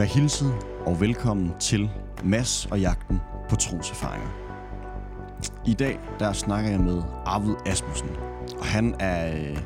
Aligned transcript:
Vær 0.00 0.06
hilset 0.06 0.52
og 0.86 1.00
velkommen 1.00 1.52
til 1.58 1.90
Mass 2.24 2.66
og 2.66 2.80
jagten 2.80 3.20
på 3.48 3.56
troserfaringer. 3.56 4.28
I 5.66 5.74
dag 5.74 5.98
der 6.18 6.32
snakker 6.32 6.70
jeg 6.70 6.80
med 6.80 7.02
Arvid 7.26 7.54
Asmussen, 7.66 8.08
og 8.58 8.66
han 8.66 8.94
er 9.00 9.36
øh, 9.36 9.58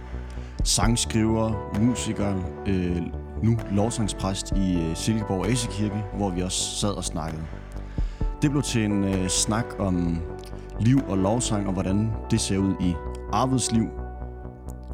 sangskriver, 0.64 1.78
musiker, 1.80 2.34
øh, 2.66 3.02
nu 3.42 3.58
lovsangspræst 3.70 4.52
i 4.56 4.76
øh, 4.76 4.96
Silkeborg 4.96 5.46
Asekirke, 5.46 6.04
hvor 6.16 6.30
vi 6.30 6.42
også 6.42 6.80
sad 6.80 6.90
og 6.90 7.04
snakkede. 7.04 7.42
Det 8.42 8.50
blev 8.50 8.62
til 8.62 8.84
en 8.84 9.04
øh, 9.04 9.28
snak 9.28 9.66
om 9.78 10.20
liv 10.80 10.98
og 11.08 11.18
lovsang, 11.18 11.66
og 11.66 11.72
hvordan 11.72 12.10
det 12.30 12.40
ser 12.40 12.58
ud 12.58 12.74
i 12.80 12.94
Arvids 13.32 13.72
liv. 13.72 13.88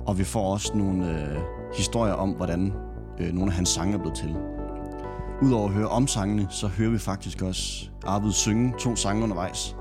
Og 0.06 0.18
vi 0.18 0.24
får 0.24 0.52
også 0.52 0.76
nogle 0.76 1.10
øh, 1.10 1.38
historier 1.76 2.14
om, 2.14 2.30
hvordan 2.30 2.72
øh, 3.20 3.32
nogle 3.32 3.50
af 3.50 3.56
hans 3.56 3.68
sange 3.68 3.94
er 3.94 3.98
blevet 3.98 4.16
til. 4.16 4.36
Udover 5.42 5.68
at 5.68 5.74
høre 5.74 5.88
om 5.88 6.06
sangene, 6.06 6.46
så 6.50 6.66
hører 6.66 6.90
vi 6.90 6.98
faktisk 6.98 7.42
også 7.42 7.88
Arvid 8.04 8.32
synge 8.32 8.74
to 8.78 8.96
sange 8.96 9.22
undervejs. 9.22 9.76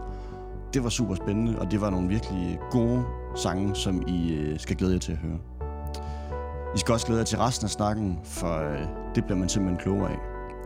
Det 0.74 0.84
var 0.84 0.90
super 0.90 1.16
spændende, 1.16 1.60
og 1.60 1.72
det 1.72 1.82
var 1.82 1.90
nogle 1.90 2.08
virkelig 2.08 2.60
gode 2.72 3.04
sange, 3.36 3.76
som 3.76 4.08
I 4.08 4.34
øh, 4.34 4.60
skal 4.60 4.76
glæde 4.76 4.94
jer 4.94 5.00
til 5.00 5.12
at 5.12 5.18
høre. 5.18 5.38
I 6.76 6.80
skal 6.80 6.94
også 6.94 7.06
glæde 7.06 7.20
jer 7.20 7.26
til 7.26 7.38
resten 7.38 7.66
af 7.66 7.70
snakken, 7.70 8.20
for 8.24 8.58
øh, 8.72 8.88
det 9.16 9.26
bliver 9.26 9.38
man 9.38 9.50
simpelthen 9.50 9.84
klogere 9.84 10.12
af. 10.12 10.18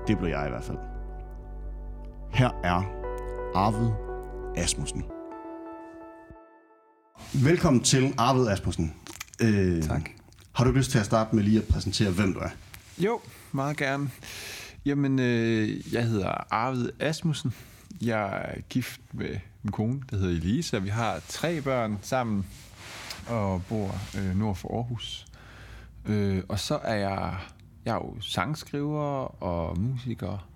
Det 0.08 0.18
blev 0.18 0.30
jeg 0.30 0.46
i 0.48 0.50
hvert 0.50 0.64
fald. 0.64 0.78
Her 2.34 2.50
er 2.64 2.84
Arvid 3.56 3.90
Asmussen. 4.58 5.04
Velkommen 7.46 7.84
til 7.84 8.14
Arvid 8.18 8.48
Asmussen. 8.48 8.94
Øh, 9.42 9.84
Tak. 9.84 10.10
Har 10.54 10.64
du 10.66 10.72
lyst 10.72 10.92
til 10.92 11.00
at 11.00 11.06
starte 11.06 11.36
med 11.36 11.44
lige 11.44 11.58
at 11.60 11.68
præsentere, 11.68 12.12
hvem 12.12 12.34
du 12.34 12.40
er? 12.40 12.50
Jo, 12.98 13.20
meget 13.52 13.78
gerne. 13.78 14.10
Jamen, 14.86 15.20
øh, 15.20 15.94
jeg 15.94 16.06
hedder 16.06 16.54
Arvid 16.54 16.90
Asmussen. 17.00 17.54
Jeg 18.02 18.54
er 18.56 18.62
gift 18.70 19.02
med 19.14 19.38
min 19.62 19.72
kone, 19.72 20.02
der 20.10 20.18
hedder 20.18 20.32
Elisa. 20.32 20.78
Vi 20.78 20.90
har 20.90 21.22
tre 21.28 21.62
børn 21.62 22.00
sammen 22.02 22.46
og 23.28 23.64
bor 23.70 23.96
øh, 24.18 24.38
nord 24.38 24.56
for 24.56 24.78
Aarhus. 24.78 25.26
Øh, 26.06 26.44
og 26.50 26.60
så 26.60 26.78
er 26.78 26.96
jeg, 26.96 27.38
jeg 27.86 27.92
er 27.92 27.96
jo 27.96 28.22
sangskriver 28.22 29.44
og 29.44 29.80
musiker, 29.80 30.50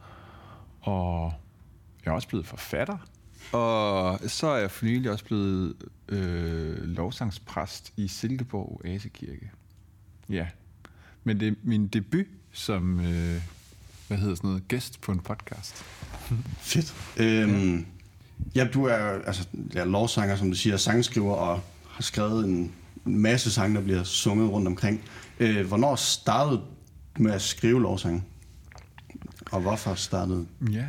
og 0.82 1.34
jeg 2.06 2.12
er 2.12 2.16
også 2.16 2.28
blevet 2.28 2.46
forfatter. 2.46 2.98
Og 3.52 4.20
så 4.28 4.48
er 4.48 4.58
jeg 4.58 4.72
for 4.72 4.86
nylig 4.86 5.12
også 5.12 5.26
blevet 5.26 5.76
øh, 6.10 6.84
lovsangspræst 6.84 7.94
i 7.98 8.08
Silkeborg 8.08 8.82
Asekirke. 8.86 9.52
Ja, 10.30 10.48
men 11.24 11.40
det 11.40 11.48
er 11.48 11.54
min 11.64 11.88
debut 11.88 12.26
som, 12.52 13.00
øh, 13.00 13.42
hvad 14.08 14.18
hedder 14.18 14.36
sådan 14.36 14.48
noget, 14.48 14.68
gæst 14.68 15.02
på 15.02 15.12
en 15.12 15.20
podcast. 15.20 15.86
Fedt. 16.60 16.96
Øhm, 17.18 17.86
ja, 18.56 18.68
du 18.74 18.86
er 18.86 18.96
altså, 19.28 19.48
ja, 19.74 19.84
lovsanger, 19.84 20.36
som 20.36 20.50
du 20.50 20.56
siger, 20.56 20.78
sangskriver 20.78 21.34
og 21.34 21.62
har 21.90 22.02
skrevet 22.02 22.46
en 22.46 22.74
masse 23.06 23.52
sange, 23.52 23.76
der 23.76 23.82
bliver 23.82 24.04
sunget 24.04 24.52
rundt 24.52 24.68
omkring. 24.68 25.02
Øh, 25.40 25.68
hvornår 25.68 25.96
startede 25.96 26.62
du 27.18 27.24
med 27.24 27.32
at 27.32 27.42
skrive 27.42 27.82
lovsange? 27.82 28.24
Og 29.52 29.62
hvorfor 29.62 29.94
startede 29.94 30.48
Ja, 30.72 30.86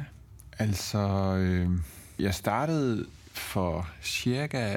altså, 0.58 0.98
øh, 1.38 1.70
jeg 2.19 2.34
startede 2.34 3.06
for 3.32 3.88
cirka 4.03 4.77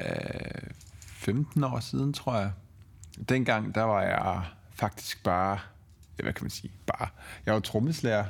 15 1.06 1.64
år 1.64 1.80
siden, 1.80 2.12
tror 2.12 2.36
jeg. 2.36 2.50
Dengang, 3.28 3.74
der 3.74 3.82
var 3.82 4.02
jeg 4.02 4.42
faktisk 4.74 5.22
bare, 5.22 5.58
ja, 6.22 6.24
hvad 6.24 6.32
kan 6.32 6.44
man 6.44 6.50
sige, 6.50 6.72
bare, 6.86 7.08
jeg 7.46 7.54
var 7.54 7.60
trommeslager, 7.60 8.24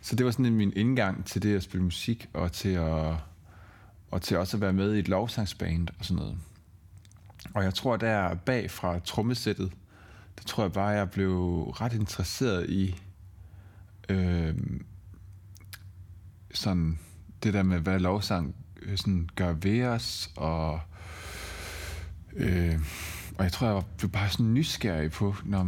så 0.00 0.16
det 0.16 0.26
var 0.26 0.32
sådan 0.32 0.52
min 0.52 0.72
indgang 0.76 1.24
til 1.24 1.42
det 1.42 1.56
at 1.56 1.62
spille 1.62 1.84
musik, 1.84 2.28
og 2.32 2.52
til 2.52 2.68
at, 2.68 3.14
og 4.10 4.22
til 4.22 4.36
også 4.36 4.56
at 4.56 4.60
være 4.60 4.72
med 4.72 4.94
i 4.94 4.98
et 4.98 5.08
lovsangsband 5.08 5.88
og 5.98 6.04
sådan 6.04 6.16
noget. 6.16 6.38
Og 7.54 7.64
jeg 7.64 7.74
tror, 7.74 7.96
der 7.96 8.34
bag 8.34 8.70
fra 8.70 8.98
trommesættet, 8.98 9.72
der 10.38 10.42
tror 10.44 10.64
jeg 10.64 10.72
bare, 10.72 10.88
jeg 10.88 11.10
blev 11.10 11.62
ret 11.62 11.92
interesseret 11.92 12.70
i 12.70 13.00
øh, 14.08 14.54
sådan 16.54 16.98
det 17.42 17.54
der 17.54 17.62
med, 17.62 17.78
hvad 17.80 18.00
lovsang 18.00 18.54
øh, 18.82 18.98
sådan 18.98 19.28
gør 19.36 19.52
ved 19.52 19.84
os, 19.84 20.30
og, 20.36 20.80
øh, 22.32 22.80
og 23.38 23.44
jeg 23.44 23.52
tror, 23.52 23.66
jeg 23.66 23.82
blev 23.98 24.10
bare 24.10 24.30
sådan 24.30 24.54
nysgerrig 24.54 25.10
på, 25.10 25.34
når, 25.44 25.64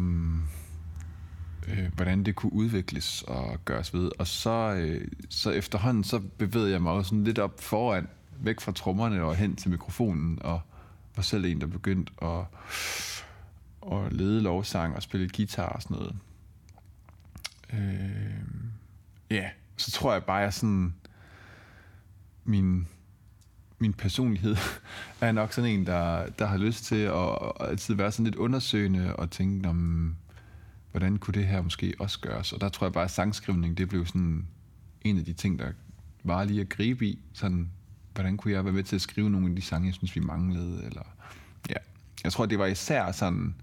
øh, 1.71 1.93
hvordan 1.95 2.25
det 2.25 2.35
kunne 2.35 2.53
udvikles 2.53 3.23
og 3.23 3.65
gøres 3.65 3.95
ved. 3.95 4.11
Og 4.19 4.27
så, 4.27 4.75
øh, 4.79 5.09
så 5.29 5.51
efterhånden, 5.51 6.05
så 6.05 6.19
bevægede 6.39 6.71
jeg 6.71 6.83
mig 6.83 6.93
også 6.93 7.09
sådan 7.09 7.25
lidt 7.25 7.39
op 7.39 7.61
foran, 7.61 8.09
væk 8.41 8.61
fra 8.61 8.73
trommerne 8.73 9.23
og 9.23 9.37
hen 9.37 9.57
til 9.57 9.71
mikrofonen, 9.71 10.39
og 10.43 10.61
var 11.17 11.23
selv 11.23 11.45
en, 11.45 11.61
der 11.61 11.67
begyndte 11.67 12.13
at, 12.23 12.45
at 13.93 14.13
lede 14.13 14.43
lovsang 14.43 14.97
og 14.97 15.03
spille 15.03 15.29
guitar 15.37 15.69
og 15.69 15.83
sådan 15.83 15.97
noget. 15.97 16.17
Øh, 17.73 18.45
ja, 19.31 19.51
så 19.77 19.91
tror 19.91 20.13
jeg 20.13 20.25
bare, 20.25 20.37
jeg 20.37 20.55
sådan... 20.55 20.95
Min, 22.45 22.89
min 23.79 23.93
personlighed 23.93 24.57
er 25.21 25.33
nok 25.33 25.53
sådan 25.53 25.71
en, 25.71 25.87
der, 25.87 26.27
der 26.27 26.47
har 26.47 26.57
lyst 26.57 26.85
til 26.85 26.97
at, 26.97 27.33
at 27.61 27.69
altid 27.69 27.95
være 27.95 28.13
sådan 28.13 28.25
lidt 28.25 28.37
undersøgende 28.37 29.17
og 29.17 29.31
tænke, 29.31 29.69
om, 29.69 30.17
hvordan 30.99 31.19
kunne 31.19 31.35
det 31.35 31.47
her 31.47 31.63
måske 31.63 31.95
også 31.99 32.21
gøres? 32.21 32.53
Og 32.53 32.61
der 32.61 32.69
tror 32.69 32.87
jeg 32.87 32.93
bare, 32.93 33.05
at 33.05 33.11
sangskrivning, 33.11 33.79
det 33.79 33.89
blev 33.89 34.07
sådan 34.07 34.47
en 35.03 35.19
af 35.19 35.25
de 35.25 35.33
ting, 35.33 35.59
der 35.59 35.73
var 36.25 36.45
lige 36.45 36.61
at 36.61 36.69
gribe 36.69 37.07
i. 37.07 37.19
Sådan, 37.33 37.71
hvordan 38.15 38.37
kunne 38.37 38.53
jeg 38.53 38.65
være 38.65 38.73
med 38.75 38.83
til 38.83 38.97
at 38.97 39.03
skrive 39.03 39.31
nogle 39.31 39.49
af 39.49 39.57
de 39.57 39.63
sange, 39.63 39.87
jeg 39.87 39.95
synes, 39.95 40.17
vi 40.17 40.21
manglede? 40.21 40.85
Eller, 40.85 41.03
ja. 41.71 41.75
Jeg 42.25 42.33
tror, 42.33 42.47
det 42.47 42.59
var 42.59 42.67
især 42.67 43.13
sådan 43.13 43.55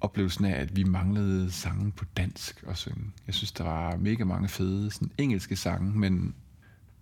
oplevelsen 0.00 0.44
af, 0.44 0.60
at 0.60 0.76
vi 0.76 0.84
manglede 0.84 1.50
sange 1.50 1.92
på 1.92 2.04
dansk 2.16 2.64
at 2.68 2.76
synge. 2.76 3.12
Jeg 3.26 3.34
synes, 3.34 3.52
der 3.52 3.64
var 3.64 3.96
mega 3.96 4.24
mange 4.24 4.48
fede 4.48 4.90
sådan 4.90 5.10
engelske 5.18 5.56
sange, 5.56 5.98
men, 5.98 6.34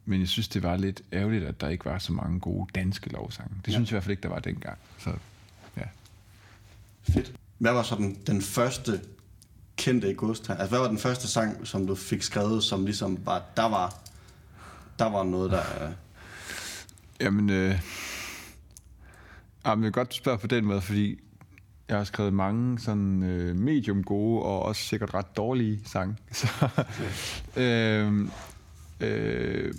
men 0.05 0.21
jeg 0.21 0.29
synes, 0.29 0.49
det 0.49 0.63
var 0.63 0.77
lidt 0.77 1.03
ærgerligt, 1.13 1.45
at 1.45 1.61
der 1.61 1.69
ikke 1.69 1.85
var 1.85 1.99
så 1.99 2.13
mange 2.13 2.41
gode 2.41 2.71
danske 2.75 3.13
lovsange. 3.13 3.55
Det 3.65 3.69
ja. 3.69 3.73
synes 3.73 3.91
jeg 3.91 3.93
i 3.93 3.95
hvert 3.95 4.05
fald 4.05 4.11
ikke, 4.11 4.23
der 4.23 4.29
var 4.29 4.39
dengang. 4.39 4.79
Så 4.99 5.11
ja. 5.77 5.87
Fedt. 7.03 7.35
Hvad 7.65 7.73
var 7.73 7.83
så 7.83 7.95
den, 7.95 8.19
den 8.27 8.43
første 8.43 9.01
kendte 9.77 10.11
i 10.11 10.15
godstegn? 10.15 10.59
Altså, 10.61 10.71
hvad 10.71 10.79
var 10.79 10.89
den 10.89 10.99
første 10.99 11.29
sang, 11.29 11.67
som 11.67 11.87
du 11.87 11.95
fik 11.95 12.23
skrevet, 12.23 12.63
som 12.63 12.85
ligesom 12.85 13.19
var, 13.27 13.43
der 13.57 13.69
var, 13.69 13.95
der 14.99 15.05
var 15.05 15.23
noget, 15.23 15.51
der... 15.51 15.63
Jamen, 17.21 17.51
øh, 17.51 17.81
jamen, 19.67 19.85
jeg 19.85 19.93
godt 19.93 20.15
spørge 20.15 20.39
på 20.39 20.47
den 20.47 20.65
måde, 20.65 20.81
fordi 20.81 21.21
jeg 21.89 21.97
har 21.97 22.05
skrevet 22.05 22.33
mange 22.33 22.79
sådan 22.79 23.23
øh, 23.23 23.57
medium 23.57 24.05
gode 24.05 24.43
og 24.43 24.63
også 24.63 24.83
sikkert 24.83 25.15
ret 25.15 25.37
dårlige 25.37 25.81
sange. 25.85 26.17
Så, 26.33 26.69
øh, 27.57 28.29
øh, 29.01 29.75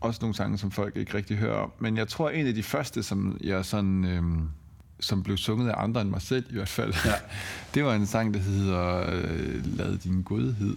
også 0.00 0.18
nogle 0.22 0.34
sange, 0.34 0.58
som 0.58 0.70
folk 0.70 0.96
ikke 0.96 1.14
rigtig 1.14 1.36
hører 1.36 1.56
om. 1.56 1.72
Men 1.78 1.96
jeg 1.96 2.08
tror, 2.08 2.30
en 2.30 2.46
af 2.46 2.54
de 2.54 2.62
første, 2.62 3.02
som 3.02 3.38
jeg 3.40 3.64
sådan... 3.64 4.04
Øh, 4.04 4.22
som 5.04 5.22
blev 5.22 5.36
sunget 5.36 5.70
af 5.70 5.82
andre 5.82 6.00
end 6.00 6.10
mig 6.10 6.22
selv 6.22 6.46
i 6.50 6.54
hvert 6.54 6.68
fald. 6.68 6.94
Ja. 7.04 7.14
det 7.74 7.84
var 7.84 7.94
en 7.94 8.06
sang, 8.06 8.34
der 8.34 8.40
hedder 8.40 9.10
øh, 9.12 9.76
Lad 9.76 9.98
din 9.98 10.22
godhed. 10.22 10.76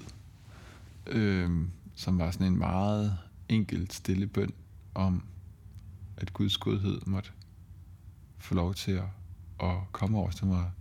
Øh, 1.08 1.52
som 1.96 2.20
var 2.20 2.32
sådan 2.32 2.48
en 2.48 2.58
meget 2.58 3.18
enkelt 3.50 3.94
stille 3.94 4.28
bøn 4.28 4.54
om, 4.96 5.24
at 6.18 6.34
Guds 6.34 6.58
godhed 6.58 7.02
måtte 7.06 7.30
få 8.40 8.56
lov 8.56 8.74
til 8.74 8.92
at, 8.92 9.04
at 9.64 9.76
komme 9.92 10.18
over 10.18 10.32
til 10.32 10.46
mig. 10.46 10.72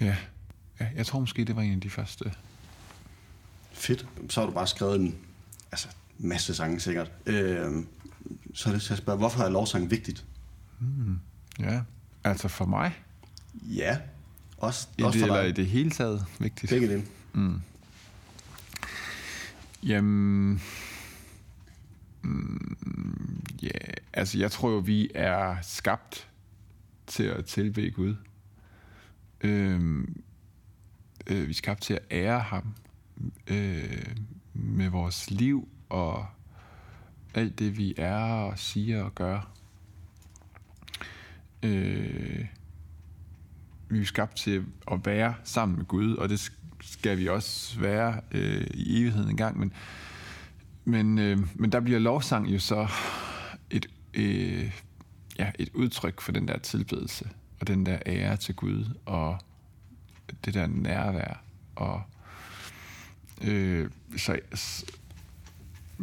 Ja. 0.00 0.16
ja, 0.80 0.88
jeg 0.96 1.06
tror 1.06 1.20
måske, 1.20 1.44
det 1.44 1.56
var 1.56 1.62
en 1.62 1.74
af 1.74 1.80
de 1.80 1.90
første. 1.90 2.32
Fedt. 3.72 4.06
Så 4.28 4.40
har 4.40 4.46
du 4.46 4.54
bare 4.54 4.66
skrevet 4.66 5.00
en 5.00 5.18
altså, 5.72 5.88
masse 6.18 6.54
sange 6.54 6.80
sikkert. 6.80 7.12
Øh, 7.26 7.84
så 8.54 8.68
er 8.68 8.72
det 8.72 8.82
til 8.82 8.92
at 8.92 8.98
spørge, 8.98 9.18
hvorfor 9.18 9.42
er 9.42 9.48
lovsang 9.48 9.90
vigtigt? 9.90 10.24
Ja, 11.60 11.80
altså 12.24 12.48
for 12.48 12.64
mig, 12.66 12.92
Ja, 13.62 13.98
også, 14.56 14.88
i 14.98 15.02
også 15.02 15.18
det, 15.18 15.26
for 15.26 15.34
eller 15.34 15.44
i 15.44 15.48
dig. 15.48 15.56
det 15.56 15.66
hele 15.66 15.90
taget 15.90 16.26
vigtigt. 16.38 16.70
Begge 16.70 16.88
dele. 16.88 17.04
Jamen, 19.82 20.62
mm, 22.22 23.42
ja, 23.62 23.68
altså 24.12 24.38
jeg 24.38 24.50
tror 24.50 24.70
jo, 24.70 24.76
vi 24.78 25.10
er 25.14 25.56
skabt 25.62 26.28
til 27.06 27.22
at 27.22 27.44
tilbe 27.44 27.90
Gud. 27.90 28.16
Øhm, 29.40 30.22
øh, 31.26 31.46
vi 31.46 31.50
er 31.50 31.54
skabt 31.54 31.82
til 31.82 31.94
at 31.94 32.02
ære 32.10 32.40
ham 32.40 32.74
øh, 33.46 34.06
med 34.54 34.88
vores 34.88 35.30
liv 35.30 35.68
og 35.88 36.26
alt 37.34 37.58
det, 37.58 37.76
vi 37.78 37.94
er 37.96 38.22
og 38.24 38.58
siger 38.58 39.02
og 39.02 39.14
gør. 39.14 39.50
Øh, 41.64 42.46
vi 43.88 44.00
er 44.00 44.04
skabt 44.04 44.36
til 44.36 44.64
at 44.92 45.06
være 45.06 45.34
sammen 45.44 45.78
med 45.78 45.84
Gud, 45.84 46.14
og 46.14 46.28
det 46.28 46.52
skal 46.80 47.18
vi 47.18 47.28
også 47.28 47.80
være 47.80 48.20
øh, 48.32 48.66
i 48.74 49.00
evigheden 49.00 49.30
engang. 49.30 49.58
men, 49.58 49.72
men, 50.84 51.18
øh, 51.18 51.38
men 51.54 51.72
der 51.72 51.80
bliver 51.80 51.98
lovsang 51.98 52.48
jo 52.54 52.58
så 52.58 52.88
et, 53.70 53.86
øh, 54.14 54.70
ja, 55.38 55.50
et 55.58 55.70
udtryk 55.74 56.20
for 56.20 56.32
den 56.32 56.48
der 56.48 56.58
tilbedelse, 56.58 57.28
og 57.60 57.66
den 57.66 57.86
der 57.86 57.98
ære 58.06 58.36
til 58.36 58.54
Gud, 58.54 58.84
og 59.06 59.38
det 60.44 60.54
der 60.54 60.66
nærvær, 60.66 61.42
og 61.74 62.02
øh, 63.42 63.90
så, 64.16 64.38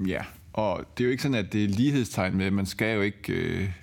ja, 0.08 0.24
og 0.54 0.86
det 0.98 1.04
er 1.04 1.06
jo 1.06 1.12
ikke 1.12 1.24
sådan, 1.24 1.46
at 1.46 1.54
det 1.54 1.64
er 1.64 1.68
lighedstegn 1.68 2.38
med, 2.38 2.52
man 2.52 2.66
skal 2.66 2.96
jo 2.96 3.02
ikke... 3.02 3.34
Øh, 3.34 3.81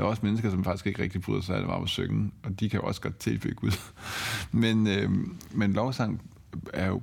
der 0.00 0.06
er 0.06 0.10
også 0.10 0.26
mennesker, 0.26 0.50
som 0.50 0.64
faktisk 0.64 0.86
ikke 0.86 1.02
rigtig 1.02 1.20
bryder 1.20 1.40
sig 1.40 1.54
af 1.54 1.60
det 1.60 1.68
varme 1.68 1.88
synge, 1.88 2.32
og 2.42 2.60
de 2.60 2.70
kan 2.70 2.80
jo 2.80 2.86
også 2.86 3.00
godt 3.00 3.16
tilbede 3.16 3.54
Gud. 3.54 3.72
men, 4.62 4.86
øh, 4.86 5.10
men 5.50 5.72
lovsang 5.72 6.22
er 6.72 6.86
jo 6.86 7.02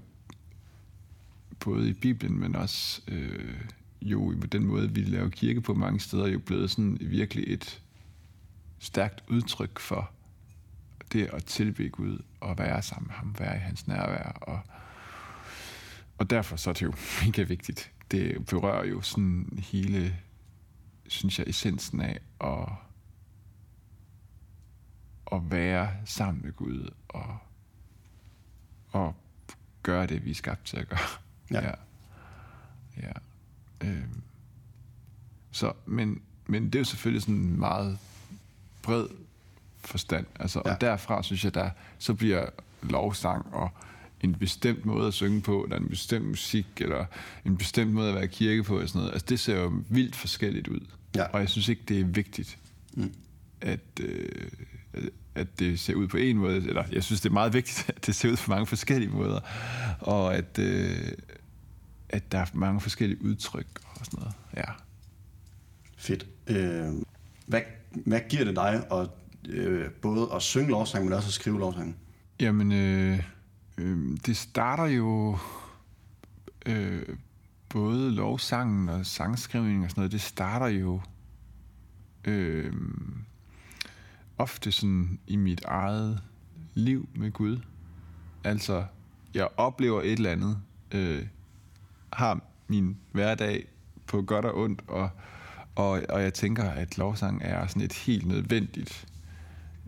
både 1.60 1.90
i 1.90 1.94
Bibelen, 1.94 2.40
men 2.40 2.56
også 2.56 3.02
øh, 3.08 3.62
jo 4.02 4.36
på 4.42 4.48
den 4.48 4.66
måde, 4.66 4.92
vi 4.92 5.02
laver 5.02 5.30
kirke 5.30 5.62
på 5.62 5.74
mange 5.74 6.00
steder, 6.00 6.28
jo 6.28 6.40
blevet 6.40 6.72
sådan 6.72 6.98
virkelig 7.02 7.54
et 7.54 7.82
stærkt 8.80 9.24
udtryk 9.28 9.80
for 9.80 10.12
det 11.14 11.30
at 11.34 11.46
tilbe 11.46 11.90
Gud 11.90 12.22
og 12.40 12.58
være 12.58 12.82
sammen 12.82 13.08
med 13.08 13.16
ham, 13.16 13.36
være 13.40 13.56
i 13.56 13.60
hans 13.60 13.88
nærvær. 13.88 14.38
Og, 14.42 14.60
og 16.18 16.30
derfor 16.30 16.56
så 16.56 16.70
er 16.70 16.74
det 16.74 16.82
jo 16.82 16.94
mega 17.26 17.44
vigtigt. 17.44 17.92
Det 18.12 18.46
berører 18.46 18.86
jo 18.86 19.02
sådan 19.02 19.60
hele, 19.72 20.16
synes 21.08 21.40
jeg, 21.40 21.48
essensen 21.48 22.02
af 22.02 22.20
at, 22.42 22.87
at 25.32 25.52
være 25.52 25.92
sammen 26.06 26.42
med 26.44 26.54
Gud 26.54 26.90
og, 27.08 27.38
og 28.92 29.16
gøre 29.84 30.08
det, 30.08 30.26
vi 30.26 30.32
er 30.32 30.36
skabt 30.36 30.66
til 30.66 30.78
at 30.78 30.90
gøre. 30.90 31.00
Ja. 31.52 31.62
ja. 31.62 31.72
ja. 33.02 33.12
Øhm. 33.82 34.22
Så, 35.52 35.74
men, 35.86 36.22
men 36.48 36.66
det 36.66 36.76
er 36.76 36.80
jo 36.80 36.86
selvfølgelig 36.86 37.22
sådan 37.22 37.36
en 37.36 37.60
meget 37.60 38.00
bred 38.82 39.08
forstand. 39.80 40.26
Altså, 40.40 40.62
ja. 40.66 40.74
Og 40.74 40.82
derfra 40.82 41.24
synes 41.24 41.44
jeg, 41.44 41.54
der 41.54 41.70
så 41.98 42.14
bliver 42.14 42.50
lovsang 42.82 43.54
og 43.54 43.70
en 44.22 44.36
bestemt 44.36 44.86
måde 44.86 45.08
at 45.08 45.14
synge 45.14 45.42
på, 45.42 45.64
eller 45.64 45.78
en 45.78 45.90
bestemt 45.90 46.26
musik, 46.26 46.68
eller 46.78 47.06
en 47.46 47.58
bestemt 47.58 47.94
måde 47.94 48.10
at 48.10 48.16
være 48.16 48.28
kirke 48.28 48.64
på, 48.64 48.80
og 48.80 48.90
sådan 48.90 49.00
noget. 49.00 49.14
Altså, 49.14 49.26
det 49.30 49.40
ser 49.40 49.62
jo 49.62 49.84
vildt 49.90 50.16
forskelligt 50.16 50.68
ud. 50.68 50.80
Ja. 51.16 51.24
Og 51.24 51.40
jeg 51.40 51.50
synes 51.50 51.68
ikke, 51.68 51.82
det 51.88 52.00
er 52.00 52.06
vigtigt, 52.06 52.58
mm. 52.94 53.14
at, 53.62 53.80
øh, 54.02 54.52
at 55.36 55.60
det 55.60 55.80
ser 55.80 55.96
ud 55.96 56.08
på 56.08 56.18
en 56.18 56.38
måde. 56.38 56.58
Eller 56.58 56.84
jeg 56.92 57.04
synes, 57.04 57.22
det 57.22 57.30
er 57.30 57.34
meget 57.34 57.54
vigtigt, 57.54 57.90
at 57.96 58.06
det 58.06 58.16
ser 58.16 58.30
ud 58.30 58.38
på 58.38 58.52
mange 58.52 58.66
forskellige 58.66 59.12
måder. 59.12 59.40
Og 60.00 60.36
at, 60.36 60.60
øh, 60.60 61.12
at 62.10 62.32
der 62.32 62.38
er 62.38 62.46
mange 62.54 62.82
forskellige 62.82 63.24
udtryk 63.24 63.68
og 64.00 64.06
sådan 64.06 64.20
noget. 64.20 64.34
Ja. 64.58 64.72
Fedt. 65.98 66.28
Øh, 66.48 66.94
hvad, 67.46 67.62
hvad 68.06 68.20
giver 68.30 68.44
det 68.44 68.56
dig 68.56 68.84
at, 68.92 69.10
øh, 69.50 69.92
både 69.92 70.30
at 70.36 70.42
synge 70.42 70.70
lovsang, 70.70 71.04
men 71.04 71.14
også 71.14 71.28
at 71.28 71.34
skrive 71.34 71.60
lovsang? 71.60 71.96
Jamen, 72.40 72.72
øh, 72.72 73.24
øh, 73.78 74.18
det 74.26 74.38
starter 74.38 74.86
jo... 74.86 75.38
Øh, 76.66 77.04
både 77.70 78.12
lovsangen 78.12 78.90
og 78.90 79.06
sangskrivning 79.06 79.84
og 79.84 79.90
sådan 79.90 80.02
noget, 80.02 80.12
det 80.12 80.22
starter 80.22 80.68
jo 80.68 81.02
øh, 82.26 82.74
ofte 84.38 84.72
sådan 84.72 85.20
i 85.28 85.36
mit 85.36 85.62
eget 85.66 86.22
liv 86.74 87.10
med 87.16 87.32
Gud. 87.32 87.60
Altså, 88.44 88.86
jeg 89.34 89.48
oplever 89.58 90.02
et 90.02 90.12
eller 90.12 90.32
andet, 90.32 90.58
øh, 90.92 91.28
har 92.14 92.42
min 92.68 92.98
hverdag 93.12 93.68
på 94.08 94.22
godt 94.22 94.46
og 94.46 94.58
ondt, 94.58 94.82
og, 94.88 95.10
og, 95.76 96.02
og 96.10 96.22
jeg 96.22 96.34
tænker, 96.34 96.64
at 96.64 96.98
lovsang 96.98 97.42
er 97.44 97.68
sådan 97.68 97.82
et 97.82 97.94
helt 97.94 98.28
nødvendigt 98.28 99.08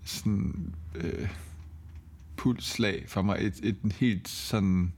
sådan, 0.04 0.74
øh, 0.96 1.30
pulsslag 2.38 3.06
for 3.08 3.22
mig. 3.22 3.38
Et, 3.40 3.60
et, 3.64 3.78
et 3.86 3.94
helt 3.94 4.28
sådan 4.28 4.94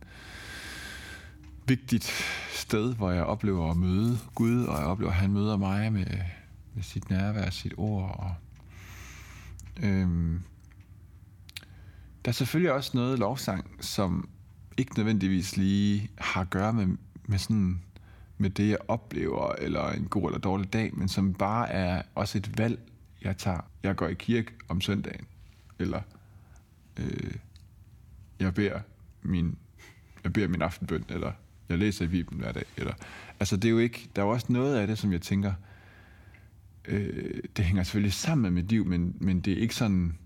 vigtigt 1.67 2.11
sted, 2.53 2.95
hvor 2.95 3.11
jeg 3.11 3.23
oplever 3.23 3.71
at 3.71 3.77
møde 3.77 4.17
Gud, 4.35 4.63
og 4.63 4.79
jeg 4.79 4.87
oplever, 4.87 5.11
at 5.11 5.17
han 5.17 5.31
møder 5.31 5.57
mig 5.57 5.93
med, 5.93 6.05
med 6.73 6.83
sit 6.83 7.09
nærvær, 7.09 7.49
sit 7.49 7.73
ord. 7.77 8.15
Og, 8.19 8.33
øhm, 9.81 10.41
der 12.25 12.31
er 12.31 12.31
selvfølgelig 12.31 12.71
også 12.71 12.91
noget 12.93 13.19
lovsang, 13.19 13.75
som 13.79 14.29
ikke 14.77 14.97
nødvendigvis 14.97 15.57
lige 15.57 16.09
har 16.17 16.41
at 16.41 16.49
gøre 16.49 16.73
med, 16.73 16.87
med 17.25 17.37
sådan 17.37 17.81
med 18.37 18.49
det, 18.49 18.69
jeg 18.69 18.77
oplever, 18.87 19.51
eller 19.51 19.89
en 19.89 20.05
god 20.05 20.25
eller 20.25 20.39
dårlig 20.39 20.73
dag, 20.73 20.97
men 20.97 21.07
som 21.07 21.33
bare 21.33 21.69
er 21.69 22.01
også 22.15 22.37
et 22.37 22.57
valg, 22.57 22.79
jeg 23.21 23.37
tager. 23.37 23.69
Jeg 23.83 23.95
går 23.95 24.07
i 24.07 24.13
kirke 24.13 24.51
om 24.69 24.81
søndagen, 24.81 25.25
eller 25.79 26.01
øh, 26.99 27.33
jeg 28.39 28.53
beder 28.53 28.79
min 29.21 29.57
jeg 30.23 30.33
beder 30.33 30.47
min 30.47 30.61
aftenbøn, 30.61 31.05
eller 31.09 31.31
jeg 31.69 31.77
læser 31.77 32.05
i 32.05 32.07
Bibelen 32.07 32.41
hver 32.41 32.51
dag. 32.51 32.65
Eller, 32.77 32.93
altså 33.39 33.55
det 33.55 33.65
er 33.65 33.69
jo 33.69 33.77
ikke, 33.77 34.09
der 34.15 34.21
er 34.21 34.25
jo 34.25 34.31
også 34.31 34.45
noget 34.49 34.75
af 34.75 34.87
det, 34.87 34.97
som 34.97 35.11
jeg 35.13 35.21
tænker, 35.21 35.53
øh, 36.85 37.43
det 37.57 37.65
hænger 37.65 37.83
selvfølgelig 37.83 38.13
sammen 38.13 38.41
med 38.41 38.51
mit 38.61 38.69
liv, 38.69 38.85
men, 38.85 39.15
men 39.19 39.41
det 39.41 39.53
er 39.53 39.57
ikke 39.57 39.75
sådan, 39.75 40.17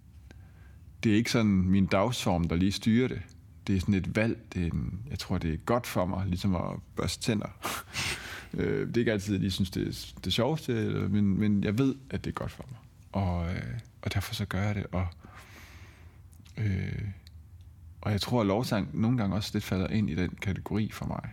det 1.03 1.11
er 1.11 1.15
ikke 1.15 1.31
sådan 1.31 1.51
min 1.51 1.85
dagsform, 1.85 2.47
der 2.47 2.55
lige 2.55 2.71
styrer 2.71 3.07
det. 3.07 3.21
Det 3.67 3.75
er 3.75 3.79
sådan 3.79 3.93
et 3.93 4.15
valg. 4.15 4.37
Det 4.53 4.61
er 4.61 4.65
en, 4.65 4.99
jeg 5.09 5.19
tror, 5.19 5.37
det 5.37 5.53
er 5.53 5.57
godt 5.57 5.87
for 5.87 6.05
mig, 6.05 6.27
ligesom 6.27 6.55
at 6.55 6.79
børste 6.95 7.23
tænder. 7.23 7.47
øh, 8.53 8.87
det 8.87 8.97
er 8.97 9.01
ikke 9.01 9.11
altid, 9.11 9.35
at 9.35 9.43
jeg 9.43 9.51
synes, 9.51 9.69
det 9.69 9.87
er 9.87 10.19
det 10.23 10.33
sjoveste, 10.33 10.73
men, 11.09 11.39
men 11.39 11.63
jeg 11.63 11.77
ved, 11.77 11.95
at 12.09 12.25
det 12.25 12.29
er 12.29 12.33
godt 12.33 12.51
for 12.51 12.65
mig. 12.71 12.79
Og, 13.11 13.49
øh, 13.49 13.79
og 14.01 14.13
derfor 14.13 14.33
så 14.33 14.45
gør 14.45 14.61
jeg 14.61 14.75
det. 14.75 14.85
Og, 14.91 15.07
øh, 16.57 17.01
og 18.01 18.11
jeg 18.11 18.21
tror, 18.21 18.41
at 18.41 18.47
lovsang 18.47 18.99
nogle 18.99 19.17
gange 19.17 19.35
også 19.35 19.51
lidt 19.53 19.63
falder 19.63 19.87
ind 19.87 20.09
i 20.09 20.15
den 20.15 20.29
kategori 20.41 20.91
for 20.91 21.05
mig. 21.05 21.29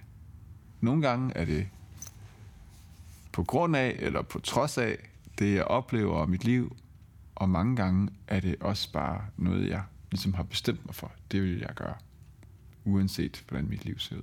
Nogle 0.80 1.02
gange 1.02 1.36
er 1.36 1.44
det 1.44 1.68
på 3.32 3.44
grund 3.44 3.76
af, 3.76 3.96
eller 3.98 4.22
på 4.22 4.38
trods 4.38 4.78
af, 4.78 4.96
det 5.42 5.54
jeg 5.54 5.64
oplever 5.64 6.26
i 6.26 6.30
mit 6.30 6.44
liv, 6.44 6.76
og 7.34 7.48
mange 7.48 7.76
gange 7.76 8.08
er 8.28 8.40
det 8.40 8.56
også 8.60 8.92
bare 8.92 9.24
noget, 9.36 9.68
jeg 9.68 9.82
ligesom 10.10 10.34
har 10.34 10.42
bestemt 10.42 10.86
mig 10.86 10.94
for. 10.94 11.12
Det 11.30 11.42
vil 11.42 11.58
jeg 11.58 11.70
gøre, 11.74 11.94
uanset 12.84 13.44
hvordan 13.48 13.68
mit 13.68 13.84
liv 13.84 13.98
ser 13.98 14.16
ud. 14.16 14.22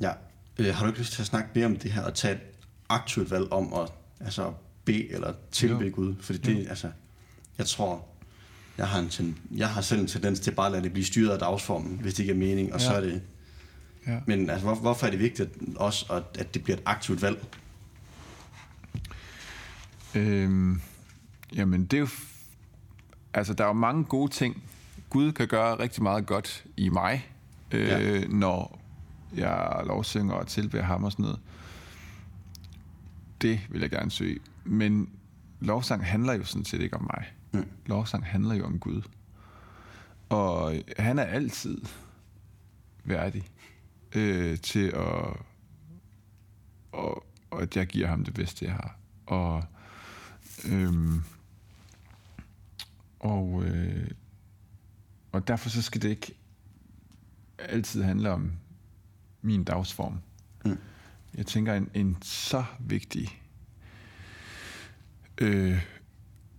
Ja. 0.00 0.12
Øh, 0.58 0.74
har 0.74 0.84
du 0.84 0.86
ikke 0.86 0.98
lyst 0.98 1.12
til 1.12 1.22
at 1.22 1.26
snakke 1.26 1.50
mere 1.54 1.66
om 1.66 1.76
det 1.76 1.92
her, 1.92 2.02
og 2.02 2.14
tage 2.14 2.34
et 2.34 2.40
aktivt 2.88 3.30
valg 3.30 3.52
om 3.52 3.74
at 3.74 3.92
altså, 4.20 4.52
bede 4.84 5.12
eller 5.12 5.34
tilbe 5.50 5.90
Gud? 5.90 6.14
Fordi 6.20 6.38
det, 6.38 6.64
jo. 6.64 6.68
altså, 6.68 6.90
jeg 7.58 7.66
tror, 7.66 8.06
jeg 8.78 8.88
har, 8.88 9.00
en 9.00 9.08
ten, 9.08 9.38
jeg 9.56 9.70
har 9.70 9.80
selv 9.80 10.00
en 10.00 10.06
tendens 10.06 10.40
til 10.40 10.50
bare 10.50 10.66
at 10.66 10.72
lade 10.72 10.84
det 10.84 10.92
blive 10.92 11.04
styret 11.04 11.30
af 11.30 11.38
dagsformen, 11.38 11.98
hvis 12.00 12.14
det 12.14 12.22
ikke 12.22 12.32
er 12.32 12.36
mening, 12.36 12.72
og 12.72 12.80
ja. 12.80 12.86
så 12.86 12.92
er 12.92 13.00
det... 13.00 13.22
Ja. 14.06 14.20
Men 14.26 14.50
altså, 14.50 14.66
hvor, 14.66 14.74
hvorfor 14.74 15.06
er 15.06 15.10
det 15.10 15.18
vigtigt 15.18 15.50
også, 15.76 16.12
at, 16.12 16.22
at 16.38 16.54
det 16.54 16.64
bliver 16.64 16.76
et 16.76 16.82
aktivt 16.86 17.22
valg? 17.22 17.44
Øhm, 20.14 20.80
jamen, 21.54 21.86
det 21.86 21.96
er 21.96 22.00
jo... 22.00 22.08
Altså, 23.34 23.54
der 23.54 23.64
er 23.64 23.68
jo 23.68 23.72
mange 23.72 24.04
gode 24.04 24.32
ting. 24.32 24.62
Gud 25.10 25.32
kan 25.32 25.48
gøre 25.48 25.78
rigtig 25.78 26.02
meget 26.02 26.26
godt 26.26 26.64
i 26.76 26.88
mig, 26.88 27.28
øh, 27.70 27.88
ja. 27.88 28.26
når 28.26 28.80
jeg 29.36 29.82
lovsynger 29.86 30.34
og 30.34 30.46
tilbeder 30.46 30.82
ham 30.82 31.04
og 31.04 31.12
sådan 31.12 31.22
noget. 31.22 31.40
Det 33.42 33.60
vil 33.70 33.80
jeg 33.80 33.90
gerne 33.90 34.10
søge. 34.10 34.38
Men 34.64 35.10
lovsang 35.60 36.06
handler 36.06 36.32
jo 36.32 36.44
sådan 36.44 36.64
set 36.64 36.80
ikke 36.80 36.96
om 36.96 37.02
mig. 37.02 37.24
Mm. 37.52 37.66
Lovsang 37.86 38.26
handler 38.26 38.54
jo 38.54 38.64
om 38.64 38.78
Gud. 38.78 39.02
Og 40.28 40.74
han 40.98 41.18
er 41.18 41.24
altid 41.24 41.78
værdig 43.04 43.44
øh, 44.14 44.58
til 44.58 44.86
at, 44.86 45.36
og, 46.92 47.26
og 47.50 47.62
at 47.62 47.76
jeg 47.76 47.86
giver 47.86 48.06
ham 48.06 48.24
det 48.24 48.34
bedste, 48.34 48.64
jeg 48.64 48.72
har. 48.72 48.96
Og, 49.26 49.64
øhm, 50.64 51.22
og, 53.20 53.64
øh, 53.64 54.10
og 55.32 55.48
derfor 55.48 55.68
så 55.68 55.82
skal 55.82 56.02
det 56.02 56.08
ikke 56.08 56.34
altid 57.58 58.02
handle 58.02 58.30
om 58.30 58.52
min 59.42 59.64
dagsform. 59.64 60.20
Mm. 60.64 60.78
Jeg 61.34 61.46
tænker, 61.46 61.74
en, 61.74 61.88
en 61.94 62.16
så 62.22 62.64
vigtig 62.78 63.40
øh, 65.38 65.86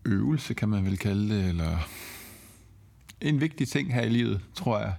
øvelse, 0.06 0.54
kan 0.54 0.70
man 0.70 0.86
vel 0.86 0.98
kalde 0.98 1.36
det, 1.36 1.50
eller 1.50 1.90
en 3.22 3.42
vigtig 3.42 3.68
ting 3.68 3.94
her 3.94 4.02
i 4.02 4.10
livet, 4.10 4.42
tror 4.56 4.80
jeg, 4.80 4.96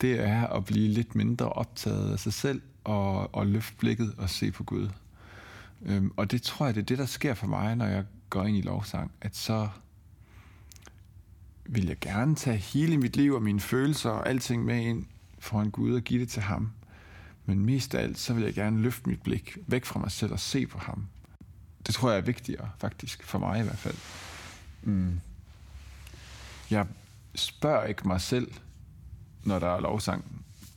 det 0.00 0.20
er 0.20 0.46
at 0.46 0.64
blive 0.64 0.88
lidt 0.88 1.14
mindre 1.14 1.48
optaget 1.48 2.12
af 2.12 2.18
sig 2.18 2.32
selv 2.32 2.62
og, 2.84 3.34
og 3.34 3.46
løfte 3.46 3.76
blikket 3.76 4.14
og 4.18 4.30
se 4.30 4.50
på 4.50 4.64
Gud. 4.64 4.88
Øhm, 5.82 6.12
og 6.16 6.30
det 6.30 6.42
tror 6.42 6.66
jeg, 6.66 6.74
det 6.74 6.80
er 6.80 6.86
det, 6.86 6.98
der 6.98 7.06
sker 7.06 7.34
for 7.34 7.46
mig, 7.46 7.76
når 7.76 7.86
jeg 7.86 8.04
går 8.34 8.44
ind 8.44 8.56
i 8.56 8.60
lovsang, 8.60 9.12
at 9.20 9.36
så, 9.36 9.68
vil 11.66 11.86
jeg 11.86 11.98
gerne 12.00 12.34
tage 12.34 12.56
hele 12.56 12.96
mit 12.96 13.16
liv 13.16 13.34
og 13.34 13.42
mine 13.42 13.60
følelser 13.60 14.10
og 14.10 14.28
alting 14.28 14.64
med 14.64 14.80
ind 14.80 15.06
foran 15.38 15.70
Gud 15.70 15.94
og 15.94 16.02
give 16.02 16.20
det 16.20 16.28
til 16.28 16.42
ham. 16.42 16.70
Men 17.46 17.64
mest 17.64 17.94
af 17.94 18.02
alt, 18.02 18.18
så 18.18 18.34
vil 18.34 18.44
jeg 18.44 18.54
gerne 18.54 18.80
løfte 18.80 19.08
mit 19.08 19.22
blik 19.22 19.56
væk 19.66 19.84
fra 19.84 20.00
mig 20.00 20.10
selv 20.10 20.32
og 20.32 20.40
se 20.40 20.66
på 20.66 20.78
ham. 20.78 21.06
Det 21.86 21.94
tror 21.94 22.10
jeg 22.10 22.18
er 22.18 22.22
vigtigere, 22.22 22.70
faktisk, 22.78 23.22
for 23.22 23.38
mig 23.38 23.60
i 23.60 23.62
hvert 23.62 23.78
fald. 23.78 23.96
Mm. 24.82 25.20
Jeg 26.70 26.86
spørger 27.34 27.84
ikke 27.84 28.08
mig 28.08 28.20
selv, 28.20 28.52
når 29.44 29.58
der 29.58 29.68
er 29.68 29.80
lovsang, 29.80 30.24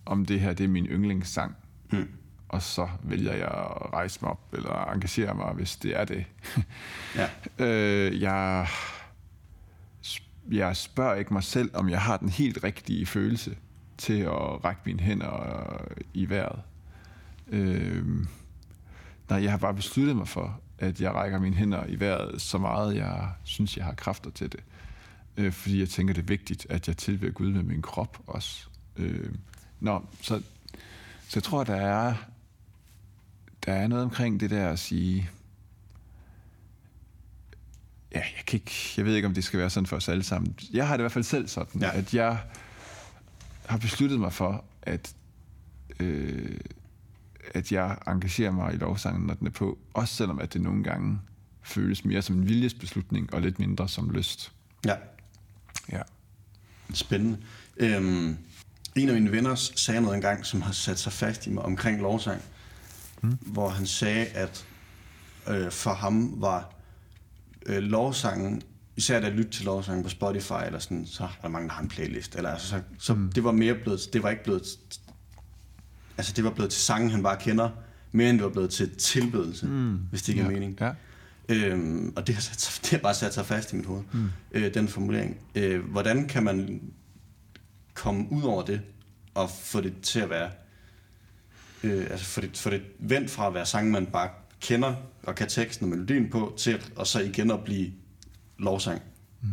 om 0.06 0.26
det 0.26 0.40
her 0.40 0.54
det 0.54 0.64
er 0.64 0.68
min 0.68 0.86
yndlingssang. 0.86 1.56
Mm. 1.92 2.10
Og 2.50 2.62
så 2.62 2.88
vælger 3.04 3.34
jeg 3.34 3.48
at 3.48 3.94
rejse 3.94 4.20
mig 4.22 4.32
op, 4.32 4.40
eller 4.54 4.92
engagere 4.92 5.34
mig, 5.34 5.54
hvis 5.54 5.76
det 5.76 6.00
er 6.00 6.06
det. 6.06 6.26
ja. 7.16 7.30
øh, 7.66 8.22
jeg, 8.22 8.68
jeg 10.52 10.78
spørger 10.78 11.16
ikke 11.16 11.34
mig 11.34 11.44
selv, 11.44 11.72
om 11.74 11.90
jeg 11.90 12.02
har 12.02 12.18
den 12.18 12.30
helt 12.30 12.64
rigtige 12.64 13.06
følelse 13.06 13.58
til 13.98 14.20
at 14.20 14.66
række 14.66 14.82
mine 14.86 15.00
hænder 15.00 15.78
i 16.14 16.30
vejret. 16.30 16.62
Øh, 17.48 18.06
nej, 19.30 19.44
jeg 19.44 19.52
har 19.52 19.58
bare 19.58 19.74
besluttet 19.74 20.16
mig 20.16 20.28
for, 20.28 20.60
at 20.80 21.02
jeg 21.02 21.14
rækker 21.14 21.40
mine 21.40 21.56
hænder 21.56 21.86
i 21.86 22.00
vejret 22.00 22.42
så 22.42 22.58
meget, 22.58 22.96
jeg 22.96 23.30
synes, 23.44 23.78
jeg 23.78 23.86
har 23.86 23.94
kræfter 23.94 24.32
til 24.32 24.52
det. 24.52 24.60
Øh, 25.38 25.52
fordi 25.52 25.80
jeg 25.80 25.90
tænker, 25.90 26.14
det 26.14 26.22
er 26.22 26.26
vigtigt, 26.26 26.68
at 26.70 26.88
jeg 26.88 26.98
tilbeder 26.98 27.32
Gud 27.32 27.52
med 27.52 27.64
min 27.64 27.82
krop 27.82 28.18
også. 28.28 28.68
Øh, 28.96 29.32
nå, 29.80 30.06
så, 30.22 30.42
så 31.28 31.32
jeg 31.36 31.44
tror, 31.44 31.64
der 31.64 31.76
er, 31.76 32.14
der 33.68 33.74
er 33.74 33.88
noget 33.88 34.04
omkring 34.04 34.40
det 34.40 34.50
der 34.50 34.70
at 34.70 34.80
sige, 34.80 35.30
ja, 38.12 38.20
jeg, 38.20 38.46
kan 38.48 38.58
ikke, 38.58 38.94
jeg 38.98 39.06
ved 39.06 39.16
ikke, 39.16 39.28
om 39.28 39.34
det 39.34 39.44
skal 39.44 39.60
være 39.60 39.70
sådan 39.70 39.88
for 39.88 39.96
os 39.96 40.10
alle 40.10 40.24
sammen. 40.24 40.56
Jeg 40.74 40.88
har 40.88 40.98
det 40.98 41.02
i 41.02 41.04
hvert 41.04 41.12
fald 41.12 41.24
selv 41.24 41.48
sådan, 41.48 41.82
ja. 41.82 41.98
at 41.98 42.14
jeg 42.14 42.40
har 43.66 43.78
besluttet 43.78 44.20
mig 44.20 44.34
for, 44.34 44.66
at, 44.82 45.14
øh, 46.00 46.58
at 47.54 47.72
jeg 47.72 47.98
engagerer 48.08 48.52
mig 48.52 48.74
i 48.74 48.78
lovsangen, 48.78 49.28
når 49.28 49.34
den 49.34 49.48
er 49.48 49.52
på. 49.52 49.78
Også 49.94 50.16
selvom 50.16 50.40
at 50.40 50.54
det 50.54 50.62
nogle 50.62 50.84
gange 50.84 51.20
føles 51.64 52.06
mere 52.06 52.22
som 52.22 52.36
en 52.36 52.48
viljesbeslutning, 52.48 53.34
og 53.34 53.42
lidt 53.42 53.60
mindre 53.60 53.90
som 53.90 54.10
lyst. 54.10 54.52
Ja. 54.86 54.96
Ja. 55.92 56.02
Spændende. 56.94 57.38
Øhm, 57.78 58.38
en 58.96 59.10
af 59.10 59.14
mine 59.14 59.32
venner 59.32 59.56
sagde 59.56 60.02
noget 60.02 60.16
engang, 60.16 60.46
som 60.46 60.62
har 60.62 60.72
sat 60.72 61.00
sig 61.00 61.14
fast 61.14 61.48
i 61.48 61.50
mig 61.50 61.64
omkring 61.64 62.02
lovsang, 62.02 62.42
mm. 63.24 63.38
hvor 63.42 63.70
han 63.70 63.88
sagde, 63.88 64.26
at 64.26 64.66
øh, 65.48 65.72
for 65.72 65.94
ham 65.94 66.34
var 66.42 66.74
øh, 67.66 67.78
lovsangen 67.78 68.62
især 68.98 69.20
da 69.20 69.26
jeg 69.26 69.36
lyttede 69.36 69.56
til 69.56 69.66
lovsangen 69.66 70.04
på 70.04 70.10
Spotify, 70.10 70.66
eller 70.66 70.80
sådan, 70.80 71.06
så 71.06 71.24
er 71.24 71.42
der 71.42 71.48
mange, 71.48 71.68
der 71.68 71.74
har 71.74 71.82
en 71.82 71.88
playlist. 71.88 72.36
Eller, 72.36 72.50
altså, 72.50 72.68
så, 72.68 72.82
så 73.00 73.14
mm. 73.14 73.32
det 73.32 73.44
var 73.44 73.52
mere 73.52 73.74
blevet, 73.74 74.10
det 74.14 74.24
var 74.24 74.30
ikke 74.30 74.44
blevet, 74.44 74.80
altså 76.18 76.34
det 76.34 76.44
var 76.44 76.50
blevet 76.50 76.72
til 76.72 76.82
sangen, 76.82 77.10
han 77.12 77.24
bare 77.24 77.38
kender, 77.38 77.70
mere 78.12 78.30
end 78.30 78.38
det 78.38 78.46
var 78.46 78.52
blevet 78.52 78.70
til 78.70 78.96
tilbedelse, 78.96 79.66
mm. 79.66 79.98
hvis 80.10 80.22
det 80.22 80.36
giver 80.36 80.48
ja. 80.48 80.52
mening. 80.52 80.78
Ja. 80.82 80.92
Øhm, 81.50 82.14
og 82.16 82.28
det 82.28 82.36
har, 82.36 82.42
sat 82.42 82.62
sig, 82.62 82.82
det 82.84 82.90
har 82.90 82.98
bare 82.98 83.14
sat 83.14 83.34
sig 83.34 83.46
fast 83.46 83.74
i 83.74 83.76
mit 83.76 83.86
hoved, 83.86 84.04
mm. 84.12 84.30
øh, 84.52 84.74
den 84.74 84.88
formulering. 84.88 85.38
Øh, 85.56 85.92
hvordan 85.92 86.28
kan 86.28 86.44
man 86.44 86.82
komme 87.94 88.32
ud 88.32 88.44
over 88.44 88.66
det, 88.66 88.82
og 89.34 89.50
få 89.50 89.82
det 89.82 90.02
til 90.02 90.20
at 90.20 90.30
være, 90.30 90.50
øh, 91.84 92.08
altså 92.12 92.26
få 92.26 92.42
det, 92.42 92.58
få 92.58 92.70
det 92.70 92.82
vendt 93.00 93.32
fra 93.32 93.48
at 93.48 93.54
være 93.54 93.66
sangen, 93.66 93.92
man 93.92 94.06
bare 94.06 94.30
kender, 94.62 94.96
og 95.24 95.36
kan 95.36 95.48
teksten 95.48 95.84
og 95.84 95.90
melodien 95.90 96.30
på, 96.30 96.54
til 96.58 96.82
at 97.00 97.08
så 97.08 97.20
igen 97.20 97.52
at 97.52 97.64
blive 97.64 97.92
lovsang. 98.58 99.02
Mm. 99.42 99.50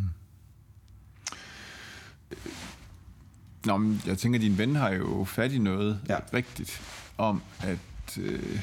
Nå, 3.65 3.77
men 3.77 4.01
jeg 4.05 4.17
tænker, 4.17 4.39
at 4.39 4.43
din 4.43 4.57
ven 4.57 4.75
har 4.75 4.89
jo 4.89 5.23
fat 5.23 5.51
i 5.51 5.57
noget 5.57 6.01
ja. 6.09 6.17
rigtigt 6.33 6.81
om, 7.17 7.41
at, 7.63 8.17
øh, 8.19 8.59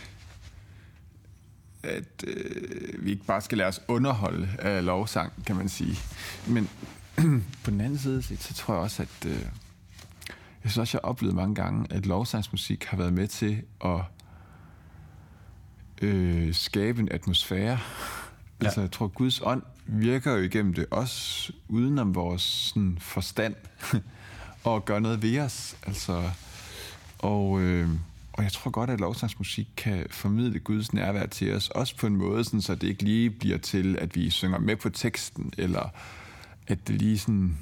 at 1.83 2.25
øh, 2.27 3.05
vi 3.05 3.11
ikke 3.11 3.25
bare 3.25 3.41
skal 3.41 3.59
lade 3.59 3.69
os 3.69 3.81
underholde 3.89 4.49
af 4.59 4.85
lovsang, 4.85 5.33
kan 5.47 5.57
man 5.57 5.69
sige. 5.69 5.97
Men 6.47 6.69
på 7.65 7.71
den 7.71 7.81
anden 7.81 7.99
side, 7.99 8.23
så 8.23 8.55
tror 8.55 8.75
jeg 8.75 8.83
også, 8.83 9.03
at 9.03 9.27
øh, 9.27 9.47
jeg 10.65 10.71
synes 10.71 10.79
også, 10.79 10.99
jeg 10.99 11.01
har 11.05 11.11
oplevet 11.11 11.35
mange 11.35 11.55
gange, 11.55 11.87
at 11.91 12.07
lovsangsmusik 12.07 12.85
har 12.85 12.97
været 12.97 13.13
med 13.13 13.29
til 13.29 13.63
at 13.85 14.01
øh, 16.03 16.55
skabe 16.55 17.01
en 17.01 17.09
atmosfære. 17.11 17.79
Ja. 18.61 18.67
Altså, 18.67 18.81
jeg 18.81 18.91
tror, 18.91 19.07
Guds 19.07 19.41
ånd 19.41 19.63
virker 19.87 20.33
jo 20.33 20.39
igennem 20.39 20.75
det, 20.75 20.87
også 20.91 21.53
udenom 21.69 22.15
vores 22.15 22.43
sådan, 22.43 22.99
forstand, 23.01 23.55
og 24.65 24.85
gør 24.85 24.99
noget 24.99 25.23
ved 25.23 25.39
os. 25.39 25.77
Altså, 25.87 26.31
og, 27.19 27.61
øh, 27.61 27.89
og 28.33 28.43
jeg 28.43 28.53
tror 28.53 28.71
godt, 28.71 28.91
at 28.91 29.01
lovsangsmusik 29.01 29.69
kan 29.77 30.07
formidle 30.11 30.59
Guds 30.59 30.93
nærvær 30.93 31.27
til 31.27 31.55
os, 31.55 31.69
også 31.69 31.97
på 31.97 32.07
en 32.07 32.17
måde, 32.17 32.45
sådan, 32.45 32.63
så 32.63 32.75
det 32.75 32.89
ikke 32.89 33.03
lige 33.03 33.31
bliver 33.31 33.59
til, 33.59 33.97
at 33.99 34.17
vi 34.17 34.31
synger 34.31 34.59
med 34.59 34.77
på 34.77 34.91
teksten, 34.91 35.53
eller 35.59 35.89
at 36.67 36.89
det 36.89 36.95
lige 36.95 37.19
sådan 37.19 37.59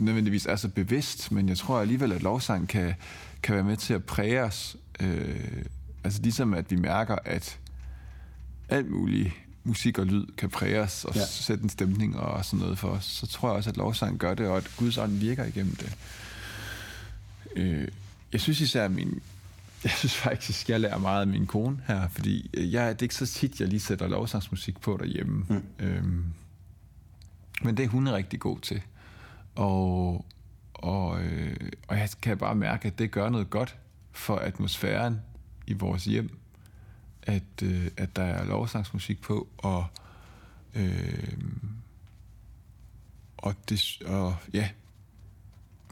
nødvendigvis 0.00 0.46
er 0.46 0.56
så 0.56 0.68
bevidst, 0.68 1.32
men 1.32 1.48
jeg 1.48 1.56
tror 1.56 1.80
alligevel, 1.80 2.12
at 2.12 2.22
lovsang 2.22 2.68
kan, 2.68 2.94
kan 3.42 3.54
være 3.54 3.64
med 3.64 3.76
til 3.76 3.94
at 3.94 4.04
præge 4.04 4.42
os. 4.42 4.76
Øh, 5.00 5.62
altså 6.04 6.22
ligesom 6.22 6.54
at 6.54 6.70
vi 6.70 6.76
mærker, 6.76 7.16
at 7.24 7.58
alt 8.68 8.90
muligt 8.90 9.32
musik 9.64 9.98
og 9.98 10.06
lyd 10.06 10.26
kan 10.38 10.50
præge 10.50 10.80
os 10.80 11.04
og 11.04 11.14
ja. 11.14 11.26
sætte 11.26 11.64
en 11.64 11.68
stemning 11.68 12.16
og 12.16 12.44
sådan 12.44 12.58
noget 12.58 12.78
for 12.78 12.88
os, 12.88 13.04
så 13.04 13.26
tror 13.26 13.48
jeg 13.48 13.56
også, 13.56 13.70
at 13.70 13.76
lovsang 13.76 14.18
gør 14.18 14.34
det, 14.34 14.46
og 14.46 14.56
at 14.56 14.70
Guds 14.76 14.98
ånd 14.98 15.12
virker 15.12 15.44
igennem 15.44 15.76
det. 15.76 15.96
Øh, 17.56 17.88
jeg 18.32 18.40
synes 18.40 18.60
især, 18.60 18.84
at 18.84 18.90
min, 18.90 19.20
jeg 19.84 19.92
synes 19.92 20.16
faktisk, 20.16 20.70
jeg 20.70 20.80
lærer 20.80 20.98
meget 20.98 21.20
af 21.20 21.26
min 21.26 21.46
kone 21.46 21.80
her, 21.86 22.08
fordi 22.08 22.50
jeg, 22.54 22.92
det 22.92 23.02
er 23.02 23.02
ikke 23.02 23.14
så 23.14 23.26
tit, 23.26 23.60
jeg 23.60 23.68
lige 23.68 23.80
sætter 23.80 24.08
lovsangsmusik 24.08 24.80
på 24.80 24.96
derhjemme. 25.00 25.46
Mm. 25.48 25.86
Øhm, 25.86 26.24
men 27.62 27.76
det 27.76 27.84
er 27.84 27.88
hun 27.88 28.08
rigtig 28.08 28.40
god 28.40 28.58
til. 28.60 28.82
Og, 29.58 30.24
og, 30.74 31.22
øh, 31.22 31.56
og 31.88 31.98
jeg 31.98 32.08
kan 32.22 32.38
bare 32.38 32.54
mærke, 32.54 32.88
at 32.88 32.98
det 32.98 33.10
gør 33.10 33.28
noget 33.28 33.50
godt 33.50 33.76
for 34.12 34.36
atmosfæren 34.36 35.20
i 35.66 35.72
vores 35.72 36.04
hjem 36.04 36.38
at, 37.22 37.62
øh, 37.62 37.86
at 37.96 38.16
der 38.16 38.22
er 38.22 38.44
lovsangsmusik 38.44 39.22
på, 39.22 39.48
og, 39.58 39.86
øh, 40.74 41.38
og, 43.36 43.54
det, 43.68 44.02
og 44.06 44.36
ja, 44.52 44.68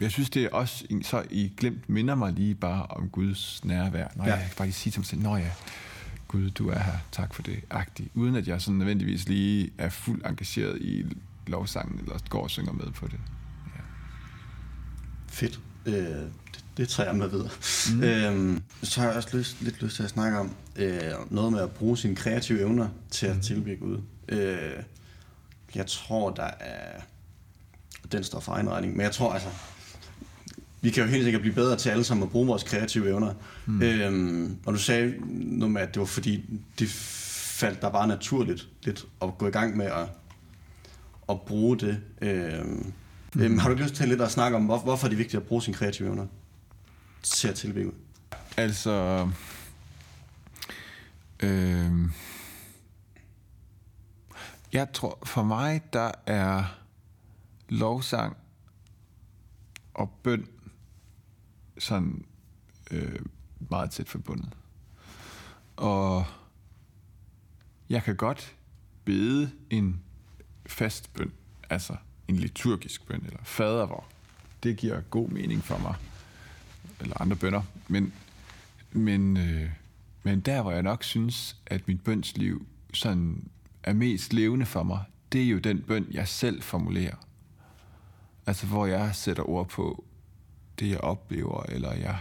jeg 0.00 0.10
synes, 0.10 0.30
det 0.30 0.44
er 0.44 0.50
også, 0.50 0.86
så 1.02 1.24
I 1.30 1.52
glemt 1.56 1.88
minder 1.88 2.14
mig 2.14 2.32
lige 2.32 2.54
bare 2.54 2.86
om 2.86 3.08
Guds 3.08 3.64
nærvær. 3.64 4.08
Når 4.14 4.24
ja. 4.24 4.34
jeg 4.34 4.40
kan 4.40 4.56
bare 4.56 4.66
lige 4.66 4.74
sige 4.74 4.90
til 4.90 5.00
mig 5.00 5.06
selv, 5.06 5.22
Nå 5.22 5.36
ja, 5.36 5.50
Gud, 6.28 6.50
du 6.50 6.68
er 6.68 6.78
her, 6.78 6.98
tak 7.12 7.34
for 7.34 7.42
det, 7.42 7.60
agtigt. 7.70 8.10
Uden 8.14 8.36
at 8.36 8.48
jeg 8.48 8.62
sådan 8.62 8.78
nødvendigvis 8.78 9.28
lige 9.28 9.70
er 9.78 9.88
fuldt 9.88 10.26
engageret 10.26 10.82
i 10.82 11.04
lovsangen, 11.46 11.98
eller 11.98 12.18
går 12.28 12.42
og 12.42 12.50
synger 12.50 12.72
med 12.72 12.90
på 12.90 13.06
det. 13.06 13.20
Fedt. 15.36 15.60
Øh, 15.86 16.22
det 16.76 16.88
tager 16.88 17.08
jeg 17.08 17.16
med 17.16 17.28
videre. 17.28 17.50
Mm. 17.94 18.02
Øhm, 18.02 18.62
så 18.82 19.00
har 19.00 19.08
jeg 19.08 19.16
også 19.16 19.36
lyst, 19.36 19.62
lidt 19.62 19.82
lyst 19.82 19.96
til 19.96 20.02
at 20.02 20.10
snakke 20.10 20.38
om 20.38 20.54
øh, 20.76 21.00
noget 21.30 21.52
med 21.52 21.60
at 21.60 21.70
bruge 21.70 21.98
sine 21.98 22.16
kreative 22.16 22.60
evner 22.60 22.88
til 23.10 23.26
at 23.26 23.36
mm. 23.36 23.42
tilbyde 23.42 23.76
Gud. 23.76 23.98
Øh, 24.28 24.72
jeg 25.74 25.86
tror, 25.86 26.30
der 26.30 26.50
er... 26.60 27.00
Den 28.12 28.24
står 28.24 28.40
for 28.40 28.52
egen 28.52 28.70
regning, 28.70 28.96
men 28.96 29.00
jeg 29.00 29.12
tror 29.12 29.32
altså... 29.32 29.48
Vi 30.80 30.90
kan 30.90 31.02
jo 31.02 31.08
helt 31.08 31.24
sikkert 31.24 31.42
blive 31.42 31.54
bedre 31.54 31.76
til 31.76 31.90
alle 31.90 32.04
sammen 32.04 32.24
at 32.24 32.30
bruge 32.30 32.46
vores 32.46 32.62
kreative 32.62 33.08
evner. 33.08 33.34
Mm. 33.66 33.82
Øhm, 33.82 34.56
og 34.66 34.72
du 34.72 34.78
sagde 34.78 35.14
noget 35.28 35.72
med, 35.72 35.82
at 35.82 35.94
det 35.94 36.00
var 36.00 36.06
fordi, 36.06 36.44
det 36.78 36.88
faldt 36.88 37.82
der 37.82 37.90
bare 37.90 38.08
naturligt 38.08 38.68
lidt 38.84 39.06
at 39.22 39.38
gå 39.38 39.46
i 39.46 39.50
gang 39.50 39.76
med 39.76 39.86
at, 39.86 40.08
at 41.28 41.40
bruge 41.40 41.78
det. 41.78 42.00
Øhm 42.22 42.92
øhm, 43.40 43.58
har 43.58 43.68
du 43.68 43.74
lyst 43.74 43.94
til 43.94 44.08
lidt 44.08 44.20
at 44.20 44.30
snakke 44.30 44.56
om, 44.56 44.64
hvor, 44.64 44.78
hvorfor 44.78 45.06
er 45.06 45.08
det 45.08 45.18
vigtigt 45.18 45.40
at 45.42 45.48
bruge 45.48 45.62
sine 45.62 45.76
kreative 45.76 46.08
evner? 46.08 46.26
ser 47.22 47.52
tilbud 47.52 47.84
ud? 47.84 47.92
Altså... 48.56 49.28
Øh, 51.40 51.92
jeg 54.72 54.92
tror, 54.92 55.18
for 55.24 55.42
mig, 55.42 55.82
der 55.92 56.10
er 56.26 56.64
lovsang 57.68 58.36
og 59.94 60.10
bøn 60.22 60.48
sådan 61.78 62.24
øh, 62.90 63.20
meget 63.70 63.90
tæt 63.90 64.08
forbundet. 64.08 64.56
Og 65.76 66.24
jeg 67.88 68.02
kan 68.02 68.16
godt 68.16 68.56
bede 69.04 69.50
en 69.70 70.02
fast 70.66 71.14
bøn, 71.14 71.32
altså 71.70 71.96
en 72.28 72.36
liturgisk 72.36 73.06
bøn, 73.06 73.22
eller 73.26 73.40
fadervor. 73.42 74.04
Det 74.62 74.76
giver 74.76 75.00
god 75.00 75.28
mening 75.28 75.64
for 75.64 75.78
mig 75.78 75.94
eller 77.00 77.20
andre 77.20 77.36
bønder. 77.36 77.62
Men, 77.88 78.12
men, 78.92 79.36
øh, 79.36 79.70
men 80.22 80.40
der, 80.40 80.62
hvor 80.62 80.72
jeg 80.72 80.82
nok 80.82 81.04
synes, 81.04 81.56
at 81.66 81.88
mit 81.88 82.04
bønsliv 82.04 82.66
sådan 82.94 83.48
er 83.82 83.92
mest 83.92 84.32
levende 84.32 84.66
for 84.66 84.82
mig, 84.82 85.00
det 85.32 85.42
er 85.42 85.48
jo 85.48 85.58
den 85.58 85.82
bøn, 85.82 86.06
jeg 86.10 86.28
selv 86.28 86.62
formulerer. 86.62 87.16
Altså, 88.46 88.66
hvor 88.66 88.86
jeg 88.86 89.14
sætter 89.14 89.48
ord 89.48 89.68
på 89.68 90.04
det, 90.78 90.90
jeg 90.90 91.00
oplever, 91.00 91.62
eller 91.62 91.92
jeg 91.92 92.18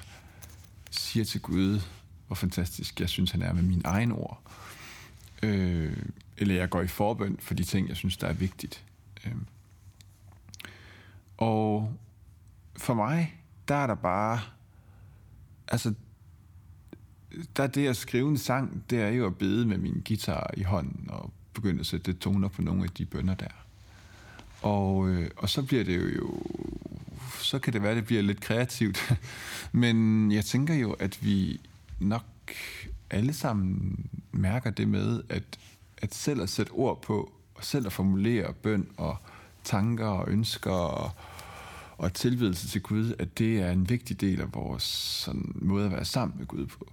siger 0.91 1.25
til 1.25 1.41
Gud, 1.41 1.81
hvor 2.27 2.35
fantastisk 2.35 2.99
jeg 2.99 3.09
synes, 3.09 3.31
han 3.31 3.41
er 3.41 3.53
med 3.53 3.63
mine 3.63 3.81
egne 3.85 4.13
ord. 4.13 4.41
Øh, 5.43 5.97
eller 6.37 6.55
jeg 6.55 6.69
går 6.69 6.81
i 6.81 6.87
forbøn 6.87 7.37
for 7.39 7.53
de 7.53 7.63
ting, 7.63 7.89
jeg 7.89 7.97
synes, 7.97 8.17
der 8.17 8.27
er 8.27 8.33
vigtigt. 8.33 8.83
Øh. 9.25 9.31
Og 11.37 11.93
for 12.77 12.93
mig, 12.93 13.41
der 13.67 13.75
er 13.75 13.87
der 13.87 13.95
bare... 13.95 14.39
Altså, 15.67 15.93
der 17.57 17.63
er 17.63 17.67
det 17.67 17.87
at 17.87 17.97
skrive 17.97 18.29
en 18.29 18.37
sang, 18.37 18.83
det 18.89 19.01
er 19.01 19.09
jo 19.09 19.25
at 19.25 19.37
bede 19.37 19.65
med 19.65 19.77
min 19.77 20.03
guitar 20.07 20.51
i 20.57 20.63
hånden 20.63 21.09
og 21.09 21.31
begynde 21.53 21.79
at 21.79 21.85
sætte 21.85 22.13
toner 22.13 22.47
på 22.47 22.61
nogle 22.61 22.83
af 22.83 22.89
de 22.89 23.05
bønder 23.05 23.35
der. 23.35 23.47
Og, 24.61 25.09
øh, 25.09 25.29
og 25.37 25.49
så 25.49 25.63
bliver 25.63 25.83
det 25.83 26.15
jo, 26.15 26.41
så 27.39 27.59
kan 27.59 27.73
det 27.73 27.83
være, 27.83 27.95
det 27.95 28.05
bliver 28.05 28.21
lidt 28.21 28.41
kreativt. 28.41 29.13
Men 29.71 30.31
jeg 30.31 30.45
tænker 30.45 30.73
jo, 30.73 30.91
at 30.91 31.25
vi 31.25 31.61
nok 31.99 32.25
alle 33.09 33.33
sammen 33.33 33.99
mærker 34.31 34.69
det 34.69 34.87
med, 34.87 35.23
at, 35.29 35.43
at 35.97 36.15
selv 36.15 36.41
at 36.41 36.49
sætte 36.49 36.71
ord 36.71 37.01
på, 37.01 37.33
og 37.55 37.63
selv 37.63 37.85
at 37.85 37.93
formulere 37.93 38.53
bøn 38.53 38.87
og 38.97 39.17
tanker 39.65 40.05
og 40.05 40.29
ønsker 40.29 40.71
og, 40.71 41.11
og 41.97 42.13
tilbedelse 42.13 42.67
til 42.67 42.81
Gud, 42.81 43.13
at 43.19 43.37
det 43.37 43.59
er 43.61 43.71
en 43.71 43.89
vigtig 43.89 44.21
del 44.21 44.41
af 44.41 44.53
vores 44.53 44.83
sådan, 44.83 45.51
måde 45.55 45.85
at 45.85 45.91
være 45.91 46.05
sammen 46.05 46.37
med 46.37 46.45
Gud 46.45 46.65
på. 46.65 46.91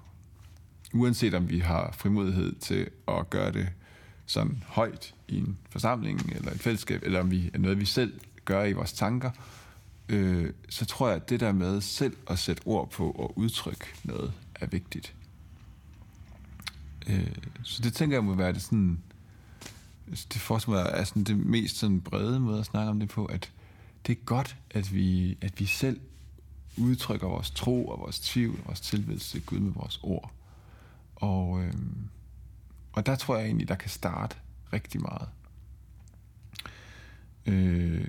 Uanset 0.94 1.34
om 1.34 1.48
vi 1.48 1.58
har 1.58 1.92
frimodighed 1.92 2.54
til 2.54 2.90
at 3.08 3.30
gøre 3.30 3.52
det 3.52 3.68
sådan 4.26 4.62
højt 4.66 5.14
i 5.28 5.38
en 5.38 5.58
forsamling 5.70 6.32
eller 6.36 6.50
et 6.50 6.60
fællesskab, 6.60 7.02
eller 7.02 7.20
om 7.20 7.30
vi 7.30 7.50
er 7.54 7.58
noget, 7.58 7.80
vi 7.80 7.84
selv 7.84 8.20
gør 8.44 8.64
i 8.64 8.72
vores 8.72 8.92
tanker, 8.92 9.30
øh, 10.08 10.50
så 10.68 10.84
tror 10.84 11.08
jeg, 11.08 11.16
at 11.16 11.30
det 11.30 11.40
der 11.40 11.52
med 11.52 11.80
selv 11.80 12.16
at 12.26 12.38
sætte 12.38 12.62
ord 12.66 12.90
på 12.90 13.10
og 13.10 13.38
udtrykke 13.38 13.84
noget, 14.04 14.32
er 14.54 14.66
vigtigt. 14.66 15.14
Øh, 17.08 17.36
så 17.62 17.82
det 17.82 17.94
tænker 17.94 18.16
jeg 18.16 18.24
må 18.24 18.34
være 18.34 18.52
det 18.52 18.62
sådan, 18.62 18.98
Altså, 20.12 20.26
det 20.32 20.40
forestiller 20.40 20.82
mig 20.82 20.90
er 20.94 21.04
sådan 21.04 21.24
det 21.24 21.38
mest 21.38 21.76
sådan 21.76 22.00
brede 22.00 22.40
måde 22.40 22.60
at 22.60 22.66
snakke 22.66 22.90
om 22.90 23.00
det 23.00 23.08
på, 23.08 23.24
at 23.24 23.52
det 24.06 24.18
er 24.18 24.24
godt, 24.24 24.56
at 24.70 24.94
vi, 24.94 25.38
at 25.40 25.60
vi 25.60 25.66
selv 25.66 26.00
udtrykker 26.78 27.26
vores 27.26 27.50
tro 27.50 27.88
og 27.88 28.00
vores 28.00 28.20
tvivl 28.20 28.58
og 28.58 28.66
vores 28.66 28.80
tilbedelse 28.80 29.30
til 29.30 29.46
Gud 29.46 29.58
med 29.58 29.72
vores 29.72 30.00
ord. 30.02 30.32
Og, 31.16 31.62
øh, 31.62 31.72
og 32.92 33.06
der 33.06 33.16
tror 33.16 33.36
jeg 33.36 33.46
egentlig, 33.46 33.68
der 33.68 33.74
kan 33.74 33.90
starte 33.90 34.36
rigtig 34.72 35.00
meget. 35.00 35.28
Øh, 37.46 38.06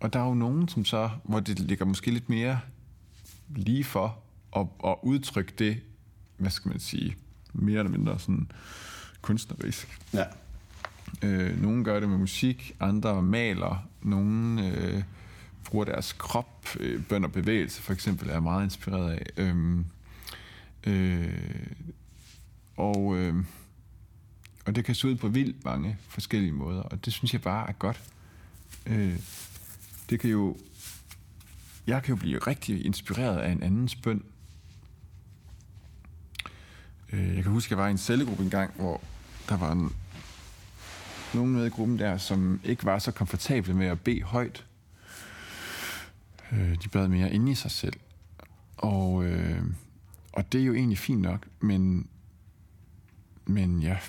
og 0.00 0.12
der 0.12 0.20
er 0.20 0.26
jo 0.26 0.34
nogen, 0.34 0.68
som 0.68 0.84
så, 0.84 1.10
hvor 1.24 1.40
det 1.40 1.60
ligger 1.60 1.84
måske 1.84 2.10
lidt 2.10 2.28
mere 2.28 2.60
lige 3.48 3.84
for 3.84 4.18
at, 4.56 4.66
at 4.84 4.96
udtrykke 5.02 5.52
det, 5.58 5.80
hvad 6.36 6.50
skal 6.50 6.68
man 6.68 6.80
sige, 6.80 7.16
mere 7.52 7.78
eller 7.78 7.90
mindre 7.92 8.18
sådan 8.18 8.50
kunstnerisk. 9.22 10.00
Ja. 10.12 10.24
Øh, 11.22 11.62
nogle 11.62 11.84
gør 11.84 12.00
det 12.00 12.08
med 12.08 12.18
musik, 12.18 12.76
andre 12.80 13.22
maler, 13.22 13.88
nogle 14.02 14.66
øh, 14.68 15.02
bruger 15.64 15.84
deres 15.84 16.12
krop, 16.12 16.68
øh, 16.80 17.02
bøn 17.02 17.24
og 17.24 17.32
bevægelse 17.32 17.82
for 17.82 17.92
eksempel, 17.92 18.28
er 18.28 18.32
jeg 18.32 18.42
meget 18.42 18.64
inspireret 18.64 19.10
af. 19.12 19.26
Øhm, 19.36 19.84
øh, 20.86 21.66
og, 22.76 23.16
øh, 23.16 23.44
og 24.66 24.76
det 24.76 24.84
kan 24.84 24.94
se 24.94 25.08
ud 25.08 25.14
på 25.14 25.28
vildt 25.28 25.64
mange 25.64 25.96
forskellige 26.08 26.52
måder, 26.52 26.82
og 26.82 27.04
det 27.04 27.12
synes 27.12 27.32
jeg 27.32 27.42
bare 27.42 27.68
er 27.68 27.72
godt. 27.72 28.02
Øh, 28.86 29.18
det 30.10 30.20
kan 30.20 30.30
jo... 30.30 30.56
Jeg 31.86 32.02
kan 32.02 32.14
jo 32.14 32.16
blive 32.16 32.38
rigtig 32.38 32.86
inspireret 32.86 33.38
af 33.38 33.52
en 33.52 33.62
andens 33.62 33.94
bøn. 33.94 34.24
Øh, 37.12 37.34
jeg 37.34 37.42
kan 37.42 37.52
huske, 37.52 37.66
at 37.66 37.70
jeg 37.70 37.78
var 37.78 37.88
i 37.88 37.90
en 37.90 37.98
cellegruppe 37.98 38.42
engang, 38.44 38.72
hvor 38.76 39.00
der 39.48 39.56
var 39.56 39.72
en, 39.72 39.92
nogen 41.34 41.52
med 41.52 41.66
i 41.66 41.68
gruppen 41.68 41.98
der, 41.98 42.18
som 42.18 42.60
ikke 42.64 42.84
var 42.84 42.98
så 42.98 43.10
komfortable 43.10 43.74
med 43.74 43.86
at 43.86 44.00
bede 44.00 44.22
højt. 44.22 44.66
Øh, 46.52 46.76
de 46.82 46.88
bad 46.88 47.08
mere 47.08 47.32
inde 47.32 47.52
i 47.52 47.54
sig 47.54 47.70
selv. 47.70 47.94
Og, 48.76 49.24
øh, 49.24 49.62
og 50.32 50.52
det 50.52 50.60
er 50.60 50.64
jo 50.64 50.74
egentlig 50.74 50.98
fint 50.98 51.20
nok, 51.20 51.46
men, 51.60 52.08
men 53.46 53.82
jeg 53.82 54.00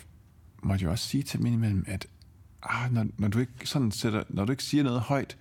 måtte 0.63 0.83
jo 0.83 0.91
også 0.91 1.07
sige 1.07 1.23
til 1.23 1.39
dem 1.39 1.45
indimellem, 1.45 1.85
at 1.87 2.07
ah, 2.63 2.93
når, 2.93 3.07
når, 3.17 3.27
du 3.27 3.39
ikke 3.39 3.51
sådan 3.63 3.91
sætter, 3.91 4.23
når 4.29 4.45
du 4.45 4.51
ikke 4.51 4.63
siger 4.63 4.83
noget 4.83 5.01
højt, 5.01 5.37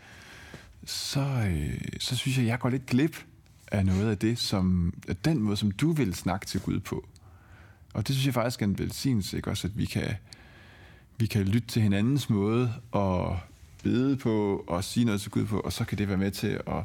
så, 0.84 1.20
øh, 1.20 1.80
så 2.00 2.16
synes 2.16 2.38
jeg, 2.38 2.46
jeg 2.46 2.58
går 2.58 2.68
lidt 2.68 2.86
glip 2.86 3.24
af 3.72 3.86
noget 3.86 4.10
af 4.10 4.18
det, 4.18 4.38
som 4.38 4.94
af 5.08 5.16
den 5.16 5.42
måde, 5.42 5.56
som 5.56 5.70
du 5.70 5.92
vil 5.92 6.14
snakke 6.14 6.46
til 6.46 6.60
Gud 6.60 6.80
på. 6.80 7.08
Og 7.94 8.08
det 8.08 8.14
synes 8.14 8.26
jeg 8.26 8.34
faktisk 8.34 8.62
er 8.62 8.66
en 8.66 8.78
velsignelse, 8.78 9.36
ikke? 9.36 9.50
Også 9.50 9.68
at 9.68 9.78
vi 9.78 9.84
kan, 9.84 10.14
vi 11.22 11.26
kan 11.26 11.44
lytte 11.44 11.68
til 11.68 11.82
hinandens 11.82 12.30
måde 12.30 12.74
og 12.90 13.38
bede 13.82 14.16
på 14.16 14.64
og 14.66 14.84
sige 14.84 15.04
noget 15.04 15.20
til 15.20 15.30
Gud 15.30 15.46
på, 15.46 15.60
og 15.60 15.72
så 15.72 15.84
kan 15.84 15.98
det 15.98 16.08
være 16.08 16.16
med 16.16 16.30
til 16.30 16.60
at 16.66 16.84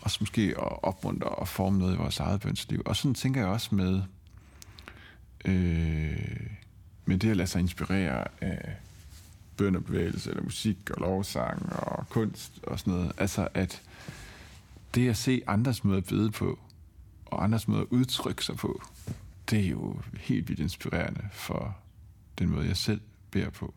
også 0.00 0.16
måske 0.20 0.42
at 0.42 0.84
opmuntre 0.84 1.28
og 1.28 1.48
forme 1.48 1.78
noget 1.78 1.94
i 1.94 1.96
vores 1.96 2.20
eget 2.20 2.40
bønsliv. 2.40 2.82
Og 2.84 2.96
sådan 2.96 3.14
tænker 3.14 3.40
jeg 3.40 3.48
også 3.48 3.74
med, 3.74 4.02
øh, 5.44 6.46
med 7.04 7.18
det 7.18 7.30
at 7.30 7.36
lade 7.36 7.48
sig 7.48 7.60
inspirere 7.60 8.24
af 8.40 8.76
bønderbevægelse, 9.56 10.30
eller 10.30 10.42
musik 10.42 10.90
og 10.90 11.00
lovsang 11.00 11.72
og 11.72 12.08
kunst 12.08 12.52
og 12.62 12.78
sådan 12.78 12.92
noget. 12.92 13.12
Altså 13.18 13.48
at 13.54 13.82
det 14.94 15.08
at 15.08 15.16
se 15.16 15.42
andres 15.46 15.84
måde 15.84 15.98
at 15.98 16.06
bede 16.06 16.30
på, 16.30 16.58
og 17.26 17.44
andres 17.44 17.68
måde 17.68 17.80
at 17.80 17.88
udtrykke 17.90 18.44
sig 18.44 18.56
på, 18.56 18.82
det 19.50 19.58
er 19.58 19.68
jo 19.70 20.00
helt 20.20 20.48
vildt 20.48 20.60
inspirerende 20.60 21.28
for 21.32 21.76
den 22.38 22.48
måde, 22.48 22.66
jeg 22.66 22.76
selv 22.76 23.00
beder 23.36 23.50
på. 23.50 23.74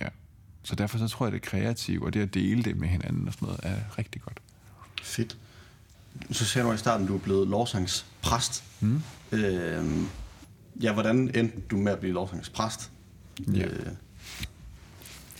Ja. 0.00 0.08
Så 0.62 0.74
derfor 0.74 0.98
så 0.98 1.08
tror 1.08 1.26
jeg, 1.26 1.32
det 1.32 1.42
kreativt, 1.42 2.04
og 2.04 2.14
det 2.14 2.20
at 2.20 2.34
dele 2.34 2.62
det 2.62 2.76
med 2.76 2.88
hinanden 2.88 3.28
og 3.28 3.34
sådan 3.34 3.46
noget, 3.46 3.60
er 3.62 3.98
rigtig 3.98 4.22
godt. 4.22 4.40
Fedt. 5.02 5.36
Så 6.30 6.44
ser 6.44 6.62
du 6.62 6.72
i 6.72 6.76
starten, 6.76 7.06
at 7.06 7.08
du 7.08 7.14
er 7.14 7.20
blevet 7.20 7.48
lovsangspræst. 7.48 8.64
Mm. 8.80 9.02
Øh, 9.32 9.84
ja, 10.82 10.92
hvordan 10.92 11.16
endte 11.18 11.60
du 11.70 11.76
med 11.76 11.92
at 11.92 11.98
blive 11.98 12.14
lovsangspræst? 12.14 12.90
Ja. 13.54 13.66
Øh, 13.66 13.86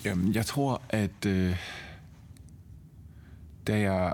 Jamen, 0.04 0.34
jeg 0.34 0.46
tror, 0.46 0.82
at 0.88 1.26
øh, 1.26 1.56
da 3.66 3.78
jeg, 3.78 4.12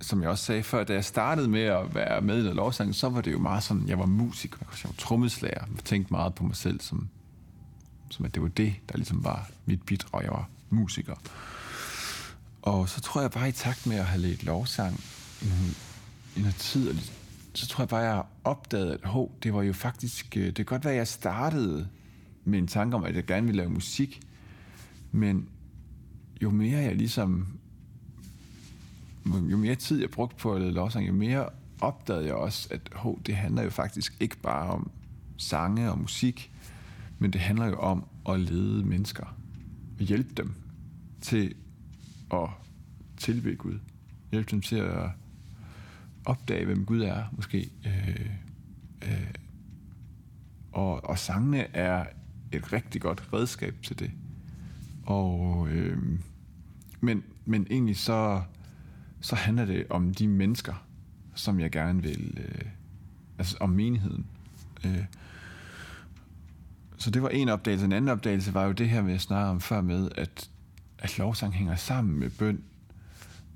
som 0.00 0.22
jeg 0.22 0.30
også 0.30 0.44
sagde 0.44 0.62
før, 0.62 0.84
da 0.84 0.92
jeg 0.92 1.04
startede 1.04 1.48
med 1.48 1.62
at 1.62 1.94
være 1.94 2.20
med 2.20 2.38
i 2.38 2.42
noget 2.42 2.56
lovsang, 2.56 2.94
så 2.94 3.08
var 3.08 3.20
det 3.20 3.32
jo 3.32 3.38
meget 3.38 3.62
sådan, 3.62 3.88
jeg 3.88 3.98
var 3.98 4.06
musiker, 4.06 4.58
jeg 4.60 4.68
var 4.84 4.94
trommeslager, 4.98 5.64
jeg 5.74 5.84
tænkte 5.84 6.12
meget 6.12 6.34
på 6.34 6.44
mig 6.44 6.56
selv, 6.56 6.80
som, 6.80 7.08
som 8.12 8.24
at 8.24 8.34
det 8.34 8.42
var 8.42 8.48
det, 8.48 8.74
der 8.88 8.96
ligesom 8.96 9.24
var 9.24 9.50
mit 9.66 9.82
bidrag, 9.82 10.22
jeg 10.22 10.30
var 10.30 10.48
musiker. 10.70 11.14
Og 12.62 12.88
så 12.88 13.00
tror 13.00 13.20
jeg 13.20 13.30
bare 13.30 13.48
i 13.48 13.52
takt 13.52 13.86
med 13.86 13.96
at 13.96 14.04
have 14.04 14.22
lidt 14.22 14.44
lovsang 14.44 15.00
i, 15.42 15.46
i 16.36 16.40
noget 16.40 16.56
tid, 16.56 16.88
og 16.88 16.96
så 17.54 17.66
tror 17.66 17.82
jeg 17.82 17.88
bare, 17.88 18.00
jeg 18.00 18.22
opdagede, 18.44 18.94
at 18.94 19.04
hov, 19.04 19.32
det 19.42 19.54
var 19.54 19.62
jo 19.62 19.72
faktisk, 19.72 20.36
øh, 20.36 20.46
det 20.46 20.54
kan 20.54 20.64
godt 20.64 20.84
være, 20.84 20.94
at 20.94 20.98
jeg 20.98 21.08
startede 21.08 21.88
med 22.44 22.58
en 22.58 22.66
tanke 22.66 22.96
om, 22.96 23.04
at 23.04 23.16
jeg 23.16 23.24
gerne 23.24 23.46
ville 23.46 23.56
lave 23.56 23.70
musik, 23.70 24.20
men 25.12 25.48
jo 26.42 26.50
mere 26.50 26.78
jeg 26.78 26.96
ligesom, 26.96 27.46
jo 29.26 29.56
mere 29.56 29.74
tid 29.74 30.00
jeg 30.00 30.10
brugte 30.10 30.36
på 30.36 30.54
at 30.54 30.60
lave 30.60 30.72
lovsang, 30.72 31.08
jo 31.08 31.12
mere 31.12 31.48
opdagede 31.80 32.26
jeg 32.26 32.34
også, 32.34 32.68
at 32.70 32.80
hov, 32.92 33.20
det 33.26 33.36
handler 33.36 33.62
jo 33.62 33.70
faktisk 33.70 34.16
ikke 34.20 34.36
bare 34.36 34.70
om 34.70 34.90
sange 35.36 35.90
og 35.90 35.98
musik, 35.98 36.51
men 37.22 37.30
det 37.30 37.40
handler 37.40 37.66
jo 37.66 37.78
om 37.78 38.04
at 38.28 38.40
lede 38.40 38.84
mennesker 38.84 39.36
og 39.98 40.04
hjælpe 40.04 40.34
dem 40.34 40.54
til 41.20 41.54
at 42.32 42.48
tilbe 43.16 43.54
Gud. 43.54 43.78
Hjælpe 44.30 44.50
dem 44.50 44.60
til 44.60 44.76
at 44.76 45.10
opdage, 46.24 46.64
hvem 46.64 46.84
Gud 46.84 47.00
er, 47.00 47.24
måske. 47.32 47.70
Øh, 47.86 48.26
øh, 49.02 49.34
og, 50.72 51.04
og 51.04 51.18
sangene 51.18 51.76
er 51.76 52.06
et 52.52 52.72
rigtig 52.72 53.00
godt 53.00 53.28
redskab 53.32 53.74
til 53.82 53.98
det. 53.98 54.10
Og, 55.06 55.68
øh, 55.68 55.98
men, 57.00 57.22
men 57.44 57.66
egentlig 57.70 57.96
så, 57.96 58.42
så 59.20 59.36
handler 59.36 59.64
det 59.64 59.86
om 59.90 60.14
de 60.14 60.28
mennesker, 60.28 60.86
som 61.34 61.60
jeg 61.60 61.70
gerne 61.70 62.02
vil, 62.02 62.38
øh, 62.38 62.68
altså 63.38 63.56
om 63.60 63.70
menigheden. 63.70 64.26
Øh, 64.84 65.04
så 67.02 67.10
det 67.10 67.22
var 67.22 67.28
en 67.28 67.48
opdagelse. 67.48 67.84
En 67.84 67.92
anden 67.92 68.08
opdagelse 68.08 68.54
var 68.54 68.64
jo 68.64 68.72
det 68.72 68.88
her, 68.88 69.02
med 69.02 69.14
at 69.14 69.30
om 69.30 69.60
før 69.60 69.80
med, 69.80 70.10
at, 70.16 70.48
at 70.98 71.18
lovsang 71.18 71.54
hænger 71.54 71.76
sammen 71.76 72.18
med 72.18 72.30
bøn. 72.30 72.62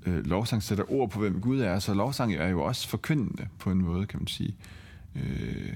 Øh, 0.05 0.25
lovsang 0.25 0.63
sætter 0.63 0.91
ord 0.91 1.09
på, 1.09 1.19
hvem 1.19 1.41
Gud 1.41 1.59
er, 1.59 1.79
så 1.79 1.93
lovsang 1.93 2.33
er 2.33 2.47
jo 2.47 2.63
også 2.63 2.87
forkyndende 2.87 3.47
på 3.59 3.71
en 3.71 3.81
måde, 3.81 4.05
kan 4.05 4.19
man 4.19 4.27
sige. 4.27 4.55
Øh, 5.15 5.73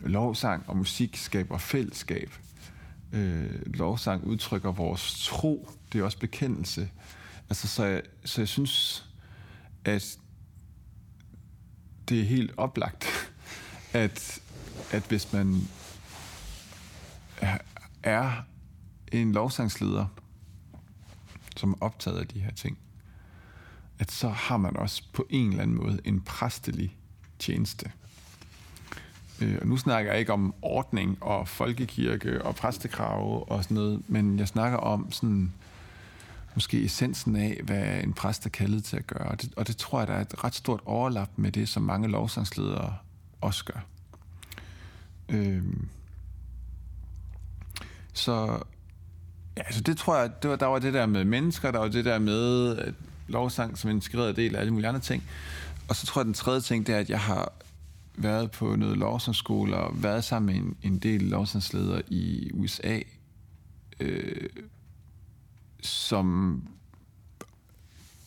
lovsang 0.00 0.64
og 0.66 0.76
musik 0.76 1.16
skaber 1.16 1.58
fællesskab 1.58 2.32
øh, 3.12 3.74
lovsang 3.74 4.24
udtrykker 4.24 4.72
vores 4.72 5.24
tro. 5.24 5.70
Det 5.92 6.00
er 6.00 6.04
også 6.04 6.18
bekendelse 6.18 6.88
Altså, 7.50 7.68
så 7.68 7.84
jeg, 7.84 8.02
så 8.24 8.40
jeg 8.40 8.48
synes, 8.48 9.04
at 9.84 10.18
det 12.08 12.20
er 12.20 12.24
helt 12.24 12.52
oplagt, 12.56 13.06
at, 13.92 14.40
at 14.92 15.02
hvis 15.08 15.32
man 15.32 15.68
er, 18.02 18.42
en 19.12 19.32
lovsangsleder, 19.32 20.06
som 21.56 21.72
er 21.72 21.76
optaget 21.80 22.18
af 22.18 22.26
de 22.26 22.40
her 22.40 22.50
ting, 22.50 22.78
at 23.98 24.10
så 24.10 24.28
har 24.28 24.56
man 24.56 24.76
også 24.76 25.02
på 25.12 25.26
en 25.30 25.50
eller 25.50 25.62
anden 25.62 25.76
måde 25.76 26.00
en 26.04 26.20
præstelig 26.20 26.96
tjeneste. 27.38 27.92
Øh, 29.40 29.58
og 29.60 29.66
nu 29.66 29.76
snakker 29.76 30.10
jeg 30.10 30.20
ikke 30.20 30.32
om 30.32 30.54
ordning 30.62 31.22
og 31.22 31.48
folkekirke 31.48 32.44
og 32.44 32.54
præstekrave 32.54 33.48
og 33.48 33.64
sådan 33.64 33.74
noget, 33.74 34.02
men 34.08 34.38
jeg 34.38 34.48
snakker 34.48 34.78
om 34.78 35.12
sådan 35.12 35.52
måske 36.54 36.84
essensen 36.84 37.36
af, 37.36 37.60
hvad 37.64 38.02
en 38.02 38.12
præst 38.12 38.46
er 38.46 38.50
kaldet 38.50 38.84
til 38.84 38.96
at 38.96 39.06
gøre. 39.06 39.28
Og 39.28 39.42
det, 39.42 39.54
og 39.56 39.66
det 39.68 39.76
tror 39.76 39.98
jeg, 39.98 40.08
der 40.08 40.14
er 40.14 40.20
et 40.20 40.44
ret 40.44 40.54
stort 40.54 40.80
overlap 40.84 41.28
med 41.36 41.52
det, 41.52 41.68
som 41.68 41.82
mange 41.82 42.08
lovsangsledere 42.08 42.96
også 43.40 43.64
gør. 43.64 43.80
Øhm. 45.28 45.88
Så 48.18 48.62
ja, 49.56 49.62
altså 49.62 49.80
det 49.80 49.98
tror 49.98 50.16
jeg, 50.16 50.42
det 50.42 50.50
var, 50.50 50.56
der 50.56 50.66
var 50.66 50.78
det 50.78 50.94
der 50.94 51.06
med 51.06 51.24
mennesker, 51.24 51.70
der 51.70 51.78
var 51.78 51.88
det 51.88 52.04
der 52.04 52.18
med 52.18 52.76
at 52.76 52.94
lovsang 53.26 53.78
som 53.78 53.90
en 53.90 53.96
integreret 53.96 54.36
del 54.36 54.56
af 54.56 54.60
alle 54.60 54.72
mulige 54.72 54.88
andre 54.88 55.00
ting. 55.00 55.22
Og 55.88 55.96
så 55.96 56.06
tror 56.06 56.20
jeg, 56.20 56.26
den 56.26 56.34
tredje 56.34 56.60
ting, 56.60 56.86
det 56.86 56.94
er, 56.94 56.98
at 56.98 57.10
jeg 57.10 57.20
har 57.20 57.52
været 58.16 58.50
på 58.50 58.76
noget 58.76 58.96
lovsangsskole 58.98 59.76
og 59.76 60.02
været 60.02 60.24
sammen 60.24 60.46
med 60.46 60.62
en, 60.64 60.92
en 60.92 60.98
del 60.98 61.22
lovsangsledere 61.22 62.02
i 62.08 62.50
USA, 62.54 63.00
øh, 64.00 64.48
som 65.82 66.62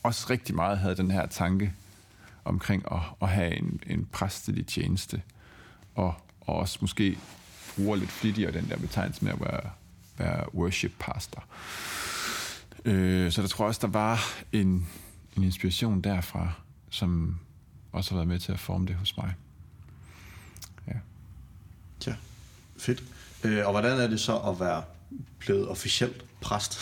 også 0.03 0.27
rigtig 0.29 0.55
meget 0.55 0.77
havde 0.77 0.95
den 0.95 1.11
her 1.11 1.25
tanke 1.25 1.73
omkring 2.45 2.83
at, 2.91 2.99
at 3.21 3.29
have 3.29 3.55
en, 3.55 3.79
en 3.87 4.07
præstelig 4.11 4.67
tjeneste, 4.67 5.21
og, 5.95 6.13
og 6.41 6.55
også 6.55 6.77
måske 6.81 7.17
bruger 7.75 7.95
lidt 7.95 8.11
flittigere 8.11 8.51
den 8.51 8.69
der 8.69 8.77
betegnelse 8.77 9.25
med 9.25 9.31
at 9.31 9.39
være, 9.39 9.69
være 10.17 10.55
worship 10.55 10.91
pastor. 10.99 11.43
Øh, 12.85 13.31
så 13.31 13.41
der 13.41 13.47
tror 13.47 13.65
jeg 13.65 13.67
også, 13.67 13.87
der 13.87 13.93
var 13.93 14.19
en, 14.51 14.87
en 15.37 15.43
inspiration 15.43 16.01
derfra, 16.01 16.53
som 16.89 17.37
også 17.91 18.11
har 18.11 18.17
været 18.17 18.27
med 18.27 18.39
til 18.39 18.51
at 18.51 18.59
forme 18.59 18.87
det 18.87 18.95
hos 18.95 19.17
mig. 19.17 19.33
Ja. 20.87 20.93
Ja, 22.07 22.15
fedt. 22.77 23.03
Øh, 23.43 23.65
og 23.65 23.71
hvordan 23.71 23.99
er 23.99 24.07
det 24.07 24.19
så 24.19 24.37
at 24.37 24.59
være 24.59 24.83
blevet 25.39 25.67
officielt 25.67 26.25
præst? 26.41 26.81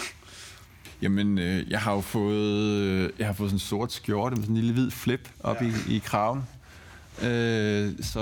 Jamen, 1.02 1.38
øh, 1.38 1.70
jeg 1.70 1.82
har 1.82 1.94
jo 1.94 2.02
fået, 2.02 2.80
øh, 2.80 3.10
jeg 3.20 3.28
har 3.28 3.34
fået 3.34 3.50
sådan 3.50 3.56
en 3.56 3.60
sort 3.60 3.94
skjorte 3.94 4.36
med 4.36 4.44
sådan 4.44 4.56
en 4.56 4.62
lille 4.62 4.74
hvid 4.74 4.92
flip 4.92 5.30
op 5.39 5.62
ja. 5.62 5.68
i, 5.68 5.96
i 5.96 6.00
kraven. 6.00 6.44
Øh, 7.22 7.94
så, 8.02 8.20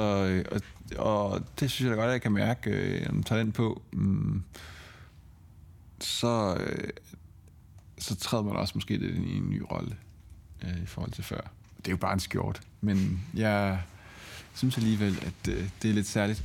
og, 0.52 0.62
og 0.98 1.42
det 1.60 1.72
synes 1.72 1.90
jeg 1.90 1.98
da 1.98 2.02
godt, 2.02 2.08
at 2.08 2.14
jeg 2.14 2.22
kan 2.22 2.32
mærke, 2.32 2.70
øh, 2.70 3.24
tager 3.24 3.44
den 3.44 3.52
på. 3.52 3.82
Mm, 3.92 4.44
så, 6.00 6.58
øh, 6.60 6.90
så 7.98 8.16
træder 8.16 8.44
man 8.44 8.56
også 8.56 8.72
måske 8.76 8.98
lidt 8.98 9.16
ind 9.16 9.26
i 9.26 9.38
en 9.38 9.50
ny 9.50 9.64
rolle 9.72 9.98
øh, 10.64 10.84
i 10.84 10.86
forhold 10.86 11.12
til 11.12 11.24
før. 11.24 11.42
Det 11.78 11.88
er 11.88 11.92
jo 11.92 11.98
bare 11.98 12.14
en 12.14 12.20
skjort, 12.20 12.62
men 12.82 13.26
jeg 13.34 13.82
synes 14.54 14.78
alligevel, 14.78 15.24
at 15.26 15.48
øh, 15.50 15.70
det 15.82 15.90
er 15.90 15.94
lidt 15.94 16.08
særligt. 16.08 16.44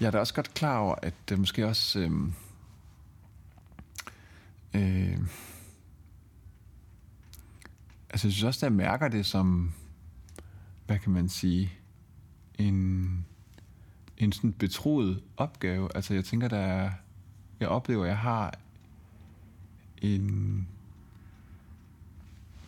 Jeg 0.00 0.06
er 0.06 0.10
da 0.10 0.18
også 0.18 0.34
godt 0.34 0.54
klar 0.54 0.78
over, 0.78 0.94
at 1.02 1.14
det 1.28 1.38
måske 1.38 1.66
også... 1.66 1.98
Øh, 1.98 2.10
øh, 4.74 5.18
altså 8.10 8.26
jeg 8.26 8.32
synes 8.32 8.42
også, 8.42 8.66
at 8.66 8.70
jeg 8.70 8.76
mærker 8.76 9.08
det 9.08 9.26
som, 9.26 9.72
hvad 10.86 10.98
kan 10.98 11.12
man 11.12 11.28
sige, 11.28 11.72
en, 12.58 13.26
en 14.16 14.32
sådan 14.32 14.52
betroet 14.52 15.22
opgave. 15.36 15.88
Altså 15.94 16.14
jeg 16.14 16.24
tænker, 16.24 16.48
der 16.48 16.58
er, 16.58 16.90
jeg 17.60 17.68
oplever, 17.68 18.04
at 18.04 18.08
jeg 18.08 18.18
har 18.18 18.54
en, 20.00 20.68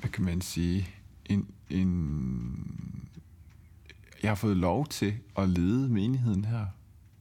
hvad 0.00 0.10
kan 0.10 0.24
man 0.24 0.40
sige, 0.40 0.88
en, 1.24 1.46
en, 1.70 2.78
jeg 4.22 4.30
har 4.30 4.34
fået 4.34 4.56
lov 4.56 4.86
til 4.86 5.14
at 5.38 5.48
lede 5.48 5.88
menigheden 5.88 6.44
her, 6.44 6.66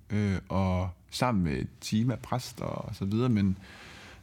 øh, 0.10 0.38
og 0.50 0.90
sammen 1.10 1.44
med 1.44 1.54
et 1.54 1.70
team 1.82 2.12
af 2.12 2.20
præster 2.20 2.66
og 2.66 2.96
så 2.96 3.06
videre, 3.06 3.30
men, 3.30 3.58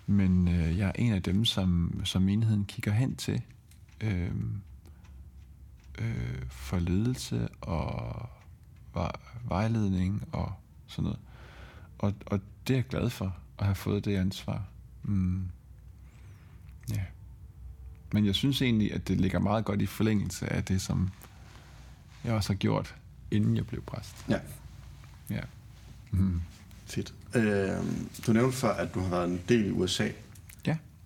men 0.07 0.49
øh, 0.49 0.79
jeg 0.79 0.89
er 0.89 0.93
en 0.93 1.13
af 1.13 1.23
dem, 1.23 1.45
som, 1.45 2.01
som 2.05 2.23
menigheden 2.23 2.65
kigger 2.65 2.93
hen 2.93 3.17
til, 3.17 3.43
øh, 4.01 4.31
øh, 5.99 6.43
for 6.49 6.79
ledelse 6.79 7.49
og 7.61 8.29
vejledning 9.49 10.29
og 10.33 10.53
sådan 10.87 11.05
noget. 11.05 11.21
Og, 11.99 12.15
og 12.27 12.41
det 12.67 12.75
er 12.75 12.79
jeg 12.79 12.87
glad 12.87 13.11
for, 13.11 13.37
at 13.59 13.65
have 13.65 13.75
fået 13.75 14.05
det 14.05 14.17
ansvar. 14.17 14.65
Mm. 15.03 15.49
Ja. 16.95 17.03
Men 18.13 18.27
jeg 18.27 18.35
synes 18.35 18.63
egentlig, 18.63 18.95
at 18.95 19.09
det 19.09 19.21
ligger 19.21 19.39
meget 19.39 19.65
godt 19.65 19.83
i 19.83 19.87
forlængelse 19.87 20.53
af 20.53 20.65
det, 20.65 20.83
som 20.83 21.11
jeg 22.25 22.33
også 22.35 22.53
har 22.53 22.59
gjort, 22.59 22.95
inden 23.31 23.57
jeg 23.57 23.67
blev 23.67 23.83
præst. 23.83 24.25
Ja. 24.29 24.39
Ja. 25.31 25.41
Mm. 26.11 26.41
Fedt. 26.87 27.15
Øh, 27.35 27.77
du 28.27 28.33
nævnte 28.33 28.57
før, 28.57 28.73
at 28.73 28.95
du 28.95 29.01
har 29.01 29.09
været 29.09 29.29
en 29.29 29.41
del 29.49 29.67
i 29.67 29.71
USA 29.71 30.09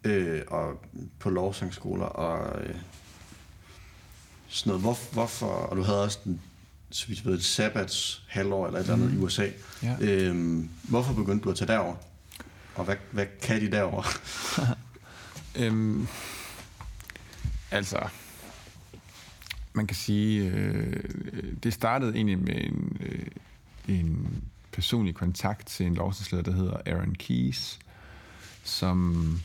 øh, 0.05 0.43
og 0.47 0.85
på 1.19 1.31
lovsangskoler 1.31 2.05
og 2.05 2.63
øh, 2.63 2.75
sådan 4.49 4.71
noget. 4.71 4.83
Hvor, 4.83 5.13
hvorfor, 5.13 5.47
og 5.47 5.77
du 5.77 5.83
havde 5.83 6.03
også 6.03 6.19
en, 6.27 6.41
så 6.91 7.07
vidt 7.09 7.27
ved, 7.27 7.35
et 7.35 7.45
sabbats 7.45 8.25
halvår 8.29 8.67
eller 8.67 8.79
et 8.79 8.83
eller 8.83 8.95
andet 8.95 9.13
mm. 9.13 9.21
i 9.21 9.25
USA. 9.25 9.49
Ja. 9.83 9.97
Øh, 10.01 10.65
hvorfor 10.83 11.15
begyndte 11.15 11.45
du 11.45 11.51
at 11.51 11.57
tage 11.57 11.73
derover? 11.73 11.95
Og 12.75 12.85
hvad, 12.85 12.97
hvad 13.11 13.27
kan 13.43 13.61
de 13.61 13.71
derover? 13.71 14.03
øhm, 15.57 16.07
altså, 17.71 18.09
man 19.73 19.87
kan 19.87 19.97
sige, 19.97 20.51
øh, 20.51 21.05
det 21.63 21.73
startede 21.73 22.15
egentlig 22.15 22.39
med 22.39 22.65
en, 22.65 22.97
øh, 23.01 23.27
en 23.89 24.29
personlig 24.73 25.15
kontakt 25.15 25.67
til 25.67 25.87
en 25.87 25.95
lovsangsleder, 25.95 26.43
der 26.43 26.53
hedder 26.53 26.77
Aaron 26.87 27.15
Keys, 27.15 27.79
som 28.65 29.41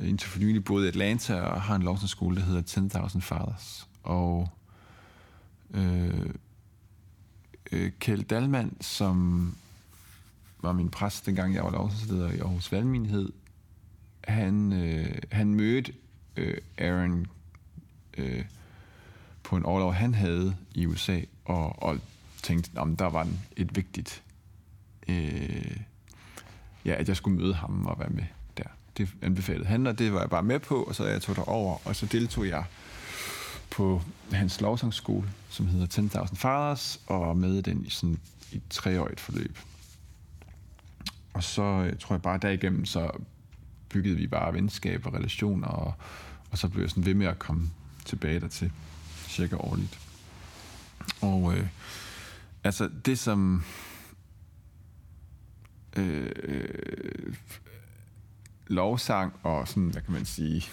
indtil 0.00 0.28
for 0.28 0.38
nylig 0.38 0.64
boede 0.64 0.86
i 0.86 0.88
Atlanta 0.88 1.40
og 1.40 1.62
har 1.62 1.76
en 1.76 1.82
lovsangsskole, 1.82 2.36
der 2.36 2.42
hedder 2.42 3.08
10.000 3.08 3.20
Fathers. 3.20 3.88
Og 4.02 4.48
øh, 5.74 6.30
øh, 7.72 7.90
Kjeld 8.00 8.24
Dalman, 8.24 8.76
som 8.80 9.48
var 10.60 10.72
min 10.72 10.88
præst, 10.88 11.26
dengang 11.26 11.54
jeg 11.54 11.64
var 11.64 11.70
lovsangsleder 11.70 12.30
i 12.30 12.38
Aarhus 12.38 12.72
Valgmenighed, 12.72 13.32
han, 14.28 14.72
øh, 14.72 15.18
han 15.30 15.54
mødte 15.54 15.92
øh, 16.36 16.56
Aaron 16.78 17.26
øh, 18.18 18.44
på 19.42 19.56
en 19.56 19.64
overlov, 19.64 19.92
han 19.92 20.14
havde 20.14 20.56
i 20.74 20.86
USA, 20.86 21.20
og, 21.44 21.82
og 21.82 21.98
tænkte, 22.42 22.70
at 22.80 22.98
der 22.98 23.10
var 23.10 23.28
et 23.56 23.76
vigtigt, 23.76 24.22
øh, 25.08 25.76
ja, 26.84 26.94
at 26.94 27.08
jeg 27.08 27.16
skulle 27.16 27.38
møde 27.38 27.54
ham 27.54 27.86
og 27.86 27.98
være 27.98 28.10
med 28.10 28.24
der. 28.56 28.64
det 28.96 29.08
anbefalede 29.22 29.66
han, 29.66 29.86
og 29.86 29.98
det 29.98 30.12
var 30.12 30.20
jeg 30.20 30.30
bare 30.30 30.42
med 30.42 30.58
på, 30.58 30.82
og 30.82 30.94
så 30.94 31.04
jeg 31.04 31.22
tog 31.22 31.48
over, 31.48 31.78
og 31.84 31.96
så 31.96 32.06
deltog 32.06 32.48
jeg 32.48 32.64
på 33.70 34.02
hans 34.32 34.60
lovsangsskole, 34.60 35.28
som 35.48 35.66
hedder 35.66 36.24
10.000 36.24 36.34
Fathers, 36.34 37.00
og 37.06 37.20
var 37.20 37.32
med 37.32 37.62
den 37.62 37.84
i 37.86 37.90
sådan 37.90 38.18
et 38.52 38.62
treårigt 38.70 39.20
forløb. 39.20 39.58
Og 41.32 41.44
så 41.44 41.62
jeg 41.62 41.98
tror 41.98 42.14
jeg 42.14 42.22
bare 42.22 42.38
derigennem, 42.38 42.84
så 42.84 43.10
byggede 43.92 44.16
vi 44.16 44.26
bare 44.26 44.54
venskaber 44.54 45.10
og 45.10 45.16
relationer, 45.16 45.68
og, 45.68 45.94
og 46.50 46.58
så 46.58 46.68
blev 46.68 46.82
jeg 46.82 46.90
sådan 46.90 47.06
ved 47.06 47.14
med 47.14 47.26
at 47.26 47.38
komme 47.38 47.70
tilbage 48.04 48.40
dertil, 48.40 48.72
cirka 49.28 49.56
årligt. 49.56 49.98
Og 51.20 51.54
øh, 51.56 51.66
altså 52.64 52.90
det 53.04 53.18
som 53.18 53.64
øh, 55.96 57.34
lovsang 58.66 59.32
og 59.42 59.68
sådan, 59.68 59.88
hvad 59.88 60.02
kan 60.02 60.12
man 60.12 60.24
sige, 60.24 60.68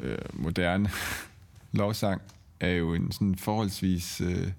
øh, 0.00 0.18
moderne 0.32 0.90
lovsang 1.72 2.22
er 2.60 2.70
jo 2.70 2.94
en 2.94 3.12
sådan 3.12 3.34
forholdsvis 3.34 4.20
øh, 4.20 4.52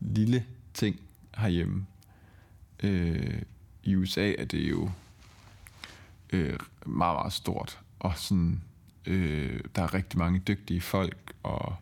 lille 0.00 0.44
ting 0.74 1.00
herhjemme. 1.36 1.86
Øh, 2.82 3.42
I 3.82 3.96
USA 3.96 4.32
er 4.38 4.44
det 4.44 4.70
jo 4.70 4.90
øh, 6.32 6.58
meget, 6.86 7.16
meget 7.16 7.32
stort, 7.32 7.78
og 8.00 8.12
sådan, 8.16 8.62
øh, 9.06 9.60
der 9.76 9.82
er 9.82 9.94
rigtig 9.94 10.18
mange 10.18 10.38
dygtige 10.38 10.80
folk, 10.80 11.32
og 11.42 11.76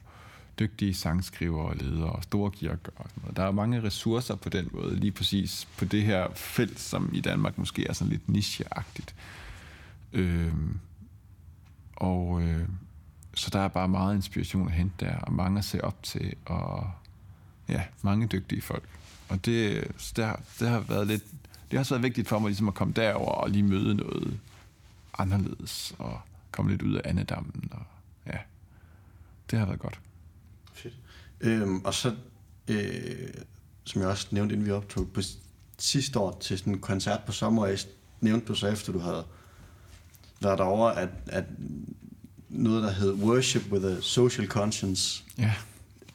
dygtige 0.58 0.94
sangskrivere 0.94 1.68
og 1.68 1.76
ledere 1.76 2.12
og 2.12 2.22
store 2.22 2.50
kirker. 2.50 2.92
Og 2.96 3.04
sådan 3.08 3.22
noget. 3.22 3.36
Der 3.36 3.42
er 3.44 3.50
mange 3.50 3.82
ressourcer 3.82 4.34
på 4.34 4.48
den 4.48 4.68
måde, 4.72 4.96
lige 4.96 5.12
præcis 5.12 5.68
på 5.78 5.84
det 5.84 6.02
her 6.02 6.28
felt, 6.34 6.80
som 6.80 7.10
i 7.12 7.20
Danmark 7.20 7.58
måske 7.58 7.86
er 7.86 7.92
sådan 7.92 8.10
lidt 8.10 8.28
nicheagtigt. 8.28 9.14
Øh, 10.12 10.54
og, 11.96 12.42
øh, 12.42 12.68
så 13.34 13.50
der 13.50 13.60
er 13.60 13.68
bare 13.68 13.88
meget 13.88 14.14
inspiration 14.14 14.68
at 14.68 14.74
hente 14.74 14.94
der, 15.06 15.16
og 15.16 15.32
mange 15.32 15.58
at 15.58 15.64
se 15.64 15.84
op 15.84 16.02
til, 16.02 16.34
og 16.44 16.90
ja, 17.68 17.82
mange 18.02 18.26
dygtige 18.26 18.62
folk. 18.62 18.88
Og 19.28 19.44
det, 19.46 19.84
det, 20.16 20.24
har, 20.24 20.40
det 20.60 20.68
har 20.68 20.80
været 20.80 21.06
lidt, 21.06 21.24
det 21.70 21.76
har 21.76 21.78
også 21.78 21.94
været 21.94 22.02
vigtigt 22.02 22.28
for 22.28 22.38
mig 22.38 22.48
ligesom 22.48 22.68
at 22.68 22.74
komme 22.74 22.94
derover 22.94 23.33
og 23.33 23.50
lige 23.50 23.62
møde 23.62 23.94
noget 23.94 24.38
anderledes, 25.18 25.94
og 25.98 26.20
komme 26.50 26.70
lidt 26.70 26.83
ud 26.83 26.94
af 26.94 27.00
andedammen, 27.04 27.68
og 27.72 27.83
ja, 28.26 28.38
det 29.50 29.59
har 29.59 29.66
været 29.66 29.80
godt. 29.80 30.00
Fedt. 30.72 30.94
Øhm, 31.40 31.80
og 31.85 31.94
så, 31.94 32.14
øh, 32.68 33.28
som 33.85 34.00
jeg 34.02 34.11
også 34.11 34.26
nævnte, 34.30 34.52
inden 34.52 34.66
vi 34.66 34.72
optog, 34.72 35.09
på 35.09 35.20
sidste 35.78 36.18
år 36.18 36.38
til 36.40 36.59
sådan 36.59 36.72
en 36.72 36.78
koncert 36.80 37.20
på 37.26 37.33
sommer, 37.33 37.76
nævnte 38.20 38.46
du 38.46 38.54
så 38.54 38.66
efter, 38.66 38.92
du 38.92 38.98
havde 38.98 39.24
været 40.40 40.59
derovre, 40.59 41.00
at, 41.00 41.09
at 41.26 41.44
noget, 42.48 42.83
der 42.83 42.90
hed 42.90 43.12
Worship 43.12 43.62
with 43.72 43.87
a 43.87 44.00
Social 44.00 44.46
Conscience, 44.46 45.24
Ja. 45.38 45.52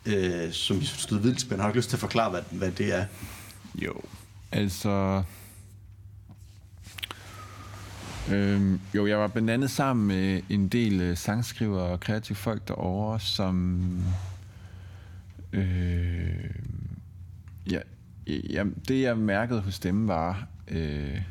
øh, 0.06 0.52
som 0.54 0.80
vi 0.80 0.86
stod 0.86 1.20
vildt 1.20 1.42
spændende. 1.42 1.62
Har 1.62 1.68
du 1.68 1.72
ikke 1.72 1.80
lyst 1.80 1.90
til 1.90 1.96
at 1.96 2.02
forklare, 2.02 2.30
hvad, 2.30 2.42
hvad 2.52 2.72
det 2.72 2.94
er? 2.94 3.06
Jo. 3.76 4.02
Altså... 4.52 5.24
Øhm, 8.32 8.80
jo, 8.96 9.08
jeg 9.08 9.18
var 9.18 9.28
blandt 9.28 9.50
andet 9.50 9.72
sammen 9.72 10.08
med 10.08 10.42
en 10.50 10.68
del 10.68 11.02
øh, 11.02 11.18
sangskrivere 11.18 11.84
og 11.84 12.00
kreative 12.00 12.36
folk 12.36 12.68
derovre, 12.68 13.20
som... 13.20 13.84
Øh, 15.54 16.50
ja, 17.72 17.80
ja, 18.28 18.64
det 18.88 19.02
jeg 19.02 19.18
mærkede 19.18 19.62
hos 19.62 19.80
dem 19.80 20.08
var, 20.08 20.48
øh, 20.68 21.22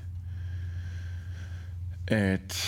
at 2.07 2.65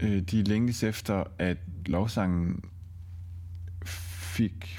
øh, 0.00 0.22
de 0.22 0.42
længtes 0.42 0.82
efter, 0.82 1.24
at 1.38 1.56
lovsangen 1.86 2.64
fik 4.38 4.78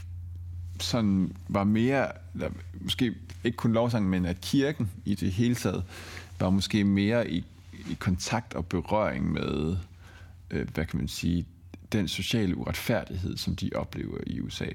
sådan 0.80 1.36
var 1.48 1.64
mere, 1.64 2.12
eller 2.34 2.50
måske 2.74 3.14
ikke 3.44 3.56
kun 3.56 3.74
lovsangen, 3.74 4.12
men 4.12 4.26
at 4.26 4.42
kirken 4.42 4.92
i 5.06 5.16
det 5.16 5.32
hele 5.32 5.56
taget 5.56 5.84
var 6.40 6.50
måske 6.50 6.84
mere 6.84 7.32
i, 7.32 7.46
i 7.90 7.94
kontakt 7.94 8.54
og 8.54 8.66
berøring 8.66 9.32
med, 9.32 9.78
øh, 10.52 10.68
hvad 10.74 10.86
kan 10.86 11.00
man 11.00 11.08
sige, 11.08 11.46
den 11.92 12.08
sociale 12.08 12.58
uretfærdighed, 12.58 13.38
som 13.38 13.56
de 13.56 13.70
oplever 13.76 14.18
i 14.28 14.42
USA. 14.42 14.66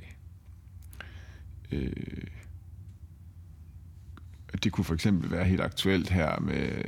Øh, 1.73 1.93
det 4.65 4.73
kunne 4.73 4.85
for 4.85 4.95
eksempel 4.95 5.31
være 5.31 5.45
helt 5.45 5.61
aktuelt 5.61 6.11
her 6.11 6.41
med, 6.41 6.83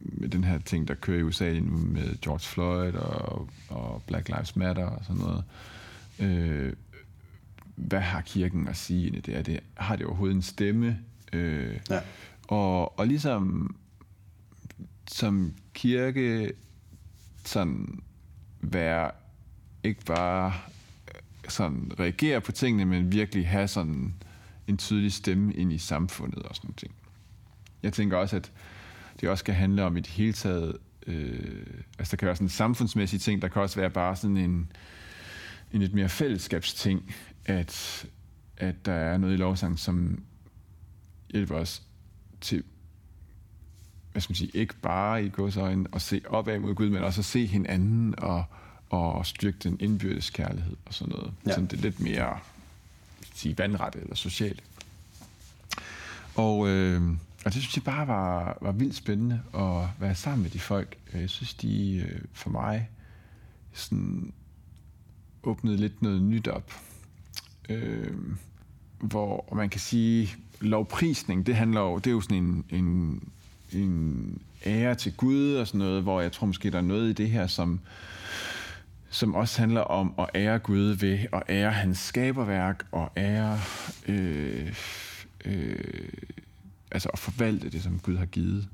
med 0.00 0.28
den 0.28 0.44
her 0.44 0.58
ting, 0.58 0.88
der 0.88 0.94
kører 0.94 1.18
i 1.18 1.22
USA 1.22 1.52
nu 1.60 1.76
med 1.78 2.20
George 2.20 2.40
Floyd 2.40 2.92
og, 2.94 3.48
og 3.68 4.02
Black 4.06 4.28
Lives 4.28 4.56
Matter 4.56 4.84
og 4.86 5.04
sådan 5.04 5.22
noget. 5.22 5.44
Øh, 6.20 6.72
hvad 7.76 8.00
har 8.00 8.20
kirken 8.20 8.68
at 8.68 8.76
sige 8.76 9.06
ind 9.06 9.16
i 9.16 9.20
det? 9.20 9.36
Er 9.36 9.42
det 9.42 9.60
har 9.74 9.96
det 9.96 10.06
overhovedet 10.06 10.34
en 10.36 10.42
stemme? 10.42 10.98
Øh, 11.32 11.78
Ja. 11.90 12.00
og, 12.48 12.98
og 12.98 13.06
ligesom 13.06 13.74
som 15.08 15.54
kirke 15.74 16.52
sådan 17.44 18.02
være 18.60 19.10
ikke 19.84 20.04
bare 20.04 20.54
øh, 21.08 21.20
sådan 21.48 21.92
reagere 22.00 22.40
på 22.40 22.52
tingene, 22.52 22.84
men 22.84 23.12
virkelig 23.12 23.48
have 23.48 23.68
sådan 23.68 24.14
en 24.66 24.76
tydelig 24.76 25.12
stemme 25.12 25.54
ind 25.54 25.72
i 25.72 25.78
samfundet 25.78 26.42
og 26.42 26.56
sådan 26.56 26.68
noget. 26.68 26.76
ting. 26.76 26.94
Jeg 27.82 27.92
tænker 27.92 28.16
også, 28.16 28.36
at 28.36 28.52
det 29.20 29.28
også 29.28 29.44
kan 29.44 29.54
handle 29.54 29.84
om 29.84 29.96
et 29.96 30.06
hele 30.06 30.32
taget, 30.32 30.76
øh, 31.06 31.66
altså 31.98 32.10
der 32.10 32.16
kan 32.16 32.26
være 32.26 32.36
sådan 32.36 32.44
en 32.44 32.50
samfundsmæssig 32.50 33.20
ting, 33.20 33.42
der 33.42 33.48
kan 33.48 33.62
også 33.62 33.80
være 33.80 33.90
bare 33.90 34.16
sådan 34.16 34.36
en, 34.36 34.72
en 35.72 35.80
lidt 35.80 35.94
mere 35.94 36.08
fællesskabsting, 36.08 37.14
at, 37.44 38.06
at 38.56 38.86
der 38.86 38.92
er 38.92 39.18
noget 39.18 39.34
i 39.34 39.36
lovsang, 39.36 39.78
som 39.78 40.24
hjælper 41.30 41.54
os 41.54 41.82
til, 42.40 42.64
hvad 44.12 44.22
skal 44.22 44.30
man 44.30 44.36
sige, 44.36 44.50
ikke 44.54 44.74
bare 44.74 45.24
i 45.24 45.28
godsøjne 45.28 45.86
at 45.92 46.02
se 46.02 46.20
opad 46.28 46.58
mod 46.58 46.74
Gud, 46.74 46.90
men 46.90 47.02
også 47.02 47.20
at 47.20 47.24
se 47.24 47.46
hinanden 47.46 48.14
og, 48.18 48.44
og 48.90 49.26
styrke 49.26 49.58
den 49.62 49.76
indbyrdes 49.80 50.30
kærlighed 50.30 50.76
og 50.86 50.94
sådan 50.94 51.14
noget. 51.14 51.32
Ja. 51.46 51.50
Sådan 51.50 51.66
det 51.66 51.78
er 51.78 51.82
lidt 51.82 52.00
mere 52.00 52.38
sige, 53.34 53.58
vandrette 53.58 54.00
eller 54.00 54.14
sociale. 54.14 54.58
Og, 56.34 56.68
øh, 56.68 57.02
og 57.44 57.54
det 57.54 57.62
synes 57.62 57.76
jeg 57.76 57.84
bare 57.84 58.06
var, 58.06 58.58
var 58.60 58.72
vildt 58.72 58.94
spændende 58.94 59.42
at 59.54 59.88
være 60.00 60.14
sammen 60.14 60.42
med 60.42 60.50
de 60.50 60.60
folk. 60.60 60.96
Jeg 61.14 61.30
synes, 61.30 61.54
de 61.54 61.96
øh, 61.96 62.20
for 62.32 62.50
mig 62.50 62.88
sådan 63.72 64.32
åbnede 65.42 65.76
lidt 65.76 66.02
noget 66.02 66.22
nyt 66.22 66.48
op. 66.48 66.72
Øh, 67.68 68.16
hvor 69.00 69.54
man 69.54 69.70
kan 69.70 69.80
sige, 69.80 70.34
lovprisning, 70.60 71.46
det 71.46 71.56
handler 71.56 71.80
jo, 71.80 71.98
det 71.98 72.06
er 72.06 72.10
jo 72.10 72.20
sådan 72.20 72.36
en, 72.36 72.64
en, 72.70 73.22
en 73.72 74.42
ære 74.66 74.94
til 74.94 75.12
Gud 75.16 75.54
og 75.54 75.66
sådan 75.66 75.78
noget, 75.78 76.02
hvor 76.02 76.20
jeg 76.20 76.32
tror 76.32 76.46
måske, 76.46 76.70
der 76.70 76.78
er 76.78 76.82
noget 76.82 77.10
i 77.10 77.12
det 77.12 77.30
her, 77.30 77.46
som, 77.46 77.80
som 79.10 79.34
også 79.34 79.60
handler 79.60 79.80
om 79.80 80.14
at 80.18 80.28
ære 80.34 80.58
Gud 80.58 80.90
ved 80.90 81.18
at 81.32 81.42
ære 81.48 81.72
hans 81.72 81.98
skaberværk 81.98 82.86
og 82.92 83.12
ære 83.16 83.60
øh, 84.08 84.74
øh, 85.44 86.08
altså 86.90 87.08
at 87.08 87.18
forvalte 87.18 87.70
det, 87.70 87.82
som 87.82 87.98
Gud 87.98 88.16
har 88.16 88.26
givet. 88.26 88.68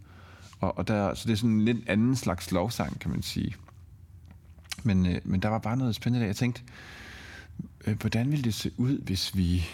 Og, 0.61 0.79
og 0.79 0.89
der, 0.89 1.15
så 1.15 1.27
det 1.27 1.33
er 1.33 1.37
sådan 1.37 1.51
en 1.51 1.65
lidt 1.65 1.89
anden 1.89 2.17
slags 2.17 2.53
lovsang, 2.53 3.01
kan 3.01 3.11
man 3.11 3.23
sige. 3.23 3.55
Men, 4.83 5.07
øh, 5.07 5.21
men 5.25 5.43
der 5.43 5.49
var 5.49 5.59
bare 5.59 5.77
noget 5.77 5.95
spændende 5.95 6.21
der. 6.21 6.27
Jeg 6.29 6.37
tænkte, 6.37 6.63
øh, 7.87 8.01
hvordan 8.01 8.31
ville 8.31 8.45
det 8.45 8.55
se 8.55 8.71
ud, 8.77 8.99
hvis 8.99 9.37
vi 9.37 9.65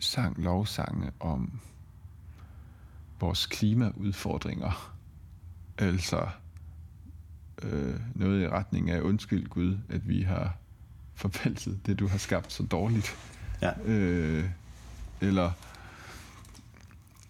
sang 0.00 0.42
lovsange 0.42 1.10
om 1.20 1.60
vores 3.20 3.46
klimaudfordringer? 3.46 4.96
Altså 5.78 6.28
øh, 7.62 8.00
noget 8.14 8.42
i 8.42 8.48
retning 8.48 8.90
af 8.90 9.00
undskyld 9.00 9.48
Gud, 9.48 9.78
at 9.88 10.08
vi 10.08 10.22
har 10.22 10.56
forvaltet 11.14 11.80
det, 11.86 11.98
du 11.98 12.08
har 12.08 12.18
skabt 12.18 12.52
så 12.52 12.62
dårligt. 12.62 13.16
Ja. 13.62 13.72
Øh, 13.84 14.44
eller 15.20 15.52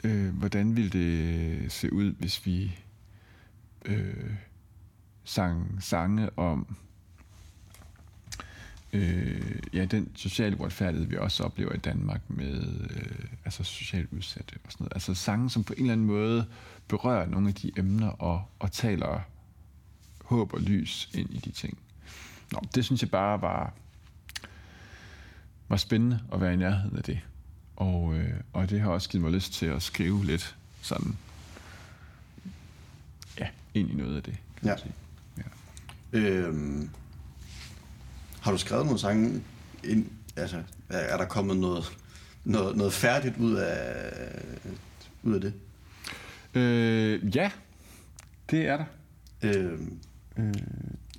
øh, 0.04 0.34
hvordan 0.34 0.76
ville 0.76 0.90
det 0.90 1.72
se 1.72 1.92
ud, 1.92 2.12
hvis 2.12 2.46
vi 2.46 2.78
øh, 3.84 4.34
sang 5.24 5.82
sange 5.82 6.38
om 6.38 6.76
øh, 8.92 9.56
ja, 9.72 9.84
den 9.84 10.08
sociale 10.16 10.60
uretfærdighed, 10.60 11.06
vi 11.06 11.16
også 11.16 11.42
oplever 11.42 11.72
i 11.72 11.78
Danmark 11.78 12.20
med 12.28 12.62
øh, 12.90 13.28
altså 13.44 13.64
socialt 13.64 14.08
udsatte 14.12 14.54
og 14.64 14.72
sådan 14.72 14.84
noget. 14.84 14.92
Altså 14.94 15.14
sange, 15.14 15.50
som 15.50 15.64
på 15.64 15.72
en 15.72 15.80
eller 15.80 15.92
anden 15.92 16.06
måde 16.06 16.46
berører 16.88 17.26
nogle 17.26 17.48
af 17.48 17.54
de 17.54 17.72
emner 17.76 18.08
og, 18.08 18.42
og 18.58 18.72
taler 18.72 19.20
håb 20.24 20.52
og 20.54 20.60
lys 20.60 21.10
ind 21.14 21.30
i 21.34 21.38
de 21.38 21.50
ting. 21.50 21.78
Nå, 22.52 22.60
det 22.74 22.84
synes 22.84 23.02
jeg 23.02 23.10
bare 23.10 23.42
var, 23.42 23.72
var 25.68 25.76
spændende 25.76 26.20
at 26.32 26.40
være 26.40 26.52
i 26.52 26.56
nærheden 26.56 26.96
af 26.96 27.02
det. 27.02 27.20
Og, 27.76 28.14
øh, 28.14 28.34
og 28.52 28.70
det 28.70 28.80
har 28.80 28.90
også 28.90 29.08
givet 29.08 29.22
mig 29.24 29.32
lyst 29.32 29.52
til 29.52 29.66
at 29.66 29.82
skrive 29.82 30.24
lidt 30.24 30.56
sådan, 30.82 31.16
ja, 33.38 33.48
ind 33.74 33.90
i 33.90 33.94
noget 33.94 34.16
af 34.16 34.22
det, 34.22 34.36
kan 34.56 34.66
Ja. 34.68 34.70
man 34.70 34.78
sige. 34.78 34.92
Ja. 36.12 36.18
Øhm, 36.18 36.90
har 38.50 38.56
du 38.56 38.60
skrevet 38.60 38.84
nogle 38.84 39.00
sange 39.00 39.42
ind, 39.84 40.06
altså, 40.36 40.56
er, 40.88 40.98
er 40.98 41.16
der 41.16 41.24
kommet 41.24 41.56
noget, 41.56 41.98
noget, 42.44 42.76
noget 42.76 42.92
færdigt 42.92 43.36
ud 43.36 43.54
af, 43.54 44.12
ud 45.22 45.34
af 45.34 45.40
det? 45.40 45.52
Øh, 46.54 47.36
ja, 47.36 47.50
det 48.50 48.66
er 48.66 48.76
der. 48.76 48.84
Øhm, 49.42 49.98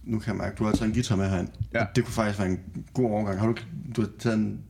nu 0.04 0.20
kan 0.20 0.28
jeg 0.28 0.36
mærke, 0.36 0.56
du 0.56 0.64
har 0.66 0.72
taget 0.72 0.88
en 0.88 0.94
guitar 0.94 1.16
med 1.16 1.30
herind. 1.30 1.48
Ja. 1.74 1.86
Det 1.96 2.04
kunne 2.06 2.14
faktisk 2.14 2.40
være 2.40 2.48
en 2.48 2.60
god 2.94 3.12
overgang. 3.12 3.40
Har 3.40 3.48
du, 3.48 3.56
du 3.96 4.02
har 4.02 4.10
taget 4.20 4.38
en 4.38 4.62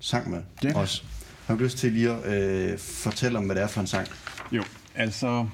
sang 0.00 0.30
med 0.30 0.42
Ja. 0.64 0.78
også? 0.78 1.02
Har 1.46 1.54
du 1.56 1.62
lyst 1.62 1.78
til 1.78 1.92
lige 1.92 2.10
at 2.10 2.72
øh, 2.72 2.78
fortælle 2.78 3.38
om, 3.38 3.44
hvad 3.44 3.56
det 3.56 3.62
er 3.62 3.66
for 3.68 3.80
en 3.80 3.86
sang? 3.86 4.08
Jo, 4.52 4.62
altså... 4.94 5.46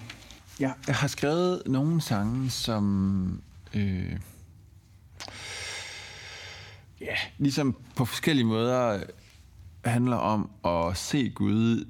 Ja, 0.61 0.73
jeg 0.87 0.95
har 0.95 1.09
skrevet 1.09 1.63
nogle 1.67 2.01
sange, 2.01 2.51
som... 2.51 3.43
Øh, 3.75 4.17
ja, 7.03 7.17
ligesom 7.39 7.77
på 7.97 8.05
forskellige 8.05 8.47
måder 8.47 8.95
øh, 8.95 9.03
handler 9.85 10.17
om 10.17 10.51
at 10.65 10.97
se 10.97 11.29
Gud 11.31 11.87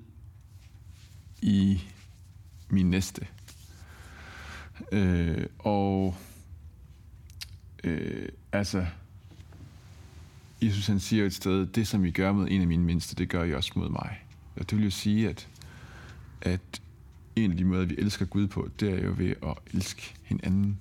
i 1.42 1.82
min 2.68 2.90
næste. 2.90 3.26
Øh, 4.92 5.46
og 5.58 6.16
øh, 7.84 8.28
altså, 8.52 8.86
Jesus 10.62 10.86
han 10.86 11.00
siger 11.00 11.26
et 11.26 11.34
sted, 11.34 11.66
det 11.66 11.88
som 11.88 12.04
I 12.04 12.10
gør 12.10 12.32
mod 12.32 12.48
en 12.50 12.60
af 12.60 12.66
mine 12.66 12.84
mindste, 12.84 13.16
det 13.16 13.28
gør 13.28 13.44
I 13.44 13.54
også 13.54 13.72
mod 13.76 13.88
mig. 13.88 14.18
Og 14.56 14.70
det 14.70 14.78
vil 14.78 14.84
jo 14.84 14.90
sige, 14.90 15.28
at, 15.28 15.48
at 16.40 16.82
en 17.36 17.50
af 17.50 17.56
de 17.56 17.64
måder, 17.64 17.84
vi 17.84 17.94
elsker 17.98 18.24
Gud 18.24 18.46
på, 18.46 18.68
det 18.80 18.92
er 18.92 19.04
jo 19.04 19.14
ved 19.16 19.34
at 19.42 19.54
elske 19.74 20.14
hinanden. 20.22 20.78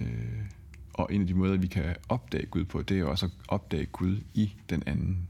Øh, 0.00 0.42
og 0.98 1.14
en 1.14 1.20
af 1.20 1.26
de 1.26 1.34
måder, 1.34 1.56
vi 1.56 1.66
kan 1.66 1.96
opdage 2.08 2.46
Gud 2.46 2.64
på, 2.64 2.82
det 2.82 2.98
er 2.98 3.04
også 3.04 3.26
at 3.26 3.32
opdage 3.48 3.86
Gud 3.86 4.20
i 4.34 4.54
den 4.70 4.82
anden. 4.86 5.28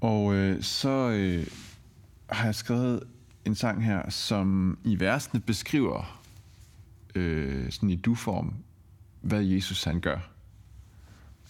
Og 0.00 0.34
øh, 0.34 0.62
så 0.62 1.10
øh, 1.10 1.46
har 2.26 2.44
jeg 2.44 2.54
skrevet 2.54 3.02
en 3.44 3.54
sang 3.54 3.84
her, 3.84 4.10
som 4.10 4.78
i 4.84 5.00
versene 5.00 5.40
beskriver 5.40 6.22
øh, 7.14 7.72
sådan 7.72 7.90
i 7.90 7.96
du-form, 7.96 8.54
hvad 9.20 9.42
Jesus 9.42 9.84
han 9.84 10.00
gør. 10.00 10.30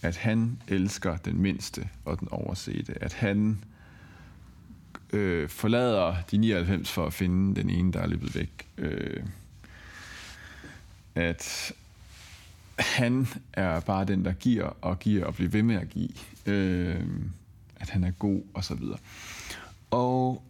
At 0.01 0.17
han 0.17 0.61
elsker 0.67 1.17
den 1.17 1.41
mindste 1.41 1.89
og 2.05 2.19
den 2.19 2.27
oversete. 2.31 3.03
At 3.03 3.13
han 3.13 3.63
øh, 5.13 5.49
forlader 5.49 6.15
de 6.31 6.37
99 6.37 6.91
for 6.91 7.05
at 7.05 7.13
finde 7.13 7.55
den 7.55 7.69
ene, 7.69 7.93
der 7.93 7.99
er 7.99 8.07
løbet 8.07 8.35
væk. 8.35 8.67
Øh, 8.77 9.23
at 11.15 11.73
han 12.79 13.27
er 13.53 13.79
bare 13.79 14.05
den, 14.05 14.25
der 14.25 14.33
giver 14.33 14.65
og 14.81 14.99
giver 14.99 15.25
og 15.25 15.35
bliver 15.35 15.49
ved 15.49 15.63
med 15.63 15.75
at 15.75 15.89
give. 15.89 16.09
Øh, 16.45 17.05
at 17.75 17.89
han 17.89 18.03
er 18.03 18.11
god 18.11 18.41
og 18.53 18.63
så 18.63 18.75
videre. 18.75 18.97
Og, 19.91 20.43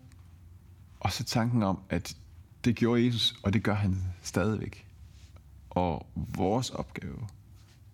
og 1.00 1.12
så 1.12 1.24
tanken 1.24 1.64
om, 1.64 1.80
at 1.90 2.18
det 2.66 2.76
gjorde 2.76 3.06
Jesus, 3.06 3.36
og 3.44 3.54
det 3.54 3.64
gør 3.64 3.74
han 3.74 4.04
stadigvæk. 4.22 4.86
Og 5.70 6.08
vores 6.16 6.70
opgave, 6.70 7.28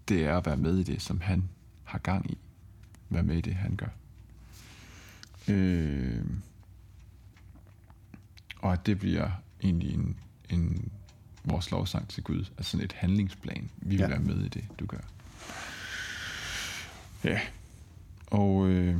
det 0.07 0.25
er 0.25 0.37
at 0.37 0.45
være 0.45 0.57
med 0.57 0.77
i 0.77 0.83
det, 0.83 1.01
som 1.01 1.21
han 1.21 1.49
har 1.83 1.99
gang 1.99 2.31
i. 2.31 2.37
Være 3.09 3.23
med 3.23 3.37
i 3.37 3.41
det, 3.41 3.55
han 3.55 3.75
gør. 3.75 3.89
Øh, 5.47 6.25
og 8.57 8.73
at 8.73 8.85
det 8.85 8.99
bliver 8.99 9.31
egentlig 9.63 9.93
en, 9.93 10.17
en 10.49 10.91
vores 11.43 11.71
lovsang 11.71 12.07
til 12.07 12.23
Gud, 12.23 12.45
altså 12.57 12.71
sådan 12.71 12.85
et 12.85 12.93
handlingsplan. 12.93 13.69
Vi 13.77 13.89
vil 13.95 13.99
ja. 13.99 14.07
være 14.07 14.19
med 14.19 14.45
i 14.45 14.47
det, 14.47 14.63
du 14.79 14.85
gør. 14.85 14.97
Ja, 17.23 17.39
og 18.27 18.67
øh, 18.67 18.95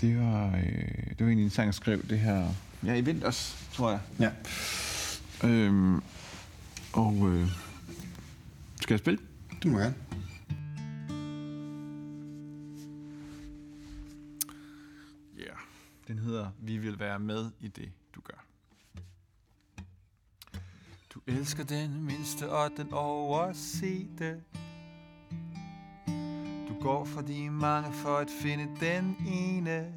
det 0.00 0.18
var, 0.18 0.56
øh, 0.56 1.08
det 1.08 1.20
var 1.20 1.26
egentlig 1.26 1.44
en 1.44 1.50
sang, 1.50 1.66
jeg 1.66 1.74
skrev 1.74 2.08
det 2.08 2.18
her, 2.18 2.48
ja, 2.84 2.94
i 2.94 3.00
vinters, 3.00 3.68
tror 3.72 3.90
jeg. 3.90 4.00
Ja. 4.20 4.30
Øhm, 5.48 6.02
og 6.92 7.28
øh, 7.28 7.48
skal 8.80 8.94
jeg 8.94 8.98
spille? 8.98 9.20
Du 9.62 9.68
må 9.68 9.78
gerne. 9.78 9.94
Ja, 15.38 15.42
yeah. 15.42 15.56
den 16.08 16.18
hedder 16.18 16.50
Vi 16.60 16.78
vil 16.78 16.98
være 16.98 17.18
med 17.18 17.50
i 17.60 17.68
det, 17.68 17.90
du 18.14 18.20
gør. 18.20 18.44
Du 21.26 21.32
elsker 21.32 21.64
den 21.64 22.04
mindste 22.04 22.50
og 22.50 22.70
den 22.76 22.92
oversete. 22.92 24.40
Du 26.68 26.80
går 26.80 27.04
for 27.04 27.20
de 27.20 27.50
mange 27.50 27.92
for 27.92 28.16
at 28.16 28.30
finde 28.30 28.68
den 28.80 29.16
ene. 29.26 29.92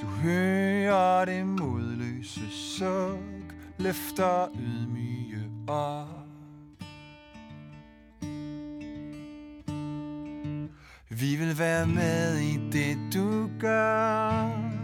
Du 0.00 0.06
hører 0.06 1.24
det 1.24 1.46
modløse 1.46 2.50
suk, 2.50 3.54
løfter 3.78 4.48
ydmyge 4.54 5.42
op. 5.68 6.20
Vi 11.08 11.36
vil 11.36 11.58
være 11.58 11.86
med 11.86 12.38
i 12.38 12.70
det, 12.72 12.98
du 13.14 13.50
gør. 13.60 14.79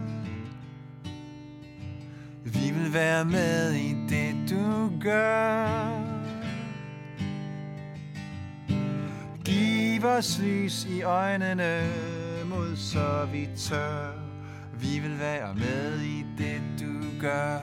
Vi 2.53 2.71
vil 2.71 2.93
være 2.93 3.25
med 3.25 3.73
i 3.73 3.93
det, 4.09 4.49
du 4.49 4.91
gør. 5.01 6.03
Giv 9.45 10.05
os 10.05 10.39
lys 10.39 10.85
i 10.85 11.01
øjnene 11.01 11.89
mod, 12.45 12.75
så 12.75 13.27
vi 13.31 13.49
tør. 13.57 14.11
Vi 14.79 14.99
vil 14.99 15.19
være 15.19 15.55
med 15.55 15.99
i 15.99 16.25
det, 16.37 16.61
du 16.79 17.21
gør. 17.21 17.59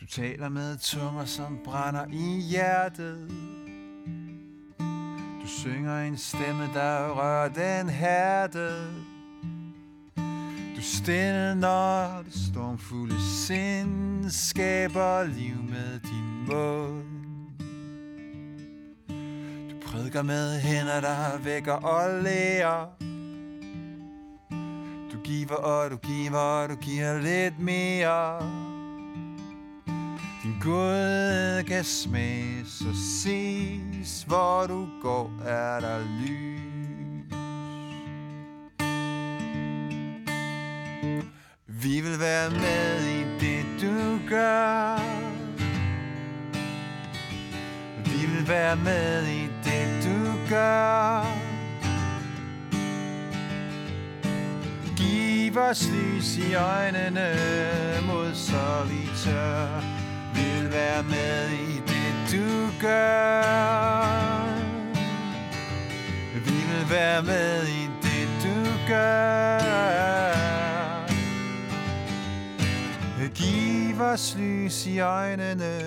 Du 0.00 0.06
taler 0.06 0.48
med 0.48 0.78
tunger, 0.78 1.24
som 1.24 1.58
brænder 1.64 2.04
i 2.12 2.40
hjertet. 2.40 3.30
Du 5.42 5.46
synger 5.46 6.00
en 6.00 6.16
stemme, 6.16 6.64
der 6.74 7.08
rører 7.08 7.48
den 7.48 7.88
hærdet. 7.88 9.17
Du 10.78 10.82
stille, 10.82 11.54
når 11.54 12.22
det 12.24 12.34
stormfulde 12.34 13.14
sind 13.46 14.30
skaber 14.30 15.24
liv 15.24 15.56
med 15.68 16.00
din 16.00 16.46
mål. 16.46 17.04
Du 19.70 19.86
prædiker 19.86 20.22
med 20.22 20.60
hænder, 20.60 21.00
der 21.00 21.38
vækker 21.38 21.72
og 21.72 22.22
lærer. 22.22 22.86
Du 25.12 25.18
giver 25.24 25.54
og 25.54 25.90
du 25.90 25.96
giver 25.96 26.38
og 26.38 26.68
du 26.68 26.74
giver 26.74 27.18
lidt 27.20 27.58
mere. 27.58 28.40
Din 30.42 30.54
Gud 30.62 31.62
kan 31.62 31.84
smages 31.84 32.80
og 32.80 32.94
ses, 32.94 34.22
hvor 34.22 34.66
du 34.66 34.88
går 35.02 35.30
er 35.46 35.80
der 35.80 35.98
lys. 35.98 36.57
Vi 41.82 42.00
vil 42.00 42.20
være 42.20 42.50
med 42.50 43.04
i 43.06 43.24
det, 43.40 43.66
du 43.80 44.18
gør. 44.28 44.98
Vi 48.04 48.26
vil 48.26 48.48
være 48.48 48.76
med 48.76 49.26
i 49.26 49.42
det, 49.64 50.04
du 50.04 50.32
gør. 50.48 51.26
Giv 54.96 55.58
os 55.58 55.88
lys 55.88 56.36
i 56.36 56.54
øjnene 56.54 57.36
mod, 58.06 58.34
så 58.34 58.84
vi 58.90 59.08
tør. 59.24 59.80
Vi 60.34 60.60
vil 60.60 60.72
være 60.72 61.02
med 61.02 61.50
i 61.50 61.82
det, 61.86 62.14
du 62.32 62.70
gør. 62.80 64.48
Vi 66.34 66.50
vil 66.50 66.90
være 66.90 67.22
med 67.22 67.66
i 67.66 67.90
det, 68.02 68.28
du 68.42 68.70
gør. 68.88 70.37
Giv 73.38 74.00
os 74.00 74.36
lys 74.38 74.86
i 74.86 74.98
øjnene 74.98 75.80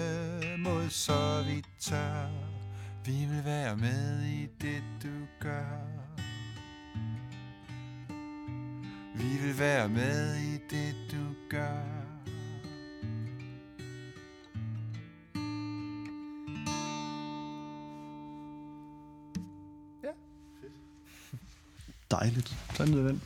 mod, 0.58 0.90
så 0.90 1.44
vi 1.48 1.64
tør. 1.80 2.30
Vi 3.06 3.12
vil 3.12 3.46
være 3.46 3.78
med 3.78 4.22
i 4.22 4.48
det, 4.62 4.84
du 5.04 5.10
gør. 5.40 5.78
Vi 9.16 9.38
vil 9.42 9.60
være 9.60 9.90
med 9.90 10.36
i 10.36 10.52
det, 10.70 10.96
du 11.12 11.34
gør. 11.50 11.84
Ja. 20.04 20.12
Dejligt. 22.12 22.58
Sådan 22.74 22.94
er 22.94 23.08
den. 23.08 23.22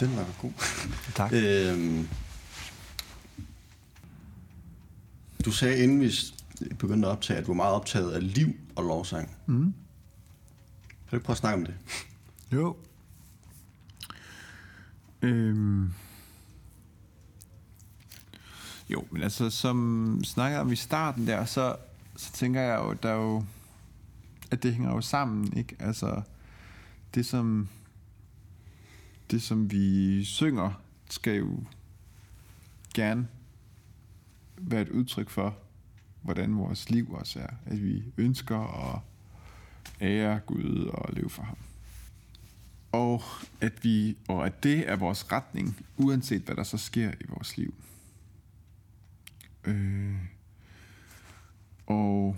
Den 0.00 0.16
var 0.16 0.26
god. 0.42 0.52
Tak. 1.14 1.32
Øhm, 1.32 2.08
du 5.44 5.52
sagde, 5.52 5.82
inden 5.82 6.00
vi 6.00 6.12
begyndte 6.78 7.08
at 7.08 7.12
optage, 7.12 7.38
at 7.38 7.46
du 7.46 7.50
var 7.50 7.56
meget 7.56 7.74
optaget 7.74 8.12
af 8.12 8.34
liv 8.34 8.48
og 8.76 8.84
lovsang. 8.84 9.36
Mm. 9.46 9.74
Kan 10.88 11.10
du 11.10 11.16
ikke 11.16 11.24
prøve 11.24 11.34
at 11.34 11.38
snakke 11.38 11.58
om 11.58 11.66
det? 11.66 11.74
Jo. 12.52 12.76
Øhm. 15.22 15.92
Jo, 18.88 19.04
men 19.10 19.22
altså, 19.22 19.50
som 19.50 20.20
snakker 20.24 20.58
om 20.58 20.72
i 20.72 20.76
starten 20.76 21.26
der, 21.26 21.44
så, 21.44 21.76
så 22.16 22.32
tænker 22.32 22.60
jeg 22.60 22.78
jo, 22.78 22.92
der 22.92 23.08
er 23.08 23.14
jo, 23.14 23.44
at 24.50 24.62
det 24.62 24.74
hænger 24.74 24.90
jo 24.90 25.00
sammen, 25.00 25.56
ikke? 25.56 25.76
Altså, 25.78 26.22
det 27.14 27.26
som, 27.26 27.68
det 29.30 29.42
som 29.42 29.70
vi 29.70 30.24
synger, 30.24 30.82
skal 31.10 31.34
jo 31.36 31.64
gerne 32.94 33.28
være 34.62 34.82
et 34.82 34.88
udtryk 34.88 35.30
for, 35.30 35.56
hvordan 36.22 36.56
vores 36.56 36.90
liv 36.90 37.12
også 37.12 37.40
er. 37.40 37.54
At 37.66 37.82
vi 37.82 38.04
ønsker 38.16 38.92
at 38.92 39.00
ære 40.00 40.38
Gud 40.38 40.90
og 40.92 41.12
leve 41.12 41.30
for 41.30 41.42
ham. 41.42 41.56
Og 42.92 43.22
at, 43.60 43.84
vi, 43.84 44.16
og 44.28 44.46
at 44.46 44.62
det 44.62 44.90
er 44.90 44.96
vores 44.96 45.32
retning, 45.32 45.76
uanset 45.96 46.42
hvad 46.42 46.56
der 46.56 46.62
så 46.62 46.78
sker 46.78 47.10
i 47.20 47.24
vores 47.28 47.56
liv. 47.56 47.74
Øh, 49.64 50.16
og 51.86 52.36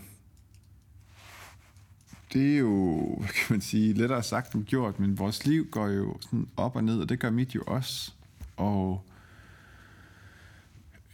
det 2.33 2.55
er 2.55 2.59
jo, 2.59 3.16
hvad 3.18 3.29
kan 3.29 3.47
man 3.51 3.61
sige, 3.61 3.93
lettere 3.93 4.22
sagt 4.22 4.55
end 4.55 4.64
gjort, 4.64 5.01
men 5.01 5.18
vores 5.18 5.47
liv 5.47 5.66
går 5.70 5.89
jo 5.89 6.16
sådan 6.20 6.49
op 6.57 6.77
og 6.77 6.85
ned, 6.85 7.01
og 7.01 7.09
det 7.09 7.20
gør 7.20 7.31
mit 7.31 7.55
jo 7.55 7.62
også. 7.66 8.12
Og 8.57 9.05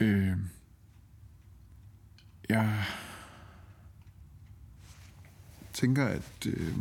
Øh, 0.01 0.37
jeg 2.51 2.85
tænker, 5.73 6.07
at, 6.07 6.47
øh, 6.47 6.77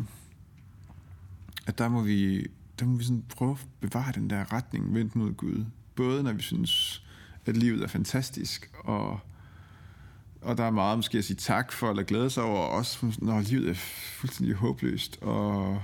at 1.68 1.78
der 1.78 1.90
må 1.90 2.02
vi, 2.02 2.48
der 2.80 2.86
må 2.86 2.98
vi 2.98 3.04
sådan 3.04 3.26
prøve 3.30 3.52
at 3.52 3.68
bevare 3.80 4.12
den 4.12 4.30
der 4.30 4.54
retning 4.54 4.94
vendt 4.94 5.16
mod 5.16 5.34
Gud. 5.34 5.66
Både 5.96 6.24
når 6.24 6.34
vi 6.34 6.42
synes, 6.42 7.04
at 7.46 7.58
livet 7.58 7.84
er 7.84 7.88
fantastisk, 7.88 8.72
og, 8.80 9.20
og 10.42 10.58
der 10.58 10.64
er 10.64 10.72
meget 10.72 10.98
måske 10.98 11.18
at 11.18 11.26
sige 11.26 11.38
tak 11.38 11.72
for, 11.72 11.90
eller 11.90 12.04
glæde 12.04 12.30
sig 12.30 12.44
over, 12.44 12.66
også 12.66 13.18
når 13.22 13.42
livet 13.42 13.70
er 13.70 13.74
fuldstændig 14.20 14.56
håbløst, 14.56 15.18
og, 15.22 15.82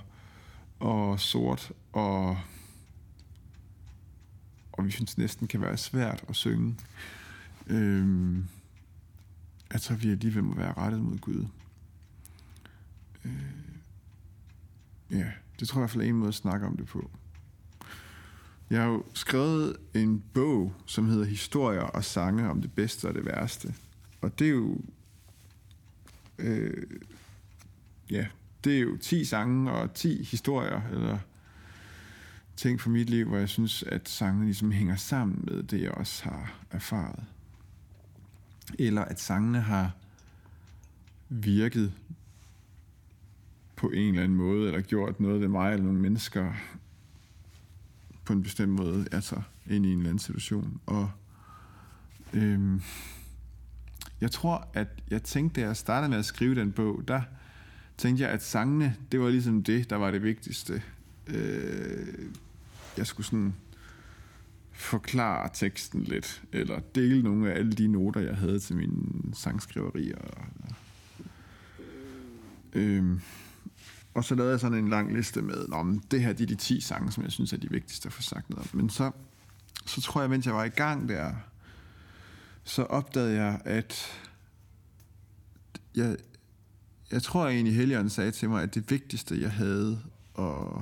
og 0.79 1.19
sort, 1.19 1.71
og, 1.93 2.37
og 4.71 4.85
vi 4.85 4.91
synes 4.91 5.17
næsten 5.17 5.47
kan 5.47 5.61
være 5.61 5.77
svært 5.77 6.23
at 6.29 6.35
synge. 6.35 6.75
Øh, 7.67 8.37
at 9.69 9.81
så 9.81 9.95
vi 9.95 10.11
alligevel 10.11 10.43
må 10.43 10.55
være 10.55 10.73
rettet 10.73 11.01
mod 11.01 11.17
Gud. 11.17 11.45
Øh, 13.25 13.31
ja, 15.11 15.31
det 15.59 15.67
tror 15.67 15.79
jeg 15.79 15.81
i 15.81 15.83
hvert 15.83 15.91
fald 15.91 16.03
er 16.03 16.07
en 16.07 16.15
måde 16.15 16.27
at 16.27 16.35
snakke 16.35 16.65
om 16.65 16.77
det 16.77 16.87
på. 16.87 17.11
Jeg 18.69 18.81
har 18.81 18.89
jo 18.89 19.03
skrevet 19.13 19.77
en 19.93 20.23
bog, 20.33 20.73
som 20.85 21.05
hedder 21.05 21.25
Historier 21.25 21.81
og 21.81 22.03
sange 22.03 22.49
om 22.49 22.61
det 22.61 22.73
bedste 22.73 23.07
og 23.07 23.13
det 23.13 23.25
værste. 23.25 23.73
Og 24.21 24.39
det 24.39 24.47
er 24.47 24.51
jo... 24.51 24.77
Øh, 26.37 26.83
ja, 28.09 28.27
det 28.63 28.75
er 28.75 28.79
jo 28.79 28.97
10 28.97 29.25
sange 29.25 29.71
og 29.71 29.93
10 29.93 30.23
historier, 30.23 30.81
eller 30.91 31.17
ting 32.55 32.81
fra 32.81 32.89
mit 32.89 33.09
liv, 33.09 33.27
hvor 33.27 33.37
jeg 33.37 33.49
synes, 33.49 33.83
at 33.83 34.09
sangene 34.09 34.45
ligesom 34.45 34.71
hænger 34.71 34.95
sammen 34.95 35.39
med 35.43 35.63
det, 35.63 35.81
jeg 35.81 35.91
også 35.91 36.23
har 36.23 36.59
erfaret. 36.71 37.23
Eller 38.79 39.01
at 39.01 39.19
sangene 39.19 39.61
har 39.61 39.91
virket 41.29 41.93
på 43.75 43.89
en 43.89 44.09
eller 44.09 44.23
anden 44.23 44.37
måde, 44.37 44.67
eller 44.67 44.81
gjort 44.81 45.19
noget 45.19 45.41
ved 45.41 45.47
mig 45.47 45.71
eller 45.71 45.85
nogle 45.85 45.99
mennesker 45.99 46.53
på 48.25 48.33
en 48.33 48.43
bestemt 48.43 48.71
måde, 48.71 49.05
altså 49.11 49.41
ind 49.69 49.85
i 49.85 49.91
en 49.91 49.97
eller 49.97 50.09
anden 50.09 50.19
situation. 50.19 50.81
Og 50.85 51.11
øhm, 52.33 52.81
jeg 54.21 54.31
tror, 54.31 54.67
at 54.73 54.87
jeg 55.09 55.23
tænkte, 55.23 55.61
da 55.61 55.67
jeg 55.67 55.77
startede 55.77 56.09
med 56.09 56.17
at 56.17 56.25
skrive 56.25 56.55
den 56.55 56.71
bog, 56.71 57.03
der 57.07 57.21
tænkte 57.97 58.23
jeg, 58.23 58.31
at 58.31 58.43
sangene, 58.43 58.95
det 59.11 59.19
var 59.19 59.29
ligesom 59.29 59.63
det, 59.63 59.89
der 59.89 59.95
var 59.95 60.11
det 60.11 60.23
vigtigste. 60.23 60.81
Øh, 61.27 62.29
jeg 62.97 63.07
skulle 63.07 63.25
sådan 63.25 63.55
forklare 64.75 65.49
teksten 65.53 66.03
lidt, 66.03 66.43
eller 66.51 66.79
dele 66.79 67.23
nogle 67.23 67.51
af 67.51 67.57
alle 67.57 67.71
de 67.71 67.87
noter, 67.87 68.21
jeg 68.21 68.35
havde 68.35 68.59
til 68.59 68.75
mine 68.75 69.35
sangskriverier. 69.35 70.17
Øhm, 72.73 73.21
og 74.13 74.23
så 74.23 74.35
lavede 74.35 74.51
jeg 74.51 74.59
sådan 74.59 74.77
en 74.77 74.89
lang 74.89 75.15
liste 75.15 75.41
med, 75.41 75.71
om 75.71 75.99
det 75.99 76.21
her 76.21 76.33
de 76.33 76.43
er 76.43 76.47
de 76.47 76.55
10 76.55 76.81
sange, 76.81 77.11
som 77.11 77.23
jeg 77.23 77.31
synes 77.31 77.53
er 77.53 77.57
de 77.57 77.69
vigtigste 77.69 78.07
at 78.07 78.13
få 78.13 78.21
sagt 78.21 78.49
noget 78.49 78.69
om. 78.73 78.77
Men 78.77 78.89
så, 78.89 79.11
så 79.85 80.01
tror 80.01 80.21
jeg, 80.21 80.29
mens 80.29 80.45
jeg 80.45 80.55
var 80.55 80.63
i 80.63 80.69
gang 80.69 81.09
der, 81.09 81.33
så 82.63 82.83
opdagede 82.83 83.43
jeg, 83.43 83.61
at 83.65 84.21
jeg, 85.95 86.17
jeg 87.11 87.23
tror 87.23 87.47
egentlig, 87.47 87.75
Helion 87.75 88.09
sagde 88.09 88.31
til 88.31 88.49
mig, 88.49 88.63
at 88.63 88.75
det 88.75 88.91
vigtigste, 88.91 89.41
jeg 89.41 89.51
havde 89.51 89.99
at 90.39 90.81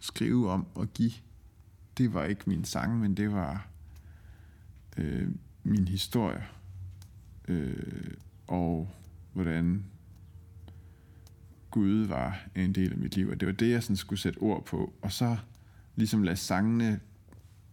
skrive 0.00 0.50
om 0.50 0.66
og 0.74 0.92
give, 0.94 1.12
det 1.98 2.14
var 2.14 2.24
ikke 2.24 2.42
min 2.46 2.64
sang, 2.64 3.00
men 3.00 3.14
det 3.14 3.32
var 3.32 3.66
øh, 4.96 5.28
min 5.64 5.88
historie. 5.88 6.46
Øh, 7.48 8.12
og 8.46 8.90
hvordan 9.32 9.84
Gud 11.70 12.06
var 12.06 12.40
en 12.54 12.72
del 12.72 12.92
af 12.92 12.98
mit 12.98 13.16
liv. 13.16 13.28
Og 13.28 13.40
det 13.40 13.46
var 13.46 13.52
det, 13.52 13.70
jeg 13.70 13.82
sådan 13.82 13.96
skulle 13.96 14.20
sætte 14.20 14.38
ord 14.38 14.64
på. 14.64 14.92
Og 15.02 15.12
så 15.12 15.36
ligesom 15.96 16.22
lade 16.22 16.36
sangene 16.36 17.00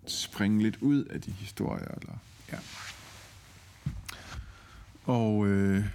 springe 0.07 0.63
lidt 0.63 0.78
ud 0.82 1.03
af 1.03 1.21
de 1.21 1.32
historier. 1.32 1.88
Eller, 2.01 2.17
ja. 2.51 2.57
Og 5.03 5.47
øh, 5.47 5.86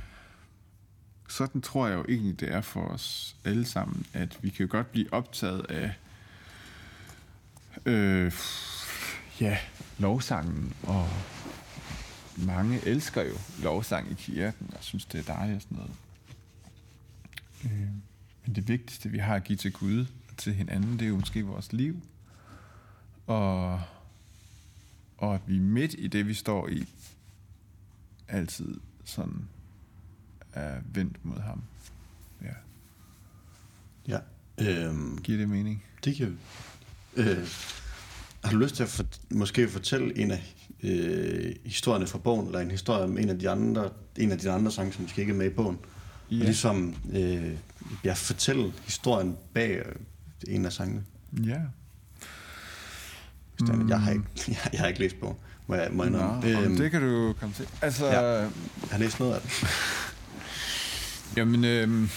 sådan 1.29 1.61
tror 1.61 1.87
jeg 1.87 1.97
jo 1.97 2.05
egentlig, 2.09 2.41
det 2.41 2.53
er 2.53 2.61
for 2.61 2.81
os 2.81 3.37
alle 3.45 3.64
sammen, 3.64 4.07
at 4.12 4.39
vi 4.43 4.51
kan 4.51 4.66
jo 4.66 4.72
godt 4.72 4.93
blive 4.93 5.12
optaget 5.12 5.66
af 5.68 5.95
øh, 7.87 8.33
ja, 9.41 9.59
lovsangen, 9.99 10.73
og 10.83 11.09
mange 12.37 12.87
elsker 12.87 13.23
jo 13.23 13.35
lovsang 13.62 14.11
i 14.11 14.14
kirken, 14.14 14.71
og 14.77 14.85
synes, 14.85 15.05
det 15.05 15.29
er 15.29 15.35
dejligt 15.35 15.57
og 15.57 15.62
sådan 15.62 15.77
noget. 15.77 15.93
Øh, 17.64 17.89
men 18.47 18.55
det 18.55 18.69
vigtigste, 18.69 19.09
vi 19.09 19.19
har 19.19 19.35
at 19.35 19.45
give 19.45 19.57
til 19.57 19.73
Gud 19.73 20.07
og 20.31 20.37
til 20.37 20.55
hinanden, 20.55 20.93
det 20.93 21.03
er 21.03 21.09
jo 21.09 21.16
måske 21.16 21.45
vores 21.45 21.73
liv. 21.73 22.03
Og, 23.27 23.83
og 25.19 25.35
at 25.35 25.41
vi 25.47 25.59
midt 25.59 25.95
i 25.99 26.09
det, 26.09 26.27
vi 26.27 26.35
står 26.35 26.69
i, 26.69 26.89
altid 28.29 28.81
sådan 29.05 29.49
er 30.53 30.81
vendt 30.85 31.25
mod 31.25 31.41
ham. 31.41 31.62
Ja. 32.43 32.55
Ja. 34.09 34.19
Øhm, 34.59 35.19
Giver 35.19 35.39
det 35.39 35.49
mening? 35.49 35.85
det 36.05 36.16
kan 36.16 36.39
øh, 37.19 37.49
Har 38.45 38.51
du 38.51 38.57
lyst 38.57 38.75
til 38.75 38.83
at 38.83 38.89
for, 38.89 39.05
måske 39.31 39.69
fortælle 39.69 40.19
en 40.19 40.31
af 40.31 40.55
øh, 40.83 41.55
historierne 41.64 42.07
fra 42.07 42.19
bogen, 42.19 42.47
eller 42.47 42.61
en 42.61 42.71
historie 42.71 43.05
om 43.05 43.19
en 43.19 43.29
af 43.29 43.39
de 43.39 43.51
andre, 43.51 43.91
en 44.16 44.33
af 44.33 44.39
de 44.39 44.51
andre 44.51 44.73
sange, 44.73 44.93
som 44.93 45.03
måske 45.03 45.21
ikke 45.21 45.33
er 45.33 45.37
med 45.37 45.47
i 45.47 45.55
bogen? 45.55 45.79
Ja. 46.31 46.39
Og 46.39 46.45
ligesom 46.45 46.95
øh, 47.12 47.53
ja, 48.05 48.12
fortælle 48.12 48.73
historien 48.85 49.37
bag 49.55 49.71
øh, 49.71 49.95
en 50.49 50.64
af 50.64 50.73
sangene. 50.73 51.05
Ja. 51.45 51.59
Mm. 53.61 53.89
Jeg, 53.89 54.01
har 54.01 54.11
ikke, 54.11 54.25
jeg, 54.49 54.69
jeg 54.73 54.81
har 54.81 54.87
ikke 54.87 55.01
læst 55.01 55.21
bogen, 55.21 55.37
må 55.66 55.75
jeg, 55.75 55.89
må 55.93 56.03
jeg 56.03 56.12
Nå, 56.12 56.49
øhm, 56.49 56.77
det 56.77 56.91
kan 56.91 57.03
du 57.03 57.35
komme 57.41 57.55
til. 57.55 57.69
Altså, 57.83 58.07
ja. 58.07 58.21
Jeg 58.21 58.51
har 58.91 58.99
læst 58.99 59.21
noget 59.21 59.35
af 59.35 59.41
det. 59.41 59.66
jamen, 61.37 61.64
øhm, 61.64 62.11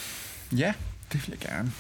ja, 0.58 0.74
det 1.12 1.28
vil 1.28 1.38
jeg 1.40 1.50
gerne. 1.50 1.72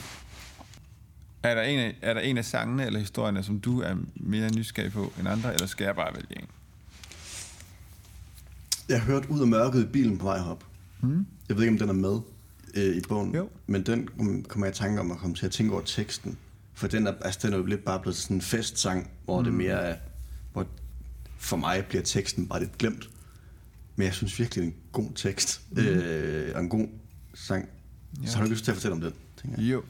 Er 1.43 1.55
der, 1.55 1.61
en 1.61 1.79
af, 1.79 1.95
er 2.01 2.13
der 2.13 2.21
en 2.21 2.37
af 2.37 2.45
sangene 2.45 2.85
eller 2.85 2.99
historierne, 2.99 3.43
som 3.43 3.59
du 3.59 3.81
er 3.81 3.95
mere 4.15 4.51
nysgerrig 4.51 4.91
på 4.91 5.13
end 5.19 5.27
andre, 5.27 5.53
eller 5.53 5.67
skal 5.67 5.85
jeg 5.85 5.95
bare 5.95 6.15
vælge 6.15 6.41
en? 6.41 6.47
Jeg 8.89 9.01
har 9.01 9.05
hørt 9.05 9.25
ud 9.25 9.41
af 9.41 9.47
mørket 9.47 9.83
i 9.83 9.85
bilen 9.85 10.17
på 10.17 10.25
vej 10.25 10.37
herop. 10.37 10.65
Hmm? 10.99 11.25
Jeg 11.49 11.57
ved 11.57 11.63
ikke, 11.63 11.73
om 11.73 11.77
den 11.77 11.89
er 11.89 11.93
med 12.09 12.19
øh, 12.73 12.95
i 12.95 13.01
bogen. 13.09 13.35
Jo. 13.35 13.49
Men 13.67 13.85
den 13.85 14.07
kommer 14.47 14.67
jeg 14.67 14.75
i 14.75 14.77
tanke 14.77 14.99
om 14.99 15.11
at 15.11 15.17
komme 15.17 15.35
til 15.35 15.45
at 15.45 15.51
tænke 15.51 15.73
over 15.73 15.81
teksten. 15.81 16.37
For 16.73 16.87
den 16.87 17.07
er, 17.07 17.13
altså, 17.21 17.39
den 17.43 17.53
er 17.53 17.57
jo 17.57 17.65
lidt 17.65 17.85
bare 17.85 17.99
blevet 17.99 18.15
sådan 18.15 18.37
en 18.37 18.41
festsang, 18.41 19.09
hvor 19.25 19.39
mm. 19.39 19.43
det 19.43 19.53
mere 19.53 19.81
er, 19.81 19.95
hvor 20.53 20.67
for 21.37 21.57
mig 21.57 21.85
bliver 21.85 22.03
teksten 22.03 22.47
bare 22.47 22.59
lidt 22.59 22.77
glemt. 22.77 23.09
Men 23.95 24.05
jeg 24.05 24.13
synes 24.13 24.39
virkelig, 24.39 24.63
det 24.63 24.69
er 24.69 24.73
en 24.73 24.81
god 24.91 25.11
tekst. 25.15 25.61
Mm. 25.71 25.77
Øh, 25.77 26.51
og 26.55 26.61
en 26.61 26.69
god 26.69 26.87
sang. 27.33 27.69
Ja. 28.23 28.27
Så 28.27 28.37
har 28.37 28.45
du 28.45 28.51
lyst 28.51 28.63
til 28.63 28.71
at 28.71 28.75
fortælle 28.75 28.95
om 28.95 29.01
den, 29.01 29.13
tænker 29.41 29.61
jeg. 29.61 29.71
Jo. 29.71 29.83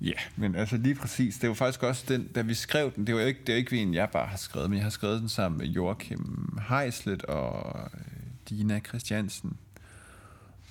Ja, 0.00 0.12
men 0.36 0.54
altså 0.54 0.76
lige 0.76 0.94
præcis, 0.94 1.38
det 1.38 1.48
var 1.48 1.54
faktisk 1.54 1.82
også 1.82 2.04
den, 2.08 2.26
da 2.26 2.42
vi 2.42 2.54
skrev 2.54 2.92
den, 2.96 3.06
det 3.06 3.14
var 3.14 3.20
jo 3.20 3.26
ikke, 3.26 3.40
det 3.46 3.52
er 3.52 3.56
ikke 3.56 3.76
en, 3.76 3.94
jeg 3.94 4.10
bare 4.10 4.26
har 4.26 4.36
skrevet, 4.36 4.70
men 4.70 4.76
jeg 4.76 4.84
har 4.84 4.90
skrevet 4.90 5.20
den 5.20 5.28
sammen 5.28 5.58
med 5.58 5.66
Joachim 5.66 6.58
Heislet 6.68 7.22
og 7.22 7.80
øh, 7.94 8.00
Dina 8.48 8.80
Christiansen. 8.80 9.56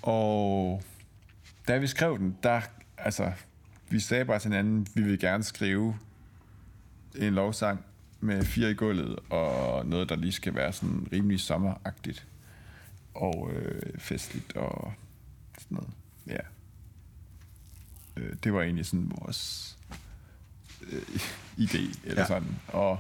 Og 0.02 0.84
da 1.68 1.78
vi 1.78 1.88
skrev 1.88 2.18
den, 2.18 2.38
der, 2.44 2.62
altså, 2.98 3.32
vi 3.90 4.00
sagde 4.00 4.26
bare 4.26 4.40
til 4.40 4.52
hinanden, 4.52 4.88
vi 4.96 5.02
vil 5.02 5.20
gerne 5.20 5.44
skrive 5.44 5.96
en 7.16 7.34
lovsang 7.34 7.86
med 8.20 8.44
fire 8.44 8.72
i 8.72 8.74
gulvet, 8.74 9.20
og 9.30 9.86
noget, 9.86 10.10
der 10.10 10.16
lige 10.16 10.32
skal 10.32 10.56
være 10.56 10.74
sådan 10.74 11.08
rimelig 11.12 11.40
sommeragtigt, 11.40 12.28
og 13.14 13.52
øh, 13.54 14.00
festligt, 14.00 14.56
og 14.56 14.94
sådan 15.58 15.76
noget. 15.76 15.94
Ja. 16.28 16.40
Øh, 18.18 18.34
det 18.44 18.54
var 18.54 18.62
egentlig 18.62 18.86
sådan 18.86 19.12
vores 19.22 19.70
øh, 20.82 21.02
idé, 21.58 22.00
eller 22.04 22.22
Ja. 22.22 22.28
sådan. 22.28 22.60
Og 22.68 23.00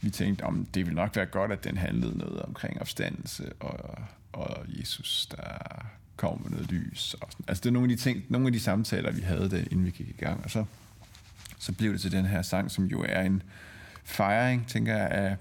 vi 0.00 0.10
tænkte, 0.10 0.42
om 0.42 0.66
det 0.74 0.86
ville 0.86 0.96
nok 0.96 1.16
være 1.16 1.26
godt, 1.26 1.52
at 1.52 1.64
den 1.64 1.76
handlede 1.76 2.18
noget 2.18 2.42
omkring 2.42 2.80
opstandelse 2.80 3.52
og, 3.60 3.98
og 4.32 4.64
Jesus, 4.68 5.26
der 5.26 5.86
kom 6.16 6.40
med 6.42 6.50
noget 6.50 6.72
lys. 6.72 7.14
Og 7.20 7.28
sådan. 7.32 7.44
Altså 7.48 7.60
det 7.62 7.68
er 7.68 7.72
nogle 7.72 7.92
af 7.92 7.96
de 7.96 8.02
ting, 8.02 8.24
nogle 8.28 8.46
af 8.46 8.52
de 8.52 8.60
samtaler, 8.60 9.12
vi 9.12 9.20
havde, 9.20 9.50
der, 9.50 9.58
inden 9.58 9.84
vi 9.86 9.90
gik 9.90 10.08
i 10.08 10.24
gang. 10.24 10.44
Og 10.44 10.50
så, 10.50 10.64
så 11.58 11.72
blev 11.72 11.92
det 11.92 12.00
til 12.00 12.12
den 12.12 12.26
her 12.26 12.42
sang, 12.42 12.70
som 12.70 12.84
jo 12.84 13.04
er 13.08 13.22
en 13.22 13.42
fejring, 14.04 14.66
tænker 14.68 14.96
jeg, 14.96 15.08
af, 15.10 15.36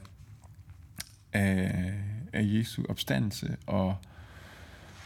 af, 1.34 1.94
af 2.34 2.42
Jesu 2.44 2.84
opstandelse. 2.90 3.58
Og, 3.68 3.98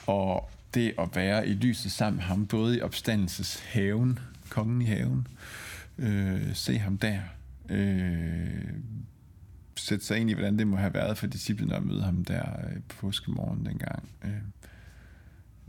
og 0.07 0.49
det 0.73 0.93
at 0.99 1.15
være 1.15 1.47
i 1.47 1.53
lyset 1.53 1.91
sammen 1.91 2.15
med 2.15 2.23
ham, 2.23 2.47
både 2.47 2.77
i 2.77 2.81
opstandelseshaven, 2.81 4.19
kongen 4.49 4.81
i 4.81 4.85
haven, 4.85 5.27
øh, 5.97 6.55
se 6.55 6.77
ham 6.77 6.97
der, 6.97 7.19
øh, 7.69 8.73
sætte 9.75 10.05
sig 10.05 10.17
ind 10.17 10.29
i, 10.29 10.33
hvordan 10.33 10.59
det 10.59 10.67
må 10.67 10.77
have 10.77 10.93
været 10.93 11.17
for 11.17 11.27
disciplene 11.27 11.75
at 11.75 11.83
møde 11.83 12.03
ham 12.03 12.25
der 12.25 12.43
øh, 12.43 12.75
på 12.89 12.95
påskemorgen 12.95 13.65
dengang. 13.65 14.09
Øh, 14.23 14.31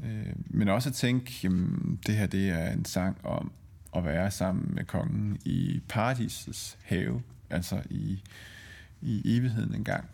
øh, 0.04 0.32
men 0.46 0.68
også 0.68 0.88
at 0.88 0.94
tænke, 0.94 1.40
jamen, 1.44 2.00
det 2.06 2.16
her 2.16 2.26
det 2.26 2.48
er 2.48 2.70
en 2.70 2.84
sang 2.84 3.24
om 3.24 3.52
at 3.96 4.04
være 4.04 4.30
sammen 4.30 4.74
med 4.74 4.84
kongen 4.84 5.38
i 5.44 5.80
paradisets 5.88 6.78
have, 6.82 7.22
altså 7.50 7.82
i, 7.90 8.22
i 9.00 9.36
evigheden 9.36 9.74
engang. 9.74 10.04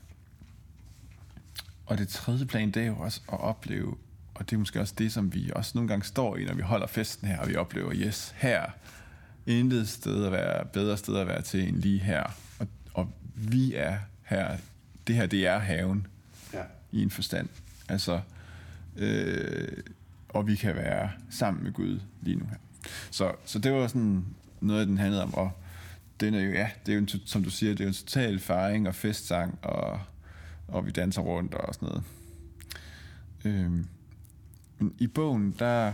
Og 1.87 1.99
det 1.99 2.09
tredje 2.09 2.47
plan, 2.47 2.71
det 2.71 2.83
er 2.83 2.87
jo 2.87 2.97
også 2.97 3.21
at 3.33 3.41
opleve, 3.41 3.97
og 4.39 4.51
det 4.51 4.57
er 4.57 4.59
måske 4.59 4.81
også 4.81 4.95
det, 4.99 5.13
som 5.13 5.35
vi 5.35 5.51
også 5.55 5.73
nogle 5.75 5.89
gange 5.89 6.05
står 6.05 6.37
i, 6.37 6.45
når 6.45 6.55
vi 6.55 6.63
holder 6.63 6.87
festen 6.87 7.29
her, 7.29 7.39
og 7.39 7.49
vi 7.49 7.57
oplever, 7.57 7.93
yes, 7.95 8.35
her, 8.37 8.63
intet 9.47 9.89
sted 9.89 10.25
at 10.25 10.33
være, 10.33 10.65
bedre 10.65 10.97
sted 10.97 11.17
at 11.17 11.27
være 11.27 11.43
til 11.43 11.69
end 11.69 11.77
lige 11.77 11.99
her. 11.99 12.23
Og, 12.59 12.69
og 12.95 13.13
vi 13.35 13.75
er 13.75 13.99
her, 14.23 14.57
det 15.07 15.15
her, 15.15 15.27
det 15.27 15.47
er 15.47 15.59
haven 15.59 16.07
Ja. 16.53 16.63
i 16.93 17.03
en 17.03 17.11
forstand. 17.11 17.49
Altså, 17.89 18.21
øh, 18.97 19.69
og 20.29 20.47
vi 20.47 20.55
kan 20.57 20.75
være 20.77 21.11
sammen 21.31 21.65
med 21.65 21.73
Gud 21.73 22.01
lige 22.23 22.37
nu 22.37 22.45
her. 22.47 22.57
Så, 23.11 23.33
så 23.45 23.59
det 23.59 23.73
var 23.73 23.87
sådan 23.87 24.25
noget, 24.61 24.89
den 24.89 24.99
handlede 24.99 25.23
om, 25.23 25.35
og 25.35 25.51
den 26.21 26.35
er 26.35 26.41
jo, 26.41 26.51
ja, 26.53 26.69
det 26.87 26.93
er 26.93 26.97
jo, 26.97 27.03
en, 27.03 27.09
som 27.25 27.45
du 27.45 27.51
siger, 27.51 27.73
det 27.73 27.81
er 27.81 27.85
jo 27.85 27.89
en 27.89 27.95
total 27.95 28.39
fejring 28.39 28.89
og 28.89 28.95
festsang, 28.95 29.59
og, 29.63 30.01
og 30.69 30.87
vi 30.87 30.91
danser 30.91 31.23
rundt 31.23 31.55
og 31.55 31.75
sådan 31.75 31.89
noget. 31.89 32.05
Øhm, 33.45 33.87
men 34.79 34.95
i 34.99 35.07
bogen, 35.07 35.55
der, 35.59 35.93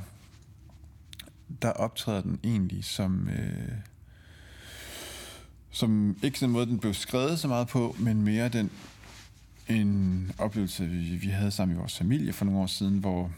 der 1.62 1.70
optræder 1.70 2.20
den 2.20 2.40
egentlig 2.44 2.84
som, 2.84 3.28
øh, 3.28 3.72
som 5.70 6.16
ikke 6.22 6.38
sådan 6.38 6.48
en 6.48 6.52
måde, 6.52 6.66
den 6.66 6.78
blev 6.78 6.94
skrevet 6.94 7.38
så 7.38 7.48
meget 7.48 7.68
på, 7.68 7.96
men 7.98 8.22
mere 8.22 8.48
den 8.48 8.70
en 9.68 10.32
oplevelse, 10.38 10.86
vi, 10.86 11.16
vi 11.16 11.28
havde 11.28 11.50
sammen 11.50 11.76
i 11.76 11.78
vores 11.78 11.98
familie 11.98 12.32
for 12.32 12.44
nogle 12.44 12.60
år 12.60 12.66
siden, 12.66 12.98
hvor, 12.98 13.30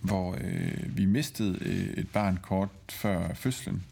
hvor 0.00 0.36
øh, 0.40 0.96
vi 0.96 1.04
mistede 1.04 1.58
øh, 1.60 1.94
et 1.96 2.08
barn 2.08 2.38
kort 2.42 2.68
før 2.88 3.34
fødslen, 3.34 3.84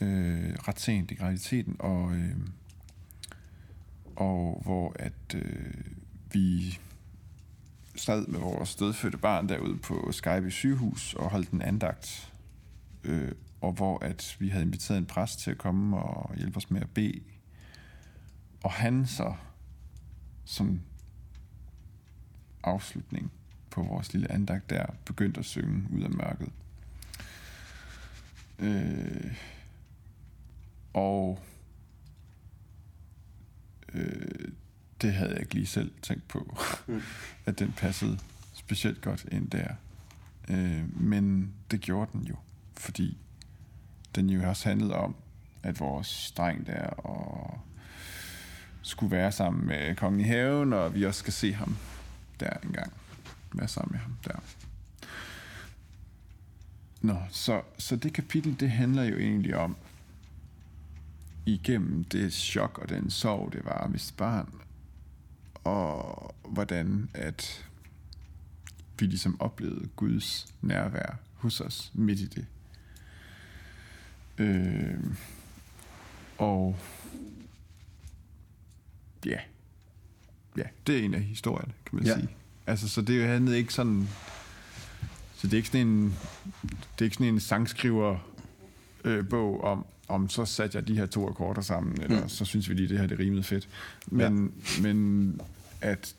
øh, 0.00 0.54
ret 0.68 0.80
sent 0.80 1.10
i 1.10 1.14
graviditeten, 1.14 1.76
og, 1.78 2.16
øh, 2.16 2.36
og 4.16 4.62
hvor 4.64 4.96
at 4.98 5.34
øh, 5.34 5.74
vi 6.32 6.78
sad 7.94 8.26
med 8.26 8.40
vores 8.40 8.68
stedfødte 8.68 9.18
barn 9.18 9.48
derude 9.48 9.78
på 9.78 10.12
Skype 10.12 10.50
sygehus 10.50 11.14
og 11.14 11.30
holdt 11.30 11.50
en 11.50 11.62
andagt, 11.62 12.32
øh, 13.04 13.32
og 13.60 13.72
hvor 13.72 14.04
at 14.04 14.36
vi 14.38 14.48
havde 14.48 14.64
inviteret 14.64 14.98
en 14.98 15.06
præst 15.06 15.38
til 15.38 15.50
at 15.50 15.58
komme 15.58 15.96
og 15.96 16.36
hjælpe 16.36 16.56
os 16.56 16.70
med 16.70 16.80
at 16.80 16.90
bede. 16.90 17.20
Og 18.62 18.72
han 18.72 19.06
så 19.06 19.34
som 20.44 20.80
afslutning 22.64 23.32
på 23.70 23.82
vores 23.82 24.12
lille 24.12 24.32
andagt 24.32 24.70
der 24.70 24.86
begyndte 25.04 25.38
at 25.38 25.46
synge 25.46 25.88
ud 25.90 26.02
af 26.02 26.10
mørket. 26.10 26.52
Øh, 28.58 29.34
og 30.92 31.38
øh, 33.92 34.52
det 35.02 35.12
havde 35.12 35.30
jeg 35.30 35.40
ikke 35.40 35.54
lige 35.54 35.66
selv 35.66 35.92
tænkt 36.02 36.28
på, 36.28 36.56
mm. 36.86 37.02
at 37.46 37.58
den 37.58 37.72
passede 37.72 38.18
specielt 38.54 39.00
godt 39.00 39.26
ind 39.32 39.50
der. 39.50 39.68
Øh, 40.48 41.00
men 41.00 41.52
det 41.70 41.80
gjorde 41.80 42.10
den 42.12 42.22
jo, 42.22 42.36
fordi 42.76 43.18
den 44.14 44.30
jo 44.30 44.48
også 44.48 44.68
handlede 44.68 44.94
om, 44.94 45.14
at 45.62 45.80
vores 45.80 46.32
dreng 46.36 46.66
der 46.66 46.86
og 46.86 47.60
skulle 48.82 49.10
være 49.10 49.32
sammen 49.32 49.66
med 49.66 49.96
kongen 49.96 50.20
i 50.20 50.24
haven, 50.24 50.72
og 50.72 50.94
vi 50.94 51.04
også 51.04 51.18
skal 51.18 51.32
se 51.32 51.52
ham 51.52 51.76
der 52.40 52.50
engang. 52.62 52.92
Være 53.54 53.68
sammen 53.68 53.92
med 53.92 54.00
ham 54.00 54.16
der. 54.24 54.42
Nå, 57.00 57.16
så, 57.30 57.62
så 57.78 57.96
det 57.96 58.12
kapitel, 58.12 58.60
det 58.60 58.70
handler 58.70 59.02
jo 59.02 59.16
egentlig 59.16 59.56
om, 59.56 59.76
igennem 61.46 62.04
det 62.04 62.32
chok 62.32 62.78
og 62.78 62.88
den 62.88 63.10
sorg, 63.10 63.52
det 63.52 63.64
var 63.64 63.88
miste 63.92 64.14
barn, 64.14 64.61
og 65.64 66.34
hvordan 66.48 67.10
at 67.14 67.66
vi 68.98 69.06
ligesom 69.06 69.40
oplevede 69.40 69.88
Guds 69.96 70.54
nærvær 70.62 71.18
hos 71.34 71.60
os 71.60 71.90
midt 71.94 72.20
i 72.20 72.26
det. 72.26 72.46
Øh, 74.38 75.00
og 76.38 76.76
ja, 79.26 79.38
ja, 80.56 80.62
det 80.86 80.98
er 80.98 81.02
en 81.04 81.14
af 81.14 81.22
historierne, 81.22 81.72
kan 81.86 81.96
man 81.96 82.04
Ja. 82.06 82.14
sige. 82.14 82.28
Altså, 82.66 82.88
så 82.88 83.02
det 83.02 83.26
handlede 83.28 83.58
ikke 83.58 83.74
sådan, 83.74 84.08
så 85.36 85.46
det 85.46 85.52
er 85.52 85.56
ikke 85.56 85.68
sådan 85.68 85.86
en, 85.86 86.04
det 86.72 87.00
er 87.00 87.04
ikke 87.04 87.16
sådan 87.16 87.34
en 87.34 87.40
sangskriver 87.40 88.18
øh, 89.04 89.28
bog 89.28 89.60
om, 89.64 89.86
om 90.12 90.28
så 90.28 90.44
satte 90.44 90.78
jeg 90.78 90.88
de 90.88 90.96
her 90.96 91.06
to 91.06 91.28
akkorder 91.28 91.62
sammen, 91.62 92.02
eller 92.02 92.22
mm. 92.22 92.28
så 92.28 92.44
synes 92.44 92.68
vi 92.68 92.74
lige, 92.74 92.88
det 92.88 92.98
her 92.98 93.06
det 93.06 93.18
rimede 93.18 93.42
fedt. 93.42 93.68
Men, 94.06 94.52
ja. 94.76 94.82
men 94.82 95.40
at 95.80 96.14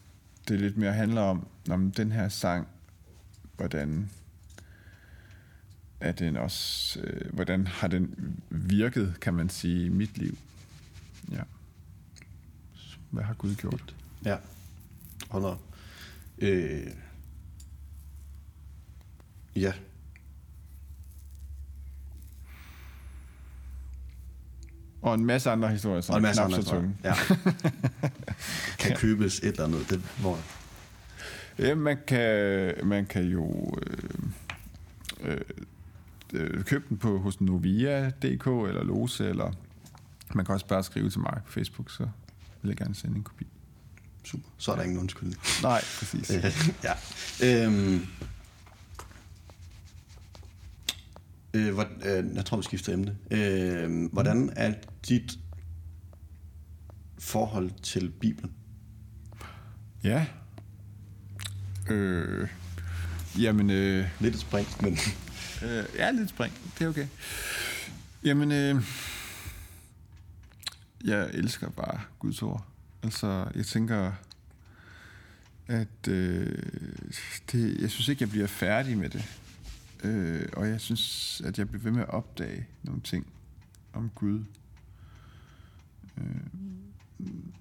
det 0.48 0.60
lidt 0.60 0.78
mere 0.78 0.94
handler 0.94 1.22
om, 1.22 1.48
om 1.70 1.91
den 1.91 2.12
her 2.12 2.30
sang, 2.30 2.68
hvordan 3.58 4.10
er 6.00 6.12
den 6.12 6.38
også, 6.38 7.00
øh, 7.00 7.34
hvordan 7.34 7.68
har 7.68 7.88
den 7.88 8.36
virket, 8.50 9.16
kan 9.22 9.34
man 9.34 9.50
sige, 9.50 9.86
i 9.86 9.89
mit 9.89 10.18
liv. 10.18 10.38
Ja. 11.32 11.41
Hvad 13.10 13.24
har 13.24 13.34
Gud 13.34 13.56
gjort? 13.56 13.96
Ja. 14.26 14.38
Hold 15.30 15.46
op. 15.46 15.62
Øh. 16.38 16.88
Ja. 19.56 19.74
Og 25.04 25.14
en 25.14 25.26
masse 25.26 25.49
andre 25.49 25.70
historier, 25.70 26.01
som 26.01 26.14
Og 26.14 26.18
en 26.18 26.22
masse 26.24 26.41
er 26.41 26.47
knap 26.47 26.60
andre 26.60 26.66
så 26.66 26.76
tunge. 26.76 26.95
Ja. 27.04 27.14
kan 28.80 28.95
købes 28.97 29.39
et 29.39 29.47
eller 29.47 29.64
andet. 29.64 29.89
Det, 29.89 30.01
hvor, 30.20 30.38
Ja, 31.60 31.76
man 31.76 31.97
kan, 32.08 32.74
man 32.84 33.06
kan 33.06 33.24
jo 33.24 33.74
øh, 33.88 34.10
øh, 35.24 35.38
øh, 36.34 36.64
købe 36.64 36.86
den 36.89 36.97
på 36.97 37.20
hos 37.20 37.41
Novia.dk 37.41 38.47
eller 38.47 38.84
Lose, 38.84 39.30
eller 39.30 39.51
man 40.34 40.45
kan 40.45 40.54
også 40.54 40.68
bare 40.68 40.84
skrive 40.84 41.10
til 41.10 41.20
mig 41.20 41.41
på 41.45 41.51
Facebook, 41.51 41.91
så 41.91 42.08
vil 42.62 42.70
jeg 42.70 42.78
gerne 42.78 42.95
sende 42.95 43.16
en 43.16 43.24
kopi. 43.24 43.47
super. 44.24 44.49
Så 44.58 44.72
er 44.72 44.76
der 44.76 44.84
ingen 44.84 44.99
undskyldning. 44.99 45.41
Nej, 45.64 45.82
præcis. 45.99 46.32
Ja. 46.84 46.93
Øhm, 47.43 48.08
øh, 51.54 51.74
hvor, 51.74 51.88
øh, 52.06 52.36
jeg 52.36 52.45
tror, 52.45 52.58
vi 52.58 52.64
skifter 52.64 52.93
emne. 52.93 53.18
Øh, 53.32 54.12
hvordan 54.14 54.54
er 54.56 54.74
dit 55.10 55.39
forhold 57.20 57.72
til 57.84 58.10
Bibelen? 58.10 58.51
Ja. 60.04 60.26
Øh, 61.89 62.47
jamen, 63.39 63.70
øh, 63.70 64.08
Lidt 64.20 64.36
et 64.36 64.41
spring, 64.41 64.68
men... 64.82 64.97
Øh, 65.64 65.86
ja, 65.95 66.12
lidt 66.12 66.30
spring. 66.30 66.54
Det 66.80 66.86
er 66.86 66.89
okay. 66.89 67.08
Jamen, 68.24 68.51
øh, 68.51 68.84
jeg 71.04 71.30
elsker 71.34 71.70
bare 71.70 71.99
Guds 72.20 72.41
ord. 72.41 72.66
Altså, 73.04 73.47
jeg 73.56 73.66
tænker, 73.66 74.12
at 75.68 76.08
øh, 76.08 76.58
det, 77.51 77.82
jeg 77.82 77.91
synes 77.91 78.08
ikke, 78.08 78.22
jeg 78.24 78.30
bliver 78.30 78.47
færdig 78.47 78.97
med 78.97 79.10
det. 79.10 79.26
Øh, 80.04 80.45
og 80.54 80.68
jeg 80.68 80.82
synes, 80.82 81.41
at 81.45 81.60
jeg 81.60 81.70
bliver 81.70 81.84
ved 81.84 81.91
med 81.91 82.01
at 82.01 82.10
opdage 82.10 82.68
nogle 82.84 83.01
ting 83.01 83.28
om 83.93 84.12
Gud. 84.16 84.43
Øh, 86.18 86.26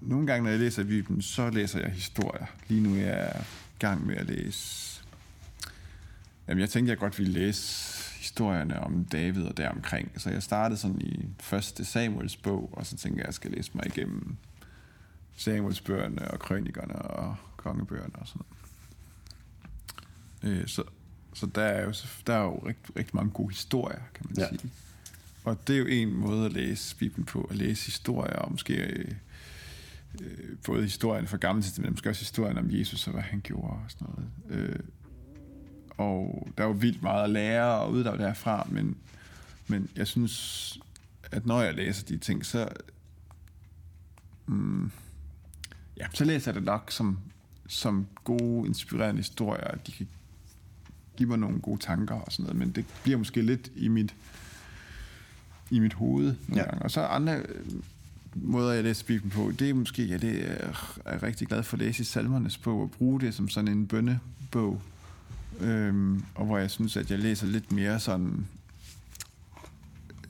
nogle 0.01 0.27
gange, 0.27 0.43
når 0.43 0.49
jeg 0.49 0.59
læser 0.59 0.83
Bibelen, 0.83 1.21
så 1.21 1.49
læser 1.49 1.79
jeg 1.79 1.91
historier. 1.91 2.45
Lige 2.67 2.81
nu 2.81 2.95
er 2.95 2.99
jeg 2.99 3.45
i 3.75 3.79
gang 3.79 4.05
med 4.05 4.15
at 4.15 4.25
læse 4.25 4.93
Jamen, 6.47 6.61
jeg 6.61 6.69
tænkte, 6.69 6.89
jeg 6.89 6.97
godt 6.97 7.19
ville 7.19 7.33
læse 7.33 7.93
historierne 8.19 8.79
om 8.79 9.05
David 9.05 9.43
og 9.43 9.57
deromkring. 9.57 10.11
Så 10.21 10.29
jeg 10.29 10.43
startede 10.43 10.79
sådan 10.79 11.01
i 11.01 11.27
første 11.39 11.85
Samuels 11.85 12.37
bog, 12.37 12.69
og 12.73 12.85
så 12.85 12.97
tænkte 12.97 13.17
jeg, 13.17 13.23
at 13.23 13.27
jeg 13.27 13.33
skal 13.33 13.51
læse 13.51 13.71
mig 13.73 13.85
igennem 13.85 14.37
Samuels 15.35 15.81
bøgerne 15.81 16.31
og 16.31 16.39
krønikerne 16.39 16.95
og 16.95 17.35
kongebøgerne 17.57 18.15
og 18.15 18.27
sådan 18.27 18.41
noget. 20.41 20.59
Øh, 20.61 20.67
så, 20.67 20.83
så 21.33 21.45
der 21.45 21.61
er 21.61 21.83
jo, 21.83 21.93
der 22.27 22.33
er 22.33 22.43
jo 22.43 22.57
rigtig, 22.67 22.95
rigtig 22.97 23.15
mange 23.15 23.31
gode 23.31 23.49
historier, 23.49 23.99
kan 24.13 24.25
man 24.29 24.37
Ja. 24.37 24.49
sige. 24.49 24.71
Og 25.43 25.67
det 25.67 25.75
er 25.75 25.79
jo 25.79 25.85
en 25.85 26.13
måde 26.13 26.45
at 26.45 26.53
læse 26.53 26.95
Bibelen 26.95 27.25
på, 27.25 27.41
at 27.51 27.55
læse 27.55 27.85
historier, 27.85 28.35
og 28.35 28.51
måske 28.51 28.73
øh, 28.73 29.11
øh, 30.21 30.55
både 30.65 30.83
historien 30.83 31.27
fra 31.27 31.37
Gamle 31.37 31.63
Testament, 31.63 31.89
men 31.89 31.93
måske 31.93 32.09
også 32.09 32.21
historien 32.21 32.57
om 32.57 32.67
Jesus 32.71 33.07
og 33.07 33.13
hvad 33.13 33.23
han 33.23 33.41
gjorde 33.43 33.67
og 33.73 33.81
sådan 33.87 34.07
noget. 34.15 34.29
Øh, 34.49 34.79
og 35.97 36.47
der 36.57 36.63
er 36.63 36.67
jo 36.67 36.73
vildt 36.73 37.01
meget 37.03 37.23
at 37.23 37.29
lære 37.29 37.79
og 37.79 37.91
uddrage 37.91 38.17
derfra, 38.17 38.67
men, 38.71 38.97
men 39.67 39.89
jeg 39.95 40.07
synes, 40.07 40.79
at 41.31 41.45
når 41.45 41.61
jeg 41.61 41.73
læser 41.73 42.05
de 42.05 42.17
ting, 42.17 42.45
så, 42.45 42.69
mm, 44.45 44.91
ja, 45.97 46.05
så 46.13 46.25
læser 46.25 46.51
jeg 46.51 46.55
det 46.55 46.63
nok 46.63 46.91
som, 46.91 47.19
som 47.67 48.07
gode, 48.23 48.67
inspirerende 48.67 49.19
historier, 49.19 49.63
at 49.67 49.87
de 49.87 49.91
kan 49.91 50.07
give 51.17 51.29
mig 51.29 51.37
nogle 51.39 51.59
gode 51.59 51.79
tanker 51.81 52.15
og 52.15 52.31
sådan 52.31 52.43
noget, 52.43 52.59
men 52.59 52.71
det 52.71 52.85
bliver 53.03 53.17
måske 53.17 53.41
lidt 53.41 53.71
i 53.75 53.87
mit, 53.87 54.15
i 55.71 55.79
mit 55.79 55.93
hoved 55.93 56.25
nogle 56.47 56.61
Ja. 56.63 56.69
gange. 56.69 56.81
Og 56.81 56.91
så 56.91 57.01
andre 57.01 57.37
øh, 57.37 57.45
måder, 58.35 58.73
jeg 58.73 58.83
læser 58.83 59.05
Bibelen 59.05 59.31
på, 59.31 59.51
det 59.59 59.69
er 59.69 59.73
måske, 59.73 60.05
ja, 60.05 60.17
det 60.17 60.51
er, 60.51 60.97
er 61.05 61.11
jeg 61.11 61.23
rigtig 61.23 61.47
glad 61.47 61.63
for 61.63 61.75
at 61.77 61.79
læse 61.79 62.01
i 62.01 62.05
salmernes 62.05 62.57
bog, 62.57 62.81
og 62.81 62.91
bruge 62.91 63.21
det 63.21 63.33
som 63.33 63.49
sådan 63.49 63.67
en 63.71 63.87
bønnebog, 63.87 64.81
øhm, 65.61 66.23
og 66.35 66.45
hvor 66.45 66.57
jeg 66.57 66.71
synes, 66.71 66.97
at 66.97 67.11
jeg 67.11 67.19
læser 67.19 67.47
lidt 67.47 67.71
mere 67.71 67.99
sådan 67.99 68.47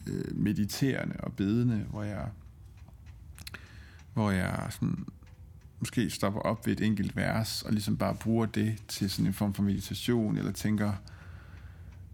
øh, 0.07 0.38
mediterende 0.38 1.15
og 1.19 1.34
bedende, 1.34 1.86
hvor 1.89 2.03
jeg 2.03 2.25
hvor 4.13 4.31
jeg 4.31 4.67
sådan, 4.71 5.05
måske 5.84 6.09
stopper 6.09 6.39
op 6.39 6.67
ved 6.67 6.73
et 6.73 6.86
enkelt 6.86 7.15
vers, 7.15 7.61
og 7.61 7.71
ligesom 7.73 7.97
bare 7.97 8.15
bruger 8.15 8.45
det 8.45 8.75
til 8.88 9.09
sådan 9.09 9.25
en 9.25 9.34
form 9.34 9.53
for 9.53 9.63
meditation, 9.63 10.38
eller 10.38 10.51
tænker, 10.51 10.93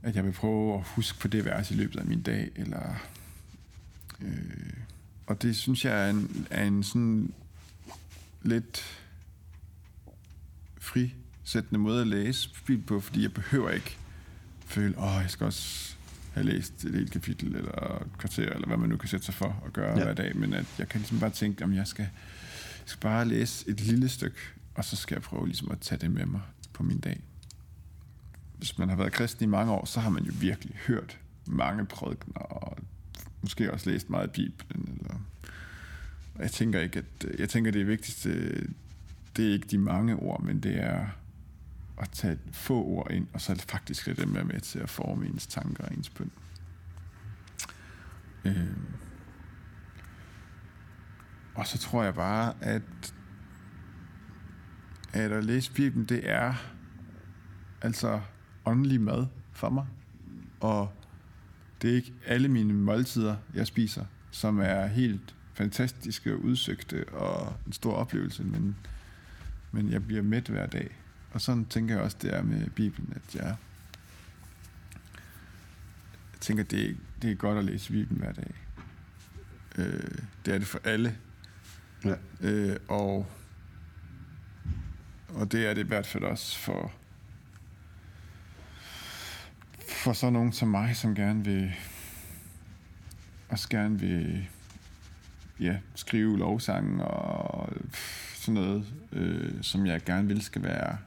at 0.03 0.15
jeg 0.15 0.25
vil 0.25 0.31
prøve 0.31 0.73
at 0.77 0.83
huske 0.87 1.19
på 1.19 1.27
det 1.27 1.45
vers 1.45 1.71
i 1.71 1.73
løbet 1.73 1.99
af 1.99 2.05
min 2.05 2.21
dag, 2.21 2.49
eller... 2.55 2.95
Øh, 4.21 4.73
og 5.27 5.41
det 5.41 5.55
synes 5.55 5.85
jeg 5.85 6.05
er 6.05 6.09
en, 6.09 6.47
er 6.49 6.63
en 6.65 6.83
sådan 6.83 7.33
lidt 8.41 9.01
frisættende 10.77 11.79
måde 11.79 12.01
at 12.01 12.07
læse 12.07 12.49
Bibelen 12.65 12.83
på, 12.87 12.99
fordi 12.99 13.21
jeg 13.23 13.33
behøver 13.33 13.69
ikke 13.69 13.97
føle, 14.65 14.97
åh, 14.99 15.19
jeg 15.21 15.29
skal 15.29 15.45
også 15.45 15.95
have 16.33 16.45
læst 16.45 16.85
et 16.85 16.93
helt 16.95 17.11
kapitel, 17.11 17.55
eller 17.55 18.01
et 18.01 18.17
kvarter, 18.17 18.49
eller 18.53 18.67
hvad 18.67 18.77
man 18.77 18.89
nu 18.89 18.97
kan 18.97 19.09
sætte 19.09 19.25
sig 19.25 19.33
for 19.33 19.63
at 19.65 19.73
gøre 19.73 19.91
Ja. 19.91 19.97
ja. 19.97 20.03
hver 20.03 20.13
dag, 20.13 20.37
men 20.37 20.53
at 20.53 20.65
jeg 20.79 20.89
kan 20.89 20.99
ligesom 20.99 21.19
bare 21.19 21.29
tænke, 21.29 21.63
om 21.63 21.73
jeg 21.73 21.87
skal, 21.87 22.07
jeg 22.89 22.91
skal 22.91 23.01
bare 23.01 23.25
læse 23.25 23.69
et 23.69 23.81
lille 23.81 24.09
stykke, 24.09 24.37
og 24.75 24.85
så 24.85 24.95
skal 24.95 25.15
jeg 25.15 25.21
prøve 25.21 25.45
ligesom 25.45 25.71
at 25.71 25.79
tage 25.79 25.99
det 25.99 26.11
med 26.11 26.25
mig 26.25 26.41
på 26.73 26.83
min 26.83 26.99
dag. 26.99 27.21
Hvis 28.57 28.77
man 28.77 28.89
har 28.89 28.95
været 28.95 29.11
kristen 29.11 29.43
i 29.43 29.47
mange 29.47 29.71
år, 29.71 29.85
så 29.85 29.99
har 29.99 30.09
man 30.09 30.23
jo 30.23 30.33
virkelig 30.39 30.75
hørt 30.87 31.19
mange 31.45 31.85
prædikener, 31.85 32.39
og 32.39 32.77
måske 33.41 33.73
også 33.73 33.89
læst 33.89 34.09
meget 34.09 34.23
af 34.23 34.31
Bibelen, 34.31 34.99
eller 35.01 35.15
jeg 36.39 36.51
tænker 36.51 36.79
ikke, 36.79 36.99
at 36.99 37.39
jeg 37.39 37.49
tænker, 37.49 37.71
det 37.71 37.87
vigtigste, 37.87 38.51
det 39.35 39.49
er 39.49 39.53
ikke 39.53 39.67
de 39.67 39.77
mange 39.77 40.15
ord, 40.15 40.43
men 40.43 40.59
det 40.59 40.83
er 40.83 41.07
at 41.97 42.09
tage 42.09 42.37
få 42.51 42.83
ord 42.83 43.11
ind, 43.11 43.27
og 43.33 43.41
så 43.41 43.65
faktisk 43.67 44.07
lade 44.07 44.21
dem 44.21 44.35
være 44.35 44.43
med 44.43 44.61
til 44.61 44.79
at 44.79 44.89
forme 44.89 45.27
ens 45.27 45.47
tanker 45.47 45.83
og 45.83 45.93
ens 45.93 46.09
bøn. 46.09 46.31
Øh. 48.45 48.67
Og 51.59 51.67
så 51.67 51.77
tror 51.77 52.03
jeg 52.03 52.15
bare, 52.15 52.53
at, 52.61 53.13
at 55.13 55.31
at 55.31 55.43
læse 55.43 55.71
Bibelen, 55.71 56.05
det 56.05 56.29
er 56.29 56.53
altså 57.81 58.21
åndelig 58.65 59.01
mad 59.01 59.27
for 59.53 59.69
mig. 59.69 59.85
Og 60.59 60.91
det 61.81 61.91
er 61.91 61.95
ikke 61.95 62.13
alle 62.25 62.47
mine 62.47 62.73
måltider, 62.73 63.35
jeg 63.53 63.67
spiser, 63.67 64.05
som 64.31 64.59
er 64.59 64.85
helt 64.85 65.35
fantastiske 65.53 66.33
og 66.33 66.39
udsøgte 66.39 67.09
og 67.09 67.53
en 67.67 67.73
stor 67.73 67.93
oplevelse, 67.93 68.43
men, 68.43 68.75
men 69.71 69.91
jeg 69.91 70.07
bliver 70.07 70.21
mæt 70.21 70.47
hver 70.47 70.65
dag. 70.65 70.97
Og 71.31 71.41
sådan 71.41 71.65
tænker 71.65 71.95
jeg 71.95 72.03
også, 72.03 72.17
det 72.21 72.35
er 72.35 72.41
med 72.41 72.69
Bibelen, 72.69 73.13
at 73.15 73.35
jeg, 73.35 73.55
jeg 76.33 76.39
tænker, 76.39 76.63
det 76.63 76.97
det 77.21 77.31
er 77.31 77.35
godt 77.35 77.57
at 77.57 77.65
læse 77.65 77.91
Bibelen 77.91 78.21
hver 78.21 78.31
dag. 78.31 78.53
Øh, 79.77 80.17
det 80.45 80.53
er 80.53 80.57
det 80.57 80.67
for 80.67 80.79
alle. 80.83 81.17
Ja. 82.05 82.15
Øh, 82.41 82.77
og, 82.87 83.25
og 85.29 85.51
det 85.51 85.65
er 85.67 85.73
det 85.73 85.83
i 85.83 85.87
hvert 85.87 86.07
fald 86.07 86.23
også 86.23 86.57
for, 86.57 86.91
for 89.87 90.13
så 90.13 90.29
nogen 90.29 90.53
som 90.53 90.67
mig, 90.67 90.95
som 90.95 91.15
gerne 91.15 91.43
vil 91.43 91.73
også 93.49 93.69
gerne 93.69 93.99
vil 93.99 94.47
ja, 95.59 95.77
skrive 95.95 96.37
lovsange 96.37 97.03
og 97.03 97.69
sådan 98.33 98.53
noget, 98.53 98.85
øh, 99.11 99.53
som 99.61 99.85
jeg 99.85 100.03
gerne 100.03 100.27
vil 100.27 100.41
skal 100.41 100.63
være 100.63 100.97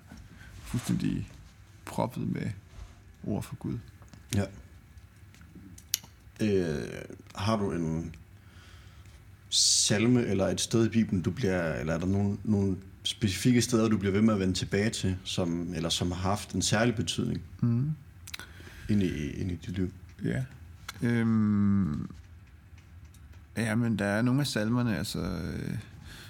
fuldstændig 0.63 1.29
proppet 1.85 2.29
med 2.29 2.51
ord 3.27 3.43
for 3.43 3.57
Gud. 3.57 3.79
Ja. 4.35 4.45
Øh, 6.41 7.03
har 7.35 7.57
du 7.57 7.73
en 7.73 8.15
salme 9.55 10.27
eller 10.27 10.47
et 10.49 10.61
sted 10.61 10.87
i 10.87 10.89
Bibelen, 10.89 11.23
du 11.23 11.31
bliver, 11.31 11.73
eller 11.75 11.95
er 11.95 11.99
der 11.99 12.07
nogle, 12.07 12.37
nogle 12.45 12.77
specifikke 13.05 13.63
steder, 13.63 13.89
du 13.89 13.99
bliver 13.99 14.13
ved 14.13 14.23
med 14.23 14.35
at 14.35 14.41
vende 14.41 14.55
tilbage 14.55 14.91
til, 14.91 15.17
som, 15.25 15.75
eller 15.75 15.89
som 15.89 16.13
har 16.13 16.21
haft 16.23 16.53
en 16.53 16.63
særlig 16.63 16.95
betydning 16.95 17.43
Mm. 17.61 17.91
ind 18.89 19.03
i, 19.03 19.31
ind 19.31 19.51
i 19.53 19.55
dit 19.55 19.77
liv? 19.79 19.93
Ja. 20.25 20.45
Øhm, 21.03 22.09
ja, 23.57 23.75
men 23.75 23.99
der 23.99 24.05
er 24.05 24.23
nogle 24.23 24.41
af 24.41 24.47
salmerne, 24.47 24.99
altså 24.99 25.21
øh, 25.21 25.77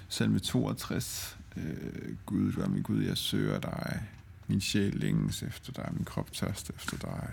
salme 0.09 0.39
62, 0.39 1.37
øh, 1.57 2.15
Gud, 2.25 2.51
du 2.51 2.61
er 2.61 2.67
min 2.67 2.81
Gud, 2.81 3.03
jeg 3.03 3.17
søger 3.17 3.59
dig, 3.59 4.01
min 4.47 4.61
sjæl 4.61 4.93
længes 4.95 5.43
efter 5.43 5.71
dig, 5.71 5.89
min 5.93 6.05
krop 6.05 6.33
tørst 6.33 6.71
efter 6.75 6.97
dig. 6.97 7.29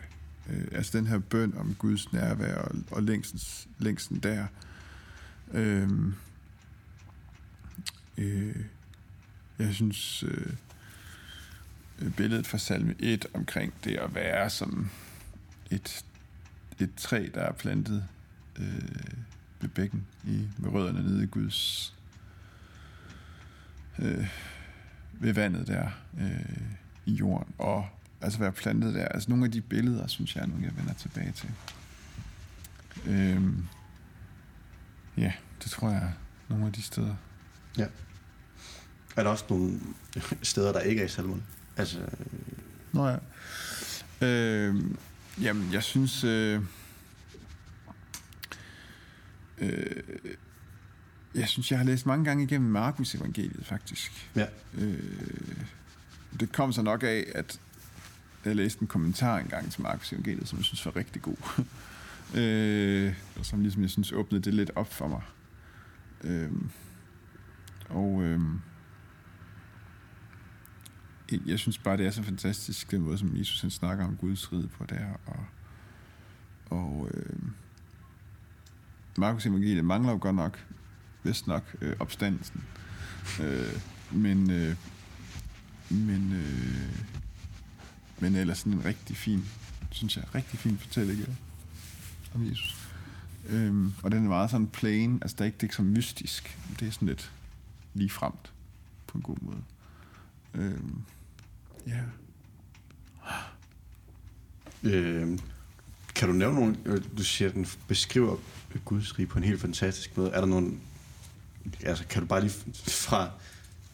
Øh, 0.50 0.64
altså 0.72 0.98
den 0.98 1.06
her 1.06 1.18
bøn 1.18 1.54
om 1.58 1.74
Guds 1.78 2.12
nærvær 2.12 2.54
og, 2.54 2.74
og 2.90 3.02
længsens, 3.02 3.68
længsen 3.78 4.16
der. 4.18 4.40
Øhm, 4.40 4.46
Øhm, 5.50 6.14
øh, 8.18 8.56
jeg 9.58 9.74
synes, 9.74 10.22
øh, 10.22 10.52
billedet 12.16 12.46
fra 12.46 12.58
salme 12.58 12.94
1 12.98 13.26
omkring 13.34 13.74
det 13.84 13.96
at 13.96 14.14
være 14.14 14.50
som 14.50 14.90
et, 15.70 16.04
et 16.78 16.90
træ, 16.96 17.28
der 17.34 17.40
er 17.40 17.52
plantet 17.52 18.04
øh, 18.58 19.14
ved 19.60 19.68
bækken 19.68 20.06
i, 20.24 20.48
med 20.58 20.70
rødderne 20.70 21.02
nede 21.02 21.22
i 21.22 21.26
Guds 21.26 21.94
øh, 23.98 24.28
ved 25.12 25.32
vandet 25.32 25.66
der 25.66 25.90
øh, 26.20 26.60
i 27.06 27.12
jorden 27.12 27.54
og 27.58 27.88
altså 28.20 28.38
være 28.38 28.52
plantet 28.52 28.94
der. 28.94 29.08
Altså 29.08 29.30
nogle 29.30 29.44
af 29.44 29.52
de 29.52 29.60
billeder, 29.60 30.06
synes 30.06 30.36
jeg 30.36 30.42
er 30.42 30.46
nogle, 30.46 30.64
jeg 30.64 30.76
vender 30.76 30.92
tilbage 30.92 31.32
til. 31.32 31.50
Øh, 33.06 33.42
ja, 35.16 35.32
det 35.62 35.70
tror 35.70 35.88
jeg 35.88 35.98
er 35.98 36.12
nogle 36.48 36.66
af 36.66 36.72
de 36.72 36.82
steder. 36.82 37.14
Ja. 37.78 37.86
Er 39.16 39.22
der 39.22 39.30
også 39.30 39.44
nogle 39.50 39.80
steder, 40.42 40.72
der 40.72 40.80
ikke 40.80 41.00
er 41.02 41.06
i 41.06 41.08
salmerne? 41.08 41.42
Altså, 41.76 41.98
Nå 42.92 43.08
ja. 43.08 43.16
Øh, 44.26 44.76
jamen, 45.42 45.72
jeg 45.72 45.82
synes... 45.82 46.24
Øh, 46.24 46.62
øh, 49.58 50.02
jeg 51.34 51.48
synes, 51.48 51.70
jeg 51.70 51.78
har 51.78 51.86
læst 51.86 52.06
mange 52.06 52.24
gange 52.24 52.44
igennem 52.44 52.70
Markus 52.70 53.14
evangeliet, 53.14 53.66
faktisk. 53.66 54.30
ja. 54.36 54.46
Øh, 54.74 55.02
det 56.40 56.52
kom 56.52 56.72
så 56.72 56.82
nok 56.82 57.02
af, 57.02 57.32
at 57.34 57.60
jeg 58.44 58.56
læste 58.56 58.82
en 58.82 58.86
kommentar 58.86 59.38
engang 59.38 59.72
til 59.72 59.82
Markus 59.82 60.12
evangeliet, 60.12 60.48
som 60.48 60.58
jeg 60.58 60.64
synes 60.64 60.86
var 60.86 60.96
rigtig 60.96 61.22
god 61.22 61.36
øh, 62.34 63.14
som 63.42 63.60
ligesom, 63.60 63.82
jeg 63.82 63.90
synes, 63.90 64.12
åbnede 64.12 64.42
det 64.42 64.54
lidt 64.54 64.70
op 64.76 64.92
for 64.92 65.08
mig. 65.08 65.22
Øh, 66.24 66.50
og... 67.88 68.22
Øh, 68.22 68.40
jeg 71.46 71.58
synes 71.58 71.78
bare, 71.78 71.96
det 71.96 72.06
er 72.06 72.10
så 72.10 72.22
fantastisk, 72.22 72.90
den 72.90 73.00
måde, 73.00 73.18
som 73.18 73.36
Jesus 73.36 73.60
han 73.60 73.70
snakker 73.70 74.04
om 74.04 74.16
Guds 74.16 74.52
rige 74.52 74.68
på 74.68 74.84
der. 74.86 75.06
Og, 75.26 75.46
og 76.70 77.08
øh, 77.14 77.38
Markus 79.18 79.46
evangeliet 79.46 79.84
mangler 79.84 80.12
jo 80.12 80.18
godt 80.20 80.36
nok, 80.36 80.66
vist 81.22 81.46
nok, 81.46 81.76
øh, 81.80 81.96
opstandelsen. 81.98 82.64
Øh, 83.40 83.80
men, 84.12 84.50
øh, 84.50 84.76
men, 85.90 86.32
øh, 86.32 86.98
men 88.20 88.34
ellers 88.34 88.58
sådan 88.58 88.72
en 88.72 88.84
rigtig 88.84 89.16
fin, 89.16 89.44
synes 89.90 90.16
jeg, 90.16 90.34
rigtig 90.34 90.58
fin 90.58 90.78
fortælling 90.78 91.18
ja, 91.18 91.26
om 92.34 92.50
Jesus. 92.50 92.76
Øhm, 93.48 93.92
og 94.02 94.10
den 94.10 94.24
er 94.24 94.28
meget 94.28 94.50
sådan 94.50 94.66
plain, 94.66 95.18
altså 95.22 95.36
der 95.38 95.42
er 95.42 95.46
ikke, 95.46 95.56
det 95.56 95.62
er 95.62 95.64
ikke 95.64 95.76
så 95.76 95.82
mystisk. 95.82 96.58
Det 96.80 96.88
er 96.88 96.92
sådan 96.92 97.08
lidt 97.08 97.32
lige 97.94 98.10
fremt 98.10 98.52
på 99.06 99.18
en 99.18 99.22
god 99.22 99.36
måde. 99.40 99.62
Øhm, 100.54 101.02
ja. 101.86 102.00
Øh, 104.82 105.38
kan 106.14 106.28
du 106.28 106.34
nævne 106.34 106.54
nogle, 106.54 106.76
øh, 106.84 107.02
du 107.18 107.24
siger, 107.24 107.48
at 107.48 107.54
den 107.54 107.66
beskriver 107.88 108.36
Guds 108.84 109.18
rige 109.18 109.26
på 109.26 109.38
en 109.38 109.44
helt 109.44 109.60
fantastisk 109.60 110.16
måde. 110.16 110.30
Er 110.30 110.40
der 110.40 110.46
nogle, 110.46 110.72
altså 111.84 112.06
kan 112.06 112.22
du 112.22 112.28
bare 112.28 112.40
lige 112.40 112.52
fra 112.74 113.30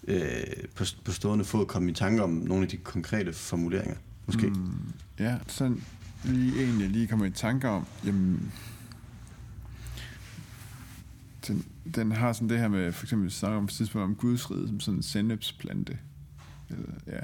øh, 0.08 0.44
på, 0.74 0.84
på 1.04 1.12
stående 1.12 1.44
fod 1.44 1.66
komme 1.66 1.90
i 1.90 1.94
tanke 1.94 2.22
om 2.22 2.30
nogle 2.30 2.62
af 2.62 2.68
de 2.68 2.76
konkrete 2.76 3.32
formuleringer, 3.32 3.96
måske? 4.26 4.46
Mm, 4.46 4.92
ja, 5.18 5.38
sådan 5.46 5.82
lige 6.26 6.62
egentlig 6.64 6.90
lige 6.90 7.06
kommer 7.06 7.26
i 7.26 7.30
tanke 7.30 7.68
om, 7.68 7.86
jamen, 8.04 8.52
den, 11.48 11.64
den 11.94 12.12
har 12.12 12.32
sådan 12.32 12.48
det 12.48 12.58
her 12.58 12.68
med, 12.68 12.92
for 12.92 13.04
eksempel, 13.04 13.26
vi 13.26 13.30
snakker 13.30 13.58
om, 13.58 13.68
tidspunkt 13.68 14.04
om 14.04 14.14
gudsriget 14.14 14.68
som 14.68 14.80
sådan 14.80 14.98
en 14.98 15.02
sennepsplante. 15.02 15.98
Eller, 16.70 16.92
ja. 17.06 17.20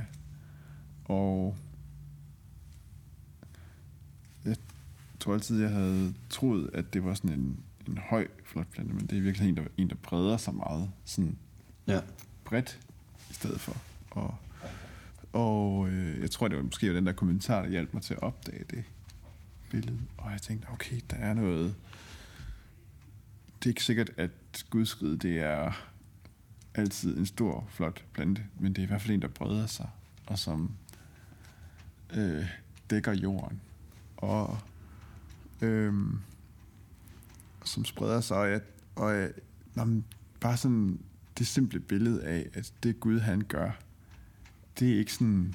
Og 1.05 1.57
jeg 4.45 4.57
tror 5.21 5.35
altid, 5.35 5.61
jeg 5.61 5.71
havde 5.71 6.15
troet, 6.31 6.71
at 6.75 6.95
det 6.95 7.05
var 7.05 7.15
sådan 7.15 7.33
en, 7.33 7.61
en 7.89 7.99
høj, 7.99 8.29
flot 8.45 8.67
plante, 8.73 8.95
men 8.95 9.07
det 9.07 9.19
er 9.19 9.23
virkelig 9.23 9.49
en, 9.49 9.57
der, 9.57 9.65
en, 9.77 9.89
der 9.89 9.95
breder 10.03 10.37
sig 10.37 10.55
meget 10.55 10.91
sådan 11.05 11.39
Ja. 11.87 12.01
bredt 12.45 12.81
i 13.31 13.35
stedet 13.35 13.61
for. 13.61 13.77
Og, 14.11 14.35
og 15.33 15.89
øh, 15.89 16.21
jeg 16.21 16.31
tror, 16.31 16.49
det 16.49 16.57
var 16.57 16.63
måske 16.63 16.95
den 16.95 17.07
der 17.07 17.13
kommentar, 17.13 17.63
der 17.63 17.69
hjalp 17.69 17.95
mig 17.95 18.03
til 18.03 18.15
at 18.15 18.23
opdage 18.23 18.65
det 18.71 18.85
billede. 19.73 19.99
Og 20.17 20.33
jeg 20.33 20.43
tænkte, 20.43 20.69
okay, 20.69 21.01
der 21.11 21.17
er 21.17 21.35
noget... 21.35 21.75
Det 23.59 23.67
er 23.67 23.71
ikke 23.71 23.85
sikkert, 23.85 24.11
at 24.17 24.31
gudsriget, 24.71 25.23
det 25.23 25.39
er 25.39 25.89
altid 26.75 27.19
en 27.19 27.27
stor, 27.27 27.67
flot 27.71 28.05
plante, 28.13 28.45
men 28.61 28.73
det 28.73 28.79
er 28.79 28.83
i 28.83 28.87
hvert 28.87 29.03
fald 29.03 29.15
en, 29.15 29.23
der 29.23 29.29
breder 29.29 29.67
sig, 29.67 29.89
og 30.27 30.39
som 30.39 30.71
øh, 32.15 32.47
dækker 32.91 33.13
jorden. 33.13 33.61
Og 34.17 34.59
øh, 35.61 35.95
som 37.65 37.85
spreder 37.85 38.21
sig, 38.21 38.37
og, 38.37 38.51
jeg, 38.51 38.61
og 38.97 39.15
jeg, 39.15 39.31
nå, 39.75 40.03
bare 40.41 40.57
sådan 40.57 41.01
det 41.39 41.47
simple 41.47 41.81
billede 41.81 42.25
af, 42.25 42.49
at 42.55 42.73
det 42.83 43.01
Gud 43.01 43.21
han 43.21 43.41
gør, 43.41 43.71
det 44.79 44.93
er 44.93 44.99
ikke 44.99 45.13
sådan, 45.13 45.55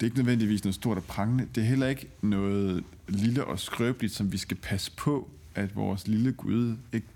det 0.00 0.06
er 0.06 0.10
ikke 0.10 0.16
nødvendigvis 0.16 0.64
noget 0.64 0.74
stort 0.74 0.96
og 0.96 1.04
prangende. 1.04 1.48
Det 1.54 1.60
er 1.60 1.66
heller 1.66 1.86
ikke 1.86 2.08
noget 2.22 2.84
lille 3.08 3.44
og 3.44 3.58
skrøbeligt, 3.58 4.12
som 4.12 4.32
vi 4.32 4.38
skal 4.38 4.56
passe 4.56 4.92
på, 4.96 5.30
at 5.54 5.76
vores 5.76 6.08
lille 6.08 6.32
Gud 6.32 6.76
ikke 6.92 7.06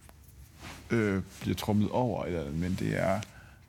øh, 0.91 1.22
bliver 1.41 1.55
trummet 1.55 1.91
over, 1.91 2.24
eller, 2.24 2.53
men 2.53 2.76
det 2.78 3.01
er 3.01 3.20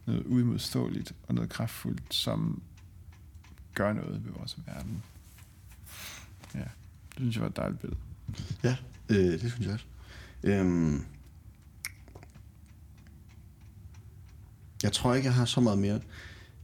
noget 0.05 0.23
udmodståeligt 0.25 1.13
og 1.27 1.35
noget 1.35 1.49
kraftfuldt, 1.49 2.13
som 2.13 2.61
gør 3.73 3.93
noget 3.93 4.25
ved 4.25 4.31
vores 4.31 4.57
verden. 4.65 5.03
Ja, 6.55 6.59
det 6.59 7.17
synes 7.17 7.35
jeg 7.35 7.41
var 7.41 7.49
et 7.49 7.57
dejligt 7.57 7.81
billede. 7.81 7.99
Ja, 8.63 8.75
øh, 9.09 9.41
det 9.41 9.51
synes 9.51 9.65
jeg 9.65 9.73
også. 9.73 9.85
Øhm, 10.43 11.05
jeg 14.83 14.91
tror 14.91 15.13
ikke, 15.13 15.25
jeg 15.25 15.35
har 15.35 15.45
så 15.45 15.61
meget 15.61 15.79
mere. 15.79 15.99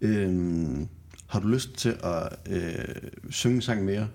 Øhm, 0.02 0.89
har 1.32 1.39
du 1.39 1.47
lyst 1.47 1.73
til 1.73 1.97
at 2.03 2.29
øh, 2.45 2.95
synge 3.29 3.55
en 3.55 3.61
sang 3.61 3.86
mere? 3.86 4.07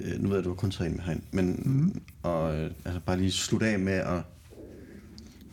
Øh, 0.00 0.22
nu 0.22 0.28
ved 0.28 0.36
jeg, 0.36 0.44
du 0.44 0.48
har 0.48 0.54
kun 0.56 0.70
taget 0.70 0.90
en 0.90 0.96
med 0.96 1.04
herind, 1.04 1.22
men 1.32 1.62
mm. 1.64 2.02
og, 2.22 2.56
øh, 2.56 2.70
altså 2.84 3.00
bare 3.00 3.16
lige 3.18 3.32
slutte 3.32 3.66
af 3.66 3.78
med 3.78 3.92
at 3.92 4.22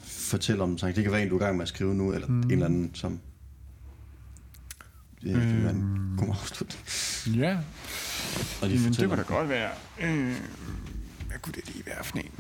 fortælle 0.04 0.64
om 0.64 0.72
en 0.72 0.78
sang. 0.78 0.96
Det 0.96 1.04
kan 1.04 1.12
være 1.12 1.24
en, 1.24 1.30
du 1.30 1.38
er 1.38 1.42
i 1.42 1.44
gang 1.44 1.58
med 1.58 1.64
at 1.64 1.70
skrive 1.70 1.96
nu, 1.96 2.14
eller 2.14 2.28
mm. 2.28 2.42
en 2.42 2.52
eller 2.52 2.66
anden, 2.66 2.92
som 2.94 3.20
det 5.24 5.34
kan 5.34 5.64
være 5.64 5.72
en 5.74 6.14
god 6.18 6.28
afslutning. 6.30 6.86
Ja, 7.40 7.58
Og 8.62 8.68
lige 8.68 8.80
Jamen, 8.80 8.94
det 8.94 9.08
kunne 9.08 9.18
da 9.18 9.22
godt 9.22 9.50
være. 9.50 9.72
Øh, 10.02 10.36
hvad 11.28 11.38
kunne 11.42 11.54
det 11.54 11.74
lige 11.74 11.86
være 11.86 12.04
for 12.04 12.18
en? 12.18 12.32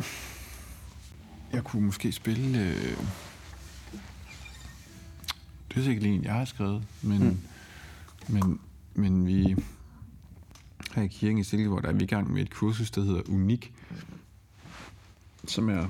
Jeg 1.54 1.64
kunne 1.64 1.86
måske 1.86 2.12
spille... 2.12 2.60
Øh, 2.60 2.98
det 5.70 5.78
er 5.78 5.84
sikkert 5.84 6.04
en, 6.04 6.24
jeg 6.24 6.34
har 6.34 6.46
skrevet, 6.46 6.84
men, 7.02 7.24
Mm 7.24 7.38
men, 8.30 8.60
men 8.94 9.28
vi 9.28 9.56
her 10.96 11.04
i 11.04 11.08
kirken 11.08 11.38
i 11.38 11.44
Silkeborg, 11.44 11.84
der 11.84 11.90
er 11.90 11.94
vi 11.94 12.04
i 12.04 12.08
gang 12.08 12.34
med 12.34 12.42
et 12.42 12.54
kursus, 12.54 12.92
der 12.92 13.02
hedder 13.02 13.22
Unik, 13.30 13.74
som 15.48 15.70
er 15.70 15.88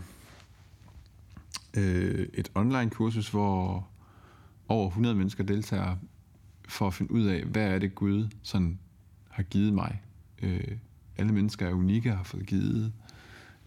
øh, 1.77 2.27
et 2.33 2.51
online 2.55 2.89
kursus, 2.89 3.29
hvor 3.29 3.87
over 4.67 4.87
100 4.87 5.15
mennesker 5.15 5.43
deltager 5.43 5.95
for 6.67 6.87
at 6.87 6.93
finde 6.93 7.11
ud 7.11 7.23
af, 7.25 7.43
hvad 7.43 7.67
er 7.67 7.79
det 7.79 7.95
Gud 7.95 8.27
sådan 8.43 8.79
har 9.29 9.43
givet 9.43 9.73
mig. 9.73 10.01
Øh, 10.41 10.77
alle 11.17 11.33
mennesker 11.33 11.67
er 11.67 11.73
unikke 11.73 12.11
og 12.11 12.17
har 12.17 12.23
fået 12.23 12.45
givet 12.45 12.93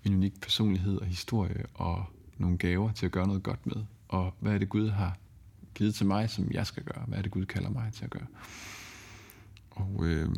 en 0.04 0.14
unik 0.14 0.40
personlighed 0.40 0.96
og 0.96 1.06
historie 1.06 1.64
og 1.74 2.04
nogle 2.38 2.58
gaver 2.58 2.92
til 2.92 3.06
at 3.06 3.12
gøre 3.12 3.26
noget 3.26 3.42
godt 3.42 3.66
med. 3.66 3.84
Og 4.08 4.34
hvad 4.40 4.54
er 4.54 4.58
det 4.58 4.68
Gud 4.68 4.88
har 4.88 5.16
givet 5.78 5.94
til 5.94 6.06
mig, 6.06 6.30
som 6.30 6.50
jeg 6.50 6.66
skal 6.66 6.82
gøre? 6.82 7.04
Hvad 7.06 7.18
er 7.18 7.22
det 7.22 7.30
Gud 7.30 7.46
kalder 7.46 7.70
mig 7.70 7.92
til 7.92 8.04
at 8.04 8.10
gøre? 8.10 8.26
Og, 9.70 10.00
øh, 10.04 10.28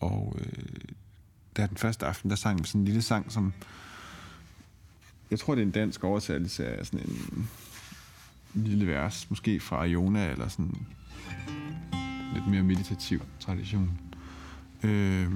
og 0.00 0.36
øh, 0.38 0.88
der 1.56 1.66
den 1.66 1.76
første 1.76 2.06
aften, 2.06 2.30
der 2.30 2.36
sang 2.36 2.58
vi 2.58 2.64
sådan 2.64 2.80
en 2.80 2.84
lille 2.84 3.02
sang, 3.02 3.32
som 3.32 3.52
jeg 5.30 5.38
tror, 5.38 5.54
det 5.54 5.62
er 5.62 5.66
en 5.66 5.72
dansk 5.72 6.04
oversættelse 6.04 6.66
af 6.66 6.86
sådan 6.86 7.08
en 7.08 7.48
lille 8.54 8.86
vers, 8.86 9.30
måske 9.30 9.60
fra 9.60 9.84
Jona, 9.84 10.30
eller 10.30 10.48
sådan 10.48 10.86
lidt 12.34 12.46
mere 12.46 12.62
meditativ 12.62 13.22
tradition. 13.40 14.00
Øh, 14.82 15.30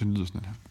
den 0.00 0.14
lyder 0.14 0.26
sådan 0.26 0.44
her. 0.44 0.65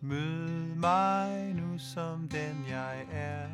Mød 0.00 0.74
mig 0.74 1.54
nu 1.54 1.78
som 1.78 2.28
den 2.28 2.64
jeg 2.70 3.06
er. 3.12 3.48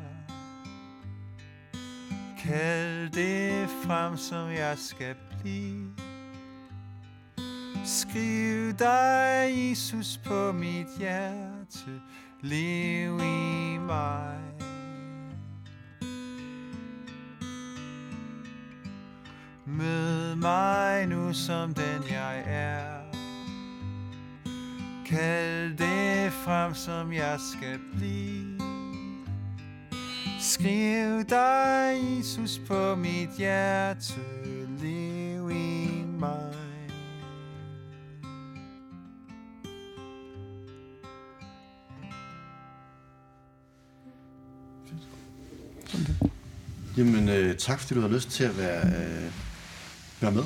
Kald 2.43 3.09
det 3.09 3.69
frem 3.69 4.17
som 4.17 4.49
jeg 4.49 4.77
skal 4.77 5.15
blive. 5.41 5.91
Skriv 7.85 8.73
dig 8.73 9.53
Jesus 9.53 10.19
på 10.25 10.51
mit 10.51 10.87
hjerte. 10.99 12.01
Lev 12.41 13.19
i 13.19 13.77
mig. 13.77 14.39
Mød 19.65 20.35
mig 20.35 21.07
nu 21.07 21.33
som 21.33 21.73
den 21.73 22.03
jeg 22.09 22.43
er. 22.45 22.94
Kald 25.05 25.77
det 25.77 26.33
frem, 26.33 26.73
som 26.73 27.13
jeg 27.13 27.39
skal 27.39 27.79
blive. 27.97 28.59
Skriv 30.41 31.23
dig, 31.29 31.97
Jesus, 32.17 32.61
på 32.67 32.95
mit 32.95 33.29
hjerte. 33.37 34.13
Lev 34.81 35.51
i 35.51 36.03
mig. 36.19 36.53
Jamen, 46.97 47.29
øh, 47.29 47.57
tak 47.57 47.79
fordi 47.79 47.93
du 47.93 48.01
har 48.01 48.07
lyst 48.07 48.29
til 48.29 48.43
at 48.43 48.57
være, 48.57 48.85
øh, 48.85 49.31
være 50.21 50.31
med. 50.31 50.43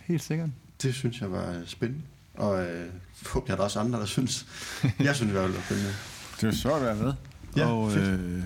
Helt 0.00 0.22
sikkert. 0.22 0.48
Det 0.82 0.94
synes 0.94 1.20
jeg 1.20 1.32
var 1.32 1.50
øh, 1.52 1.66
spændende. 1.66 2.13
Og 2.34 2.64
øh, 2.66 2.90
forhåbentlig 3.14 3.52
er 3.52 3.56
der 3.56 3.64
også 3.64 3.80
andre, 3.80 3.98
der 4.00 4.06
synes. 4.06 4.46
Jeg 4.98 5.16
synes 5.16 5.30
i 5.30 5.32
hvert 5.32 5.44
fald, 5.44 5.52
det 5.52 5.58
var 5.58 5.64
spændende. 5.64 5.92
Det 6.40 6.46
var 6.46 6.52
sjovt 6.54 6.76
at 6.76 6.82
være 6.82 6.96
med. 6.96 7.14
Ja, 7.56 7.66
og 7.66 7.92
fedt. 7.92 8.20
øh, 8.20 8.42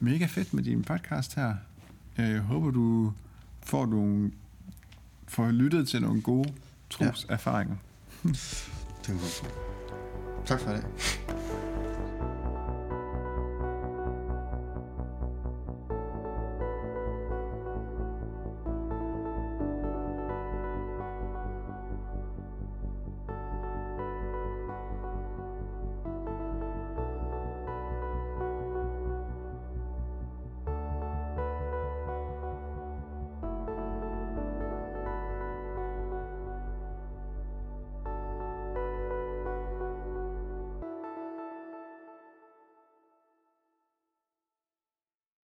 mega 0.00 0.26
fedt 0.26 0.54
med 0.54 0.62
din 0.62 0.82
podcast 0.82 1.34
her. 1.34 1.54
Jeg 2.18 2.38
håber, 2.40 2.70
du 2.70 3.12
får, 3.62 3.86
nogle, 3.86 4.30
får 5.28 5.50
lyttet 5.50 5.88
til 5.88 6.02
nogle 6.02 6.22
gode 6.22 6.52
troserfaringer. 6.90 7.76
Det 8.22 9.08
var 9.08 9.12
godt. 9.12 9.44
Tak 10.46 10.60
for 10.60 10.70
det. 10.70 10.84